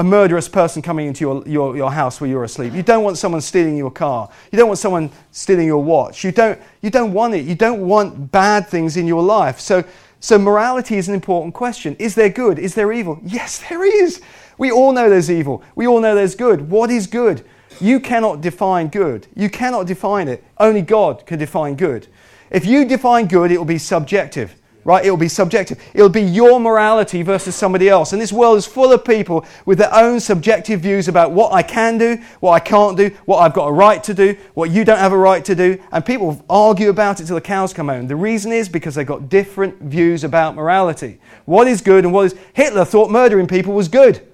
a 0.00 0.02
murderous 0.02 0.48
person 0.48 0.80
coming 0.80 1.08
into 1.08 1.20
your, 1.20 1.46
your, 1.46 1.76
your 1.76 1.92
house 1.92 2.22
where 2.22 2.30
you're 2.30 2.44
asleep. 2.44 2.72
You 2.72 2.82
don't 2.82 3.04
want 3.04 3.18
someone 3.18 3.42
stealing 3.42 3.76
your 3.76 3.90
car. 3.90 4.30
You 4.50 4.56
don't 4.56 4.68
want 4.68 4.78
someone 4.78 5.10
stealing 5.30 5.66
your 5.66 5.84
watch. 5.84 6.24
You 6.24 6.32
don't, 6.32 6.58
you 6.80 6.88
don't 6.88 7.12
want 7.12 7.34
it. 7.34 7.44
You 7.44 7.54
don't 7.54 7.86
want 7.86 8.32
bad 8.32 8.66
things 8.66 8.96
in 8.96 9.06
your 9.06 9.22
life. 9.22 9.60
So, 9.60 9.84
so 10.18 10.38
morality 10.38 10.96
is 10.96 11.08
an 11.10 11.14
important 11.14 11.52
question. 11.52 11.96
Is 11.98 12.14
there 12.14 12.30
good? 12.30 12.58
Is 12.58 12.74
there 12.74 12.90
evil? 12.94 13.20
Yes, 13.22 13.62
there 13.68 13.84
is. 13.84 14.22
We 14.56 14.70
all 14.70 14.94
know 14.94 15.10
there's 15.10 15.30
evil. 15.30 15.62
We 15.74 15.86
all 15.86 16.00
know 16.00 16.14
there's 16.14 16.34
good. 16.34 16.70
What 16.70 16.90
is 16.90 17.06
good? 17.06 17.44
You 17.78 18.00
cannot 18.00 18.40
define 18.40 18.88
good. 18.88 19.26
You 19.36 19.50
cannot 19.50 19.86
define 19.86 20.28
it. 20.28 20.42
Only 20.56 20.80
God 20.80 21.26
can 21.26 21.38
define 21.38 21.76
good. 21.76 22.06
If 22.50 22.64
you 22.64 22.86
define 22.86 23.26
good, 23.26 23.52
it 23.52 23.58
will 23.58 23.66
be 23.66 23.76
subjective 23.76 24.54
right? 24.84 25.04
It'll 25.04 25.16
be 25.16 25.28
subjective. 25.28 25.82
It'll 25.94 26.08
be 26.08 26.22
your 26.22 26.58
morality 26.58 27.22
versus 27.22 27.54
somebody 27.54 27.88
else. 27.88 28.12
And 28.12 28.20
this 28.20 28.32
world 28.32 28.58
is 28.58 28.66
full 28.66 28.92
of 28.92 29.04
people 29.04 29.44
with 29.66 29.78
their 29.78 29.94
own 29.94 30.20
subjective 30.20 30.80
views 30.80 31.08
about 31.08 31.32
what 31.32 31.52
I 31.52 31.62
can 31.62 31.98
do, 31.98 32.18
what 32.40 32.52
I 32.52 32.60
can't 32.60 32.96
do, 32.96 33.10
what 33.26 33.38
I've 33.38 33.52
got 33.52 33.66
a 33.66 33.72
right 33.72 34.02
to 34.04 34.14
do, 34.14 34.36
what 34.54 34.70
you 34.70 34.84
don't 34.84 34.98
have 34.98 35.12
a 35.12 35.18
right 35.18 35.44
to 35.44 35.54
do. 35.54 35.80
And 35.92 36.04
people 36.04 36.42
argue 36.48 36.88
about 36.88 37.20
it 37.20 37.26
till 37.26 37.34
the 37.34 37.40
cows 37.40 37.72
come 37.72 37.88
home. 37.88 38.06
The 38.06 38.16
reason 38.16 38.52
is 38.52 38.68
because 38.68 38.94
they've 38.94 39.06
got 39.06 39.28
different 39.28 39.80
views 39.80 40.24
about 40.24 40.54
morality. 40.54 41.20
What 41.44 41.68
is 41.68 41.80
good 41.80 42.04
and 42.04 42.12
what 42.12 42.26
is. 42.26 42.34
Hitler 42.54 42.84
thought 42.84 43.10
murdering 43.10 43.46
people 43.46 43.74
was 43.74 43.88
good, 43.88 44.26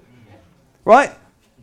right? 0.85 1.11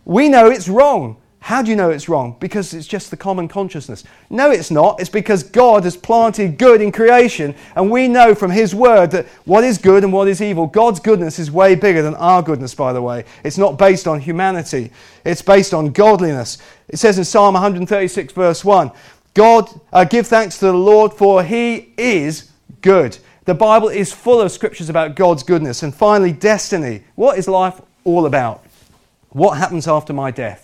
We 0.06 0.28
know 0.30 0.50
it's 0.50 0.67
wrong. 0.67 1.17
How 1.43 1.62
do 1.62 1.69
you 1.69 1.75
know 1.75 1.89
it's 1.89 2.08
wrong? 2.08 2.38
Because 2.39 2.73
it's 2.73 2.88
just 2.88 3.12
the 3.12 3.17
common 3.17 3.49
consciousness. 3.49 4.06
No, 4.29 4.49
it's 4.49 4.71
not. 4.71 5.01
It's 5.01 5.10
because 5.10 5.43
God 5.43 5.84
has 5.84 5.97
planted 5.97 6.58
good 6.58 6.82
in 6.82 6.89
creation, 6.89 7.54
and 7.75 7.91
we 7.91 8.08
know 8.08 8.33
from 8.33 8.50
His 8.50 8.73
Word 8.73 9.12
that 9.12 9.27
what 9.44 9.65
is 9.65 9.77
good 9.77 10.06
and 10.06 10.13
what 10.13 10.29
is 10.29 10.41
evil. 10.41 10.67
God's 10.67 11.02
goodness 11.02 11.39
is 11.39 11.52
way 11.52 11.75
bigger 11.75 12.02
than 12.02 12.15
our 12.15 12.41
goodness, 12.41 12.73
by 12.73 12.94
the 12.94 13.02
way. 13.02 13.25
It's 13.44 13.58
not 13.58 13.77
based 13.77 14.08
on 14.08 14.21
humanity, 14.21 14.89
it's 15.25 15.41
based 15.41 15.73
on 15.73 15.91
godliness. 15.91 16.60
It 16.87 16.96
says 16.96 17.17
in 17.17 17.25
Psalm 17.25 17.56
136, 17.56 18.31
verse 18.31 18.63
1 18.63 18.89
God, 19.33 19.69
uh, 19.91 20.06
give 20.06 20.27
thanks 20.27 20.60
to 20.60 20.67
the 20.67 20.73
Lord, 20.73 21.12
for 21.12 21.44
He 21.44 21.94
is 21.98 22.52
good. 22.81 23.17
The 23.44 23.54
Bible 23.54 23.89
is 23.89 24.13
full 24.13 24.39
of 24.39 24.50
scriptures 24.50 24.87
about 24.87 25.17
God's 25.17 25.44
goodness. 25.44 25.83
And 25.83 25.94
finally, 25.94 26.31
destiny. 26.31 27.04
What 27.15 27.37
is 27.37 27.50
life 27.50 27.81
all 28.06 28.25
about? 28.25 28.65
What 29.31 29.58
happens 29.58 29.89
after 29.89 30.13
my 30.13 30.31
death? 30.31 30.62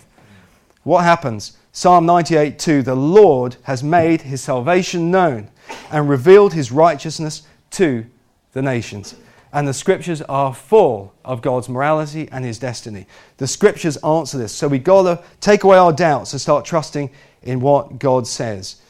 What 0.82 1.04
happens? 1.04 1.56
Psalm 1.72 2.06
98 2.06 2.58
2 2.58 2.82
The 2.82 2.94
Lord 2.94 3.56
has 3.64 3.82
made 3.82 4.22
his 4.22 4.40
salvation 4.40 5.10
known. 5.10 5.50
and 5.90 6.08
revealed 6.08 6.52
his 6.52 6.72
righteousness 6.72 7.42
to 7.70 8.06
the 8.52 8.62
nations. 8.62 9.14
And 9.52 9.66
the 9.66 9.74
scriptures 9.74 10.22
are 10.22 10.54
full 10.54 11.12
of 11.24 11.42
God's 11.42 11.68
morality 11.68 12.28
and 12.30 12.44
his 12.44 12.58
destiny. 12.58 13.06
The 13.38 13.48
scriptures 13.48 13.96
answer 13.98 14.38
this. 14.38 14.52
So 14.52 14.68
we've 14.68 14.84
got 14.84 15.02
to 15.02 15.24
take 15.40 15.64
away 15.64 15.76
our 15.76 15.92
doubts 15.92 16.32
and 16.32 16.40
start 16.40 16.64
trusting 16.64 17.10
in 17.42 17.60
what 17.60 17.98
God 17.98 18.26
says. 18.26 18.80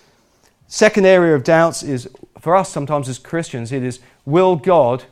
Second 0.69 1.07
area 1.07 1.35
of 1.35 1.45
doubts 1.45 1.83
is 1.83 2.09
for 2.39 2.55
us 2.55 2.69
sometimes 2.69 3.09
as 3.09 3.19
Christians, 3.19 3.73
it 3.73 3.83
is 3.83 4.01
will 4.27 4.55
God, 4.55 5.05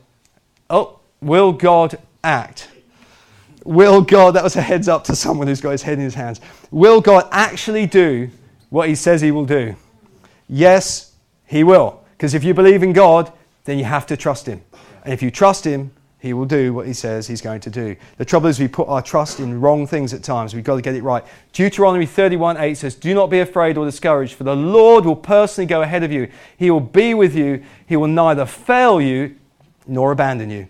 oh, 0.69 0.99
will 1.19 1.51
God 1.51 1.97
act? 2.23 2.69
Will 3.69 4.01
God, 4.01 4.33
that 4.33 4.43
was 4.43 4.55
a 4.55 4.63
heads 4.63 4.87
up 4.87 5.03
to 5.03 5.15
someone 5.15 5.45
who's 5.45 5.61
got 5.61 5.69
his 5.69 5.83
head 5.83 5.99
in 5.99 6.03
his 6.03 6.15
hands. 6.15 6.41
Will 6.71 7.01
God 7.01 7.27
actually 7.31 7.85
do 7.85 8.31
what 8.71 8.89
he 8.89 8.95
says 8.95 9.21
he 9.21 9.29
will 9.29 9.45
do? 9.45 9.75
Yes, 10.47 11.13
he 11.45 11.63
will. 11.63 12.03
Because 12.17 12.33
if 12.33 12.43
you 12.43 12.55
believe 12.55 12.81
in 12.81 12.93
God, 12.93 13.31
then 13.65 13.77
you 13.77 13.83
have 13.83 14.07
to 14.07 14.17
trust 14.17 14.47
him. 14.47 14.63
And 15.03 15.13
if 15.13 15.21
you 15.21 15.29
trust 15.29 15.65
him, 15.65 15.91
he 16.17 16.33
will 16.33 16.45
do 16.45 16.73
what 16.73 16.87
he 16.87 16.93
says 16.93 17.27
he's 17.27 17.43
going 17.43 17.61
to 17.61 17.69
do. 17.69 17.95
The 18.17 18.25
trouble 18.25 18.47
is 18.47 18.59
we 18.59 18.67
put 18.67 18.87
our 18.87 19.03
trust 19.03 19.39
in 19.39 19.61
wrong 19.61 19.85
things 19.85 20.15
at 20.15 20.23
times. 20.23 20.55
We've 20.55 20.63
got 20.63 20.77
to 20.77 20.81
get 20.81 20.95
it 20.95 21.03
right. 21.03 21.23
Deuteronomy 21.53 22.07
31 22.07 22.57
8 22.57 22.75
says, 22.75 22.95
Do 22.95 23.13
not 23.13 23.29
be 23.29 23.41
afraid 23.41 23.77
or 23.77 23.85
discouraged, 23.85 24.33
for 24.33 24.45
the 24.45 24.55
Lord 24.55 25.05
will 25.05 25.15
personally 25.15 25.67
go 25.67 25.83
ahead 25.83 26.01
of 26.01 26.11
you. 26.11 26.27
He 26.57 26.71
will 26.71 26.79
be 26.79 27.13
with 27.13 27.35
you. 27.35 27.63
He 27.85 27.97
will 27.97 28.07
neither 28.07 28.47
fail 28.47 28.99
you 28.99 29.35
nor 29.85 30.11
abandon 30.11 30.49
you. 30.49 30.67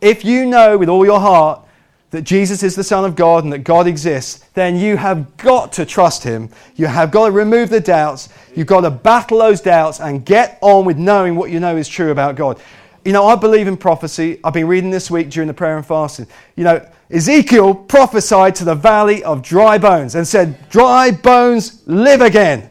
If 0.00 0.24
you 0.24 0.46
know 0.46 0.78
with 0.78 0.88
all 0.88 1.04
your 1.04 1.20
heart 1.20 1.66
that 2.10 2.22
Jesus 2.22 2.62
is 2.62 2.74
the 2.74 2.84
Son 2.84 3.04
of 3.04 3.16
God 3.16 3.44
and 3.44 3.52
that 3.52 3.58
God 3.58 3.86
exists, 3.86 4.44
then 4.54 4.76
you 4.76 4.96
have 4.96 5.36
got 5.36 5.72
to 5.74 5.84
trust 5.84 6.24
Him. 6.24 6.48
You 6.76 6.86
have 6.86 7.10
got 7.10 7.26
to 7.26 7.32
remove 7.32 7.68
the 7.68 7.80
doubts. 7.80 8.30
You've 8.54 8.66
got 8.66 8.80
to 8.80 8.90
battle 8.90 9.38
those 9.38 9.60
doubts 9.60 10.00
and 10.00 10.24
get 10.24 10.58
on 10.62 10.84
with 10.84 10.96
knowing 10.96 11.36
what 11.36 11.50
you 11.50 11.60
know 11.60 11.76
is 11.76 11.88
true 11.88 12.10
about 12.10 12.36
God. 12.36 12.60
You 13.04 13.12
know, 13.12 13.26
I 13.26 13.36
believe 13.36 13.68
in 13.68 13.76
prophecy. 13.76 14.40
I've 14.42 14.54
been 14.54 14.66
reading 14.66 14.90
this 14.90 15.10
week 15.10 15.30
during 15.30 15.48
the 15.48 15.54
prayer 15.54 15.76
and 15.76 15.86
fasting. 15.86 16.26
You 16.56 16.64
know, 16.64 16.88
Ezekiel 17.10 17.74
prophesied 17.74 18.54
to 18.56 18.64
the 18.64 18.74
valley 18.74 19.22
of 19.24 19.42
dry 19.42 19.78
bones 19.78 20.14
and 20.14 20.26
said, 20.26 20.68
Dry 20.68 21.10
bones, 21.10 21.82
live 21.86 22.20
again. 22.20 22.70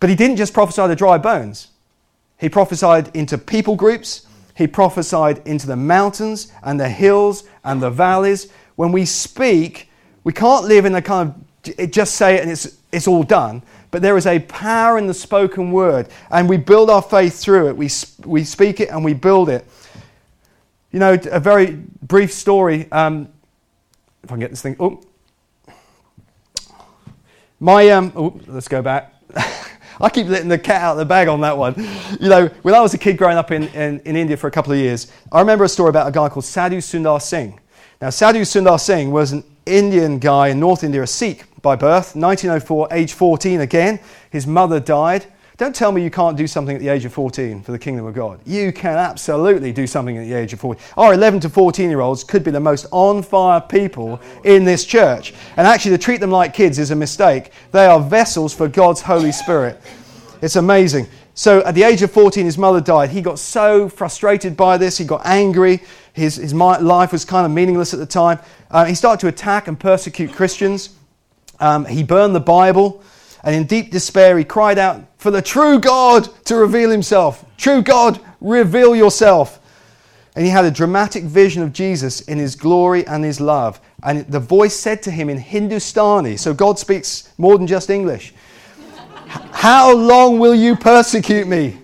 But 0.00 0.10
he 0.10 0.16
didn't 0.16 0.36
just 0.36 0.52
prophesy 0.52 0.86
to 0.86 0.94
dry 0.94 1.18
bones, 1.18 1.68
he 2.38 2.48
prophesied 2.48 3.14
into 3.16 3.38
people 3.38 3.76
groups, 3.76 4.26
he 4.54 4.66
prophesied 4.66 5.46
into 5.46 5.66
the 5.66 5.76
mountains 5.76 6.52
and 6.62 6.78
the 6.78 6.88
hills 6.88 7.44
and 7.64 7.82
the 7.82 7.90
valleys. 7.90 8.50
When 8.76 8.92
we 8.92 9.04
speak, 9.04 9.90
we 10.22 10.32
can't 10.32 10.66
live 10.66 10.84
in 10.84 10.94
a 10.94 11.02
kind 11.02 11.28
of 11.78 11.90
just 11.90 12.14
say 12.14 12.36
it 12.36 12.42
and 12.42 12.50
it's, 12.50 12.78
it's 12.92 13.08
all 13.08 13.22
done. 13.22 13.62
But 13.90 14.02
there 14.02 14.16
is 14.16 14.26
a 14.26 14.40
power 14.40 14.98
in 14.98 15.06
the 15.06 15.14
spoken 15.14 15.70
word, 15.70 16.08
and 16.30 16.48
we 16.48 16.56
build 16.56 16.90
our 16.90 17.02
faith 17.02 17.38
through 17.38 17.68
it. 17.68 17.76
We, 17.76 17.88
we 18.24 18.42
speak 18.42 18.80
it 18.80 18.88
and 18.88 19.04
we 19.04 19.14
build 19.14 19.48
it. 19.48 19.64
You 20.90 20.98
know, 20.98 21.16
a 21.30 21.38
very 21.40 21.72
brief 22.02 22.32
story. 22.32 22.90
Um, 22.90 23.28
if 24.24 24.30
I 24.30 24.34
can 24.34 24.40
get 24.40 24.50
this 24.50 24.62
thing. 24.62 24.76
Oh. 24.80 25.02
My, 27.60 27.88
um, 27.90 28.12
oh, 28.16 28.40
let's 28.46 28.68
go 28.68 28.82
back. 28.82 29.14
I 30.00 30.10
keep 30.10 30.26
letting 30.26 30.48
the 30.48 30.58
cat 30.58 30.82
out 30.82 30.92
of 30.92 30.98
the 30.98 31.04
bag 31.04 31.28
on 31.28 31.40
that 31.42 31.56
one. 31.56 31.74
You 32.20 32.28
know, 32.28 32.46
when 32.62 32.74
I 32.74 32.80
was 32.80 32.94
a 32.94 32.98
kid 32.98 33.16
growing 33.16 33.36
up 33.36 33.50
in, 33.50 33.64
in, 33.68 34.00
in 34.00 34.16
India 34.16 34.36
for 34.36 34.48
a 34.48 34.50
couple 34.50 34.72
of 34.72 34.78
years, 34.78 35.10
I 35.30 35.40
remember 35.40 35.64
a 35.64 35.68
story 35.68 35.90
about 35.90 36.08
a 36.08 36.12
guy 36.12 36.28
called 36.28 36.44
Sadhu 36.44 36.78
Sundar 36.78 37.20
Singh. 37.20 37.60
Now, 38.00 38.10
Sadhu 38.10 38.40
Sundar 38.40 38.80
Singh 38.80 39.10
was 39.10 39.32
an 39.32 39.44
Indian 39.66 40.18
guy 40.18 40.48
in 40.48 40.60
North 40.60 40.84
India, 40.84 41.02
a 41.02 41.06
Sikh 41.06 41.44
by 41.62 41.76
birth, 41.76 42.14
1904, 42.14 42.88
age 42.90 43.12
14 43.12 43.60
again. 43.60 44.00
His 44.30 44.46
mother 44.46 44.80
died. 44.80 45.26
Don't 45.56 45.74
tell 45.74 45.92
me 45.92 46.02
you 46.02 46.10
can't 46.10 46.36
do 46.36 46.48
something 46.48 46.74
at 46.74 46.82
the 46.82 46.88
age 46.88 47.04
of 47.04 47.12
14 47.12 47.62
for 47.62 47.70
the 47.70 47.78
kingdom 47.78 48.06
of 48.06 48.14
God. 48.14 48.40
You 48.44 48.72
can 48.72 48.96
absolutely 48.96 49.72
do 49.72 49.86
something 49.86 50.18
at 50.18 50.24
the 50.24 50.32
age 50.32 50.52
of 50.52 50.58
14. 50.58 50.82
Our 50.96 51.14
11 51.14 51.38
to 51.40 51.48
14 51.48 51.88
year 51.88 52.00
olds 52.00 52.24
could 52.24 52.42
be 52.42 52.50
the 52.50 52.58
most 52.58 52.86
on 52.90 53.22
fire 53.22 53.60
people 53.60 54.20
in 54.42 54.64
this 54.64 54.84
church. 54.84 55.32
And 55.56 55.64
actually, 55.64 55.92
to 55.92 55.98
treat 55.98 56.20
them 56.20 56.32
like 56.32 56.54
kids 56.54 56.80
is 56.80 56.90
a 56.90 56.96
mistake. 56.96 57.52
They 57.70 57.86
are 57.86 58.00
vessels 58.00 58.52
for 58.52 58.66
God's 58.66 59.00
Holy 59.00 59.30
Spirit. 59.30 59.80
It's 60.42 60.56
amazing. 60.56 61.06
So, 61.34 61.64
at 61.64 61.76
the 61.76 61.84
age 61.84 62.02
of 62.02 62.10
14, 62.10 62.44
his 62.44 62.58
mother 62.58 62.80
died. 62.80 63.10
He 63.10 63.20
got 63.20 63.38
so 63.38 63.88
frustrated 63.88 64.56
by 64.56 64.76
this, 64.76 64.98
he 64.98 65.04
got 65.04 65.24
angry. 65.24 65.82
His, 66.14 66.34
his 66.34 66.52
life 66.52 67.12
was 67.12 67.24
kind 67.24 67.46
of 67.46 67.52
meaningless 67.52 67.94
at 67.94 68.00
the 68.00 68.06
time. 68.06 68.40
Uh, 68.72 68.84
he 68.86 68.96
started 68.96 69.20
to 69.20 69.28
attack 69.28 69.68
and 69.68 69.78
persecute 69.78 70.32
Christians. 70.32 70.96
Um, 71.60 71.84
he 71.84 72.02
burned 72.02 72.34
the 72.34 72.40
Bible, 72.40 73.02
and 73.44 73.54
in 73.54 73.66
deep 73.66 73.92
despair, 73.92 74.36
he 74.36 74.44
cried 74.44 74.78
out 74.78 75.13
for 75.24 75.30
the 75.30 75.40
true 75.40 75.78
God 75.78 76.28
to 76.44 76.54
reveal 76.54 76.90
himself. 76.90 77.46
True 77.56 77.80
God, 77.80 78.20
reveal 78.42 78.94
yourself. 78.94 79.58
And 80.36 80.44
he 80.44 80.50
had 80.50 80.66
a 80.66 80.70
dramatic 80.70 81.24
vision 81.24 81.62
of 81.62 81.72
Jesus 81.72 82.20
in 82.20 82.36
his 82.36 82.54
glory 82.54 83.06
and 83.06 83.24
his 83.24 83.40
love. 83.40 83.80
And 84.02 84.26
the 84.26 84.38
voice 84.38 84.74
said 84.74 85.02
to 85.04 85.10
him 85.10 85.30
in 85.30 85.38
Hindustani, 85.38 86.36
so 86.36 86.52
God 86.52 86.78
speaks 86.78 87.32
more 87.38 87.56
than 87.56 87.66
just 87.66 87.88
English 87.88 88.34
How 89.52 89.94
long 89.94 90.38
will 90.38 90.54
you 90.54 90.76
persecute 90.76 91.48
me? 91.48 91.78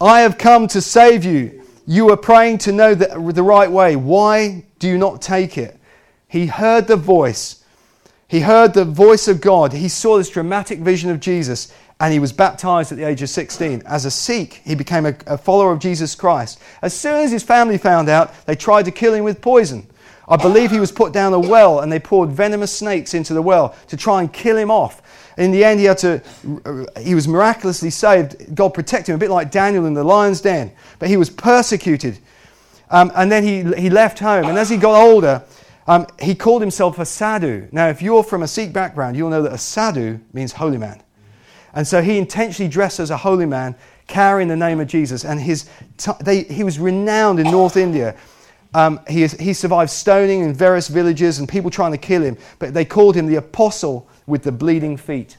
I 0.00 0.22
have 0.22 0.38
come 0.38 0.66
to 0.68 0.80
save 0.80 1.26
you. 1.26 1.62
You 1.86 2.08
are 2.08 2.16
praying 2.16 2.56
to 2.58 2.72
know 2.72 2.94
the, 2.94 3.32
the 3.34 3.42
right 3.42 3.70
way. 3.70 3.96
Why 3.96 4.64
do 4.78 4.88
you 4.88 4.96
not 4.96 5.20
take 5.20 5.58
it? 5.58 5.78
He 6.26 6.46
heard 6.46 6.86
the 6.86 6.96
voice 6.96 7.62
he 8.32 8.40
heard 8.40 8.72
the 8.72 8.86
voice 8.86 9.28
of 9.28 9.42
God. 9.42 9.74
He 9.74 9.90
saw 9.90 10.16
this 10.16 10.30
dramatic 10.30 10.78
vision 10.78 11.10
of 11.10 11.20
Jesus 11.20 11.70
and 12.02 12.12
he 12.12 12.18
was 12.18 12.32
baptized 12.32 12.90
at 12.90 12.98
the 12.98 13.04
age 13.04 13.22
of 13.22 13.30
16. 13.30 13.84
As 13.86 14.04
a 14.04 14.10
Sikh, 14.10 14.54
he 14.64 14.74
became 14.74 15.06
a, 15.06 15.14
a, 15.28 15.38
follower 15.38 15.70
of 15.70 15.78
Jesus 15.78 16.16
Christ. 16.16 16.60
As 16.82 16.92
soon 16.92 17.20
as 17.20 17.30
his 17.30 17.44
family 17.44 17.78
found 17.78 18.08
out, 18.08 18.34
they 18.44 18.56
tried 18.56 18.86
to 18.86 18.90
kill 18.90 19.14
him 19.14 19.22
with 19.22 19.40
poison. 19.40 19.86
I 20.28 20.36
believe 20.36 20.72
he 20.72 20.80
was 20.80 20.90
put 20.90 21.12
down 21.12 21.32
a 21.32 21.38
well 21.38 21.78
and 21.78 21.92
they 21.92 22.00
poured 22.00 22.30
venomous 22.30 22.76
snakes 22.76 23.14
into 23.14 23.34
the 23.34 23.42
well 23.42 23.76
to 23.86 23.96
try 23.96 24.20
and 24.20 24.32
kill 24.32 24.56
him 24.56 24.68
off. 24.68 25.00
In 25.38 25.52
the 25.52 25.64
end, 25.64 25.78
he, 25.78 25.86
had 25.86 25.98
to, 25.98 26.20
he 27.00 27.14
was 27.14 27.28
miraculously 27.28 27.90
saved. 27.90 28.52
God 28.52 28.74
protected 28.74 29.12
him, 29.12 29.16
a 29.16 29.18
bit 29.18 29.30
like 29.30 29.52
Daniel 29.52 29.86
in 29.86 29.94
the 29.94 30.02
lion's 30.02 30.40
den. 30.40 30.72
But 30.98 31.08
he 31.08 31.16
was 31.16 31.30
persecuted. 31.30 32.18
Um, 32.90 33.12
and 33.14 33.30
then 33.30 33.44
he, 33.44 33.62
he 33.80 33.90
left 33.90 34.18
home. 34.18 34.46
And 34.46 34.58
as 34.58 34.68
he 34.68 34.76
got 34.76 35.00
older, 35.00 35.44
um, 35.86 36.08
he 36.20 36.34
called 36.34 36.62
himself 36.62 36.98
a 36.98 37.06
sadhu. 37.06 37.68
Now, 37.70 37.90
if 37.90 38.02
you're 38.02 38.24
from 38.24 38.42
a 38.42 38.48
Sikh 38.48 38.72
background, 38.72 39.16
you'll 39.16 39.30
know 39.30 39.42
that 39.42 39.52
a 39.52 39.58
sadhu 39.58 40.18
means 40.32 40.50
holy 40.50 40.78
man. 40.78 41.00
And 41.74 41.86
so 41.86 42.02
he 42.02 42.18
intentionally 42.18 42.70
dressed 42.70 43.00
as 43.00 43.10
a 43.10 43.16
holy 43.16 43.46
man, 43.46 43.74
carrying 44.06 44.48
the 44.48 44.56
name 44.56 44.80
of 44.80 44.88
Jesus. 44.88 45.24
And 45.24 45.40
his 45.40 45.68
t- 45.96 46.12
they, 46.20 46.42
he 46.42 46.64
was 46.64 46.78
renowned 46.78 47.40
in 47.40 47.50
North 47.50 47.76
India. 47.76 48.16
Um, 48.74 49.00
he, 49.08 49.26
he 49.26 49.52
survived 49.52 49.90
stoning 49.90 50.40
in 50.40 50.54
various 50.54 50.88
villages 50.88 51.38
and 51.38 51.48
people 51.48 51.70
trying 51.70 51.92
to 51.92 51.98
kill 51.98 52.22
him, 52.22 52.36
but 52.58 52.74
they 52.74 52.84
called 52.84 53.14
him 53.14 53.26
the 53.26 53.36
apostle 53.36 54.08
with 54.26 54.42
the 54.42 54.52
bleeding 54.52 54.96
feet. 54.96 55.36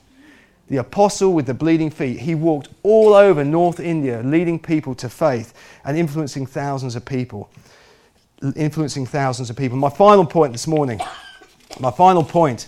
The 0.69 0.77
apostle 0.77 1.33
with 1.33 1.45
the 1.45 1.53
bleeding 1.53 1.89
feet. 1.89 2.19
He 2.19 2.35
walked 2.35 2.69
all 2.83 3.13
over 3.13 3.43
North 3.43 3.79
India, 3.79 4.21
leading 4.23 4.59
people 4.59 4.95
to 4.95 5.09
faith 5.09 5.53
and 5.83 5.97
influencing 5.97 6.45
thousands 6.45 6.95
of 6.95 7.05
people 7.05 7.49
influencing 8.55 9.05
thousands 9.05 9.49
of 9.49 9.55
people. 9.55 9.77
My 9.77 9.89
final 9.89 10.25
point 10.25 10.51
this 10.51 10.67
morning, 10.67 10.99
my 11.79 11.91
final 11.91 12.23
point, 12.23 12.67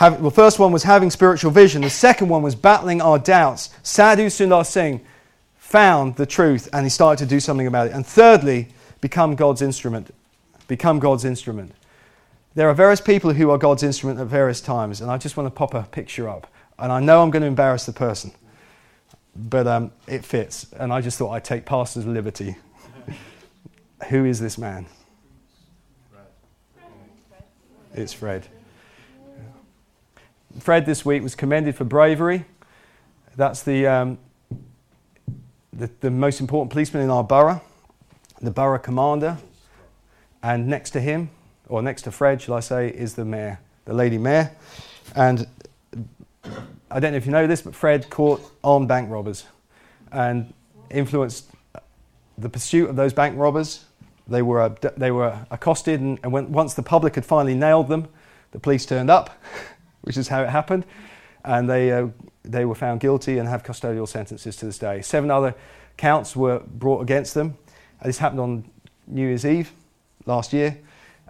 have, 0.00 0.18
well, 0.22 0.30
first 0.30 0.58
one 0.58 0.72
was 0.72 0.84
having 0.84 1.10
spiritual 1.10 1.50
vision. 1.50 1.82
The 1.82 1.90
second 1.90 2.30
one 2.30 2.40
was 2.40 2.54
battling 2.54 3.02
our 3.02 3.18
doubts. 3.18 3.68
Sadhu 3.82 4.28
Sundar 4.28 4.64
Singh 4.64 5.02
found 5.58 6.16
the 6.16 6.24
truth 6.24 6.70
and 6.72 6.86
he 6.86 6.90
started 6.90 7.22
to 7.22 7.28
do 7.28 7.38
something 7.38 7.66
about 7.66 7.88
it. 7.88 7.92
And 7.92 8.06
thirdly, 8.06 8.68
become 9.02 9.34
God's 9.34 9.60
instrument. 9.60 10.14
Become 10.68 11.00
God's 11.00 11.26
instrument. 11.26 11.74
There 12.54 12.66
are 12.70 12.72
various 12.72 13.02
people 13.02 13.34
who 13.34 13.50
are 13.50 13.58
God's 13.58 13.82
instrument 13.82 14.18
at 14.18 14.26
various 14.26 14.62
times, 14.62 15.02
and 15.02 15.10
I 15.10 15.18
just 15.18 15.36
want 15.36 15.48
to 15.48 15.50
pop 15.50 15.74
a 15.74 15.82
picture 15.82 16.30
up. 16.30 16.50
And 16.78 16.90
I 16.90 16.98
know 16.98 17.22
I'm 17.22 17.30
going 17.30 17.42
to 17.42 17.46
embarrass 17.46 17.84
the 17.84 17.92
person, 17.92 18.32
but 19.36 19.66
um, 19.66 19.92
it 20.08 20.24
fits. 20.24 20.66
And 20.78 20.94
I 20.94 21.02
just 21.02 21.18
thought 21.18 21.32
I'd 21.32 21.44
take 21.44 21.66
pastor's 21.66 22.06
liberty 22.06 22.56
who 24.08 24.24
is 24.24 24.40
this 24.40 24.56
man? 24.56 24.86
It's 27.92 28.14
Fred. 28.14 28.48
Fred 30.58 30.84
this 30.84 31.04
week 31.04 31.22
was 31.22 31.34
commended 31.34 31.76
for 31.76 31.84
bravery. 31.84 32.44
That's 33.36 33.62
the, 33.62 33.86
um, 33.86 34.18
the, 35.72 35.90
the, 36.00 36.10
most 36.10 36.40
important 36.40 36.72
policeman 36.72 37.02
in 37.02 37.10
our 37.10 37.22
borough, 37.22 37.62
the 38.40 38.50
borough 38.50 38.78
commander. 38.78 39.38
And 40.42 40.66
next 40.66 40.90
to 40.90 41.00
him, 41.00 41.30
or 41.68 41.82
next 41.82 42.02
to 42.02 42.10
Fred, 42.10 42.42
shall 42.42 42.54
I 42.54 42.60
say, 42.60 42.88
is 42.88 43.14
the 43.14 43.24
mayor, 43.24 43.60
the 43.84 43.94
lady 43.94 44.18
mayor. 44.18 44.50
And 45.14 45.46
I 46.90 46.98
don't 46.98 47.12
know 47.12 47.18
if 47.18 47.26
you 47.26 47.32
know 47.32 47.46
this, 47.46 47.62
but 47.62 47.74
Fred 47.74 48.10
caught 48.10 48.42
armed 48.64 48.88
bank 48.88 49.10
robbers 49.10 49.44
and 50.10 50.52
influenced 50.90 51.50
the 52.36 52.48
pursuit 52.48 52.90
of 52.90 52.96
those 52.96 53.12
bank 53.12 53.38
robbers 53.38 53.84
they 54.30 54.42
were, 54.42 54.74
they 54.96 55.10
were 55.10 55.44
accosted, 55.50 56.00
and, 56.00 56.18
and 56.22 56.32
when, 56.32 56.52
once 56.52 56.74
the 56.74 56.82
public 56.82 57.16
had 57.16 57.26
finally 57.26 57.54
nailed 57.54 57.88
them, 57.88 58.08
the 58.52 58.60
police 58.60 58.86
turned 58.86 59.10
up, 59.10 59.30
which 60.02 60.16
is 60.16 60.28
how 60.28 60.42
it 60.42 60.48
happened. 60.48 60.84
and 61.44 61.68
they, 61.68 61.92
uh, 61.92 62.08
they 62.44 62.64
were 62.64 62.74
found 62.74 63.00
guilty 63.00 63.38
and 63.38 63.48
have 63.48 63.62
custodial 63.62 64.06
sentences 64.06 64.56
to 64.56 64.66
this 64.66 64.78
day. 64.78 65.00
Seven 65.02 65.30
other 65.30 65.54
counts 65.96 66.36
were 66.36 66.60
brought 66.60 67.00
against 67.00 67.34
them. 67.34 67.56
This 68.04 68.18
happened 68.18 68.40
on 68.40 68.70
New 69.06 69.26
Year's 69.26 69.44
Eve 69.44 69.72
last 70.26 70.52
year. 70.52 70.78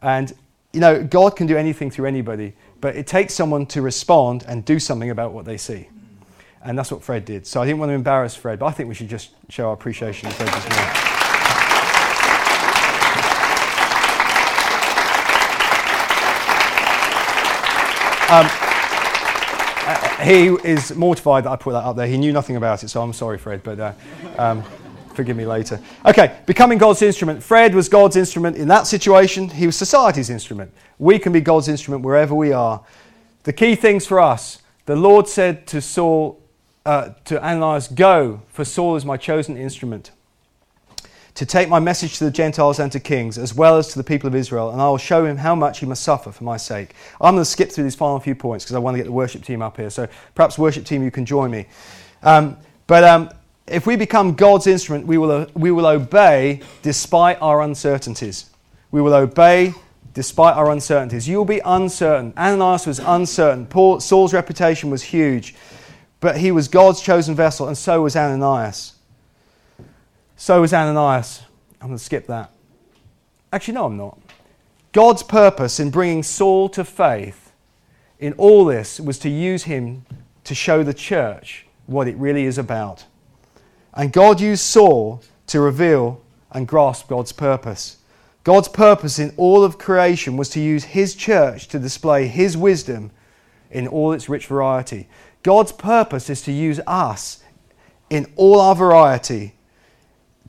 And, 0.02 0.32
you 0.72 0.80
know, 0.80 1.02
God 1.02 1.36
can 1.36 1.46
do 1.46 1.56
anything 1.56 1.90
through 1.90 2.06
anybody, 2.06 2.54
but 2.80 2.96
it 2.96 3.06
takes 3.06 3.34
someone 3.34 3.66
to 3.66 3.82
respond 3.82 4.44
and 4.46 4.64
do 4.64 4.78
something 4.78 5.10
about 5.10 5.32
what 5.32 5.44
they 5.44 5.56
see. 5.56 5.88
And 6.62 6.78
that's 6.78 6.92
what 6.92 7.02
Fred 7.02 7.24
did. 7.24 7.46
So 7.46 7.62
I 7.62 7.66
didn't 7.66 7.78
want 7.78 7.90
to 7.90 7.94
embarrass 7.94 8.34
Fred, 8.34 8.58
but 8.58 8.66
I 8.66 8.72
think 8.72 8.88
we 8.88 8.94
should 8.94 9.08
just 9.08 9.30
show 9.48 9.68
our 9.68 9.74
appreciation 9.74 10.28
to 10.28 10.34
Fred 10.34 10.48
this 10.48 10.68
morning. 10.68 11.19
Um, 18.30 18.46
uh, 18.46 20.24
he 20.24 20.46
is 20.62 20.94
mortified 20.94 21.42
that 21.42 21.50
I 21.50 21.56
put 21.56 21.72
that 21.72 21.82
up 21.82 21.96
there. 21.96 22.06
He 22.06 22.16
knew 22.16 22.32
nothing 22.32 22.54
about 22.54 22.84
it, 22.84 22.88
so 22.88 23.02
I'm 23.02 23.12
sorry, 23.12 23.38
Fred, 23.38 23.64
but 23.64 23.80
uh, 23.80 23.92
um, 24.38 24.62
forgive 25.14 25.36
me 25.36 25.46
later. 25.46 25.80
Okay, 26.06 26.38
becoming 26.46 26.78
God's 26.78 27.02
instrument. 27.02 27.42
Fred 27.42 27.74
was 27.74 27.88
God's 27.88 28.14
instrument 28.14 28.56
in 28.56 28.68
that 28.68 28.86
situation, 28.86 29.48
he 29.48 29.66
was 29.66 29.74
society's 29.74 30.30
instrument. 30.30 30.72
We 31.00 31.18
can 31.18 31.32
be 31.32 31.40
God's 31.40 31.66
instrument 31.66 32.04
wherever 32.04 32.32
we 32.32 32.52
are. 32.52 32.84
The 33.42 33.52
key 33.52 33.74
things 33.74 34.06
for 34.06 34.20
us 34.20 34.62
the 34.86 34.94
Lord 34.94 35.26
said 35.26 35.66
to 35.66 35.80
Saul, 35.80 36.40
uh, 36.86 37.10
to 37.24 37.44
Ananias, 37.44 37.88
Go, 37.88 38.42
for 38.46 38.64
Saul 38.64 38.94
is 38.94 39.04
my 39.04 39.16
chosen 39.16 39.56
instrument, 39.56 40.12
to 41.34 41.46
take 41.46 41.68
my 41.68 41.78
message 41.78 42.18
to 42.18 42.24
the 42.24 42.30
Gentiles 42.30 42.78
and 42.78 42.90
to 42.92 43.00
kings, 43.00 43.38
as 43.38 43.54
well 43.54 43.76
as 43.76 43.88
to 43.88 43.98
the 43.98 44.04
people 44.04 44.26
of 44.26 44.34
Israel, 44.34 44.70
and 44.70 44.80
I 44.80 44.88
will 44.88 44.98
show 44.98 45.24
him 45.24 45.36
how 45.36 45.54
much 45.54 45.78
he 45.78 45.86
must 45.86 46.02
suffer 46.02 46.32
for 46.32 46.44
my 46.44 46.56
sake. 46.56 46.94
I'm 47.20 47.34
going 47.34 47.42
to 47.42 47.50
skip 47.50 47.70
through 47.70 47.84
these 47.84 47.94
final 47.94 48.18
few 48.20 48.34
points 48.34 48.64
because 48.64 48.76
I 48.76 48.78
want 48.78 48.94
to 48.94 48.98
get 48.98 49.04
the 49.04 49.12
worship 49.12 49.44
team 49.44 49.62
up 49.62 49.76
here. 49.76 49.90
So 49.90 50.08
perhaps, 50.34 50.58
worship 50.58 50.84
team, 50.84 51.02
you 51.02 51.10
can 51.10 51.24
join 51.24 51.50
me. 51.50 51.66
Um, 52.22 52.56
but 52.86 53.04
um, 53.04 53.30
if 53.66 53.86
we 53.86 53.96
become 53.96 54.34
God's 54.34 54.66
instrument, 54.66 55.06
we 55.06 55.18
will, 55.18 55.30
uh, 55.30 55.46
we 55.54 55.70
will 55.70 55.86
obey 55.86 56.60
despite 56.82 57.40
our 57.40 57.62
uncertainties. 57.62 58.50
We 58.90 59.00
will 59.00 59.14
obey 59.14 59.72
despite 60.12 60.56
our 60.56 60.70
uncertainties. 60.70 61.28
You 61.28 61.38
will 61.38 61.44
be 61.44 61.60
uncertain. 61.64 62.34
Ananias 62.36 62.86
was 62.86 62.98
uncertain. 62.98 63.66
Paul, 63.66 64.00
Saul's 64.00 64.34
reputation 64.34 64.90
was 64.90 65.02
huge. 65.02 65.54
But 66.18 66.36
he 66.36 66.50
was 66.50 66.68
God's 66.68 67.00
chosen 67.00 67.34
vessel, 67.34 67.68
and 67.68 67.78
so 67.78 68.02
was 68.02 68.16
Ananias. 68.16 68.94
So 70.40 70.62
was 70.62 70.72
Ananias. 70.72 71.42
I'm 71.82 71.88
going 71.88 71.98
to 71.98 72.02
skip 72.02 72.26
that. 72.28 72.50
Actually, 73.52 73.74
no, 73.74 73.84
I'm 73.84 73.98
not. 73.98 74.18
God's 74.92 75.22
purpose 75.22 75.78
in 75.78 75.90
bringing 75.90 76.22
Saul 76.22 76.70
to 76.70 76.82
faith 76.82 77.52
in 78.18 78.32
all 78.38 78.64
this 78.64 78.98
was 78.98 79.18
to 79.18 79.28
use 79.28 79.64
him 79.64 80.06
to 80.44 80.54
show 80.54 80.82
the 80.82 80.94
church 80.94 81.66
what 81.84 82.08
it 82.08 82.16
really 82.16 82.44
is 82.44 82.56
about. 82.56 83.04
And 83.92 84.14
God 84.14 84.40
used 84.40 84.62
Saul 84.62 85.22
to 85.48 85.60
reveal 85.60 86.22
and 86.52 86.66
grasp 86.66 87.08
God's 87.08 87.32
purpose. 87.32 87.98
God's 88.42 88.68
purpose 88.68 89.18
in 89.18 89.34
all 89.36 89.62
of 89.62 89.76
creation 89.76 90.38
was 90.38 90.48
to 90.50 90.60
use 90.60 90.84
his 90.84 91.14
church 91.14 91.68
to 91.68 91.78
display 91.78 92.28
his 92.28 92.56
wisdom 92.56 93.10
in 93.70 93.86
all 93.86 94.12
its 94.12 94.30
rich 94.30 94.46
variety. 94.46 95.06
God's 95.42 95.72
purpose 95.72 96.30
is 96.30 96.40
to 96.42 96.52
use 96.52 96.80
us 96.86 97.44
in 98.08 98.32
all 98.36 98.58
our 98.58 98.74
variety 98.74 99.52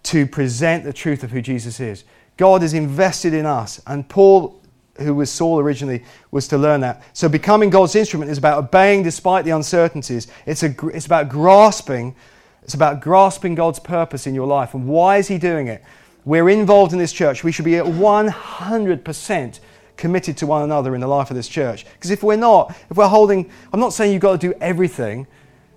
to 0.03 0.25
present 0.25 0.83
the 0.83 0.93
truth 0.93 1.23
of 1.23 1.31
who 1.31 1.41
Jesus 1.41 1.79
is. 1.79 2.03
God 2.37 2.63
is 2.63 2.73
invested 2.73 3.33
in 3.33 3.45
us, 3.45 3.81
and 3.85 4.07
Paul, 4.07 4.61
who 4.95 5.13
was 5.13 5.29
Saul 5.29 5.59
originally, 5.59 6.03
was 6.31 6.47
to 6.49 6.57
learn 6.57 6.81
that. 6.81 7.03
So, 7.13 7.29
becoming 7.29 7.69
God's 7.69 7.95
instrument 7.95 8.31
is 8.31 8.37
about 8.37 8.57
obeying 8.57 9.03
despite 9.03 9.45
the 9.45 9.51
uncertainties. 9.51 10.27
It's, 10.45 10.63
a, 10.63 10.73
it's 10.87 11.05
about 11.05 11.29
grasping. 11.29 12.15
It's 12.63 12.73
about 12.73 13.01
grasping 13.01 13.55
God's 13.55 13.79
purpose 13.79 14.27
in 14.27 14.35
your 14.35 14.47
life. 14.47 14.73
And 14.73 14.87
why 14.87 15.17
is 15.17 15.27
He 15.27 15.37
doing 15.37 15.67
it? 15.67 15.83
We're 16.25 16.49
involved 16.49 16.93
in 16.93 16.99
this 16.99 17.11
church. 17.13 17.43
We 17.43 17.51
should 17.51 17.65
be 17.65 17.77
at 17.77 17.85
100% 17.85 19.59
committed 19.97 20.37
to 20.37 20.47
one 20.47 20.63
another 20.63 20.95
in 20.95 21.01
the 21.01 21.07
life 21.07 21.29
of 21.29 21.35
this 21.35 21.47
church. 21.47 21.85
Because 21.93 22.11
if 22.11 22.23
we're 22.23 22.35
not, 22.35 22.75
if 22.89 22.97
we're 22.97 23.07
holding, 23.07 23.49
I'm 23.73 23.79
not 23.79 23.93
saying 23.93 24.13
you've 24.13 24.21
got 24.21 24.39
to 24.39 24.47
do 24.49 24.53
everything, 24.61 25.27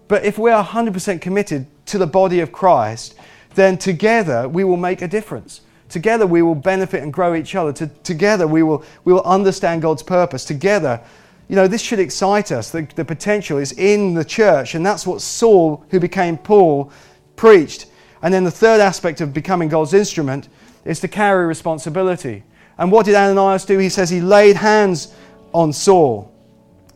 but 0.09 0.25
if 0.25 0.39
we're 0.39 0.63
100% 0.63 1.21
committed 1.21 1.67
to 1.87 1.99
the 1.99 2.07
body 2.07 2.41
of 2.41 2.53
Christ, 2.53 3.17
then 3.55 3.79
together 3.79 4.49
we 4.49 4.65
will 4.65 4.77
make 4.77 5.03
a 5.03 5.09
difference. 5.09 5.61
Together 5.89 6.27
we 6.27 6.43
will 6.43 6.55
benefit 6.55 7.03
and 7.03 7.13
grow 7.13 7.35
each 7.35 7.55
other. 7.55 7.73
To, 7.75 7.87
together 8.03 8.47
we 8.47 8.63
will, 8.63 8.85
we 9.05 9.13
will 9.13 9.23
understand 9.23 9.83
God's 9.83 10.03
purpose. 10.03 10.45
Together, 10.45 11.01
you 11.49 11.57
know, 11.57 11.69
this 11.69 11.83
should 11.83 11.99
excite 11.99 12.51
us. 12.51 12.71
The, 12.71 12.89
the 12.95 13.05
potential 13.05 13.59
is 13.59 13.73
in 13.73 14.15
the 14.15 14.25
church, 14.25 14.75
and 14.75 14.85
that's 14.85 15.07
what 15.07 15.21
Saul, 15.21 15.85
who 15.91 16.01
became 16.01 16.39
Paul, 16.39 16.91
preached. 17.37 17.87
And 18.23 18.33
then 18.33 18.45
the 18.45 18.51
third 18.51 18.81
aspect 18.81 19.21
of 19.21 19.35
becoming 19.35 19.69
God's 19.69 19.93
instrument 19.93 20.49
is 20.85 21.01
to 21.01 21.09
carry 21.09 21.47
responsibility. 21.47 22.43
And 22.79 22.91
what 22.91 23.07
did 23.07 23.15
Ananias 23.15 23.65
do? 23.65 23.79
He 23.79 23.89
says 23.89 24.11
he 24.11 24.21
laid 24.21 24.57
hands 24.57 25.15
on 25.53 25.73
Saul 25.73 26.33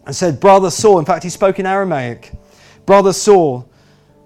and 0.07 0.17
said, 0.17 0.41
Brother 0.41 0.71
Saul, 0.71 0.99
in 0.99 1.05
fact, 1.05 1.23
he 1.23 1.31
spoke 1.31 1.59
in 1.59 1.67
Aramaic, 1.67 2.33
Brother 2.87 3.13
Saul, 3.13 3.68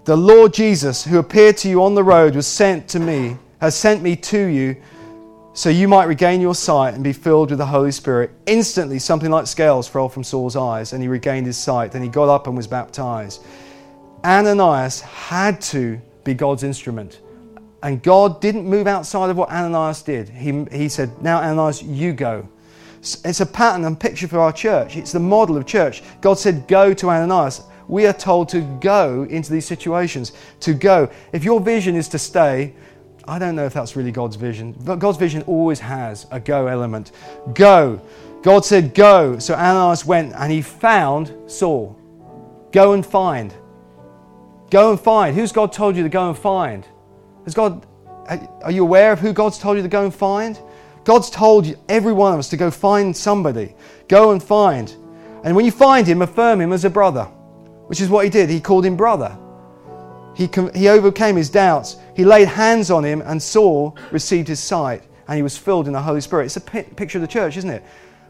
the 0.05 0.17
Lord 0.17 0.53
Jesus, 0.53 1.05
who 1.05 1.19
appeared 1.19 1.57
to 1.59 1.69
you 1.69 1.83
on 1.85 1.95
the 1.95 2.03
road, 2.03 2.35
was 2.35 2.47
sent 2.47 2.89
to 2.89 2.99
me, 2.99 3.37
has 3.61 3.77
sent 3.77 4.03
me 4.03 4.17
to 4.17 4.47
you, 4.47 4.77
so 5.55 5.69
you 5.69 5.87
might 5.87 6.05
regain 6.05 6.41
your 6.41 6.55
sight 6.55 6.95
and 6.95 7.05
be 7.05 7.13
filled 7.13 7.51
with 7.51 7.59
the 7.59 7.67
Holy 7.67 7.93
Spirit. 7.93 8.31
Instantly, 8.47 8.99
something 8.99 9.31
like 9.31 9.47
scales 9.47 9.87
fell 9.87 10.09
from 10.09 10.25
Saul's 10.25 10.57
eyes, 10.57 10.93
and 10.93 11.03
he 11.03 11.09
regained 11.09 11.47
his 11.47 11.59
sight. 11.59 11.93
Then 11.93 12.03
he 12.03 12.09
got 12.09 12.29
up 12.29 12.47
and 12.47 12.57
was 12.57 12.67
baptized. 12.67 13.45
Ananias 14.25 15.03
had 15.03 15.61
to 15.63 16.01
be 16.25 16.35
God's 16.35 16.63
instrument. 16.63 17.21
And 17.83 18.03
God 18.03 18.41
didn't 18.41 18.65
move 18.65 18.87
outside 18.87 19.29
of 19.29 19.37
what 19.37 19.51
Ananias 19.51 20.03
did. 20.03 20.29
He, 20.29 20.65
he 20.73 20.89
said, 20.89 21.11
Now, 21.23 21.39
Ananias, 21.39 21.83
you 21.83 22.13
go. 22.13 22.49
It's 23.01 23.41
a 23.41 23.47
pattern 23.47 23.85
and 23.85 23.99
picture 23.99 24.29
for 24.29 24.39
our 24.39 24.53
church. 24.53 24.97
It's 24.97 25.13
the 25.13 25.21
model 25.21 25.57
of 25.57 25.67
church. 25.67 26.03
God 26.21 26.35
said, 26.35 26.67
Go 26.69 26.95
to 26.95 27.11
Ananias. 27.11 27.63
We 27.93 28.07
are 28.07 28.15
told 28.15 28.49
to 28.49 28.63
go 28.81 29.25
into 29.25 29.53
these 29.53 29.67
situations, 29.67 30.33
to 30.61 30.73
go. 30.73 31.11
If 31.35 31.45
your 31.45 31.61
vision 31.61 31.95
is 31.95 32.09
to 32.09 32.19
stay, 32.19 32.73
I 33.29 33.39
don't 33.39 33.55
know 33.55 33.67
if 33.67 33.75
that's 33.75 33.97
really 33.97 34.11
God's 34.11 34.37
vision, 34.37 34.75
but 34.87 34.97
God's 34.97 35.19
vision 35.19 35.43
always 35.43 35.79
has 35.81 36.27
a 36.31 36.41
go 36.41 36.69
element. 36.69 37.13
Go. 37.53 38.01
God 38.43 38.65
said, 38.65 38.95
Go. 38.95 39.39
So 39.39 39.53
Ananias 39.53 40.07
went 40.07 40.33
and 40.35 40.51
he 40.51 40.63
found 40.63 41.35
Saul. 41.47 41.95
Go 42.73 42.95
and 42.95 43.05
find. 43.05 43.53
Go 44.71 44.93
and 44.93 44.99
find. 44.99 45.37
Who's 45.37 45.53
God 45.53 45.71
told 45.71 45.95
you 45.95 46.03
to 46.03 46.09
go 46.09 46.31
and 46.31 46.39
find? 46.39 46.89
Has 47.45 47.53
God, 47.53 47.87
are 48.63 48.73
you 48.73 48.85
aware 48.85 49.13
of 49.13 49.21
who 49.21 49.35
God's 49.35 49.59
told 49.59 49.77
you 49.77 49.83
to 49.83 49.89
go 49.91 50.05
and 50.05 50.15
find? 50.15 50.59
God's 51.05 51.29
told 51.29 51.67
you, 51.67 51.77
every 51.91 52.15
one 52.15 52.33
of 52.33 52.39
us 52.39 52.49
to 52.49 52.57
go 52.57 52.71
find 52.71 53.15
somebody. 53.15 53.75
Go 54.09 54.31
and 54.33 54.43
find. 54.43 54.97
And 55.45 55.55
when 55.55 55.67
you 55.67 55.73
find 55.73 56.07
him, 56.07 56.23
affirm 56.23 56.63
him 56.63 56.73
as 56.73 56.87
a 56.87 56.91
brother, 56.91 57.29
which 57.87 58.01
is 58.01 58.09
what 58.09 58.25
he 58.25 58.31
did. 58.31 58.49
He 58.49 58.61
called 58.61 58.85
him 58.85 58.97
brother. 58.97 59.37
He, 60.35 60.49
he 60.75 60.89
overcame 60.89 61.37
his 61.37 61.51
doubts. 61.51 61.97
He 62.17 62.25
laid 62.25 62.49
hands 62.49 62.91
on 62.91 63.05
him, 63.05 63.23
and 63.23 63.43
Saul 63.43 63.97
received 64.11 64.49
his 64.49 64.61
sight, 64.61 65.03
and 65.29 65.37
he 65.37 65.43
was 65.43 65.57
filled 65.57 65.87
in 65.87 65.93
the 65.93 66.01
Holy 66.01 66.21
Spirit. 66.21 66.47
It's 66.47 66.57
a 66.57 66.61
picture 66.61 67.19
of 67.19 67.23
the 67.23 67.29
church, 67.29 67.57
isn't 67.57 67.71
it? 67.71 67.85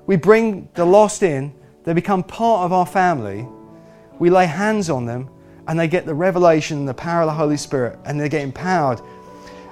We 0.06 0.16
bring 0.16 0.68
the 0.74 0.84
lost 0.84 1.22
in, 1.22 1.54
they 1.84 1.92
become 1.92 2.22
part 2.22 2.64
of 2.64 2.72
our 2.72 2.86
family. 2.86 3.46
We 4.18 4.30
lay 4.30 4.46
hands 4.46 4.90
on 4.90 5.06
them, 5.06 5.28
and 5.66 5.78
they 5.78 5.88
get 5.88 6.06
the 6.06 6.14
revelation 6.14 6.78
and 6.78 6.88
the 6.88 6.94
power 6.94 7.22
of 7.22 7.26
the 7.26 7.32
Holy 7.32 7.56
Spirit 7.56 7.98
and 8.04 8.20
they 8.20 8.28
get 8.28 8.42
empowered. 8.42 9.00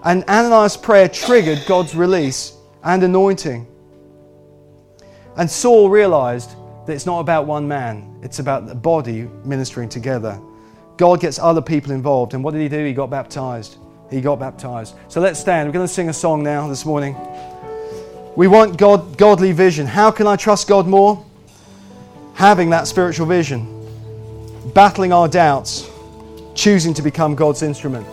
And 0.05 0.25
Ananias' 0.25 0.77
prayer 0.77 1.09
triggered 1.09 1.65
God's 1.67 1.95
release 1.95 2.57
and 2.83 3.03
anointing. 3.03 3.67
And 5.37 5.51
Saul 5.51 5.91
realized 5.91 6.51
that 6.87 6.93
it's 6.93 7.07
not 7.07 7.21
about 7.21 7.47
one 7.47 7.67
man, 7.69 8.10
it's 8.23 8.39
about 8.39 8.67
the 8.67 8.75
body 8.75 9.29
ministering 9.45 9.89
together. 9.89 10.41
God 10.97 11.21
gets 11.21 11.39
other 11.39 11.63
people 11.63 11.93
involved. 11.93 12.35
And 12.35 12.45
what 12.45 12.53
did 12.53 12.61
he 12.61 12.69
do? 12.69 12.85
He 12.85 12.93
got 12.93 13.09
baptized. 13.09 13.79
He 14.11 14.21
got 14.21 14.39
baptized. 14.39 14.95
So 15.09 15.21
let's 15.21 15.41
stand. 15.41 15.69
We're 15.69 15.73
going 15.73 15.87
to 15.87 15.93
sing 15.93 16.09
a 16.09 16.13
song 16.13 16.43
now 16.43 16.69
this 16.69 16.85
morning. 16.85 17.17
We 18.37 18.49
want 18.49 18.77
God, 18.77 19.17
godly 19.17 19.53
vision. 19.53 19.87
How 19.87 20.11
can 20.11 20.27
I 20.27 20.37
trust 20.37 20.69
God 20.69 20.87
more? 20.87 21.25
Having 22.35 22.71
that 22.71 22.87
spiritual 22.87 23.27
vision 23.27 23.81
battling 24.75 25.13
our 25.13 25.29
doubts, 25.29 25.91
choosing 26.55 26.95
to 26.95 27.03
become 27.03 27.35
God's 27.35 27.63
instrument. 27.63 28.07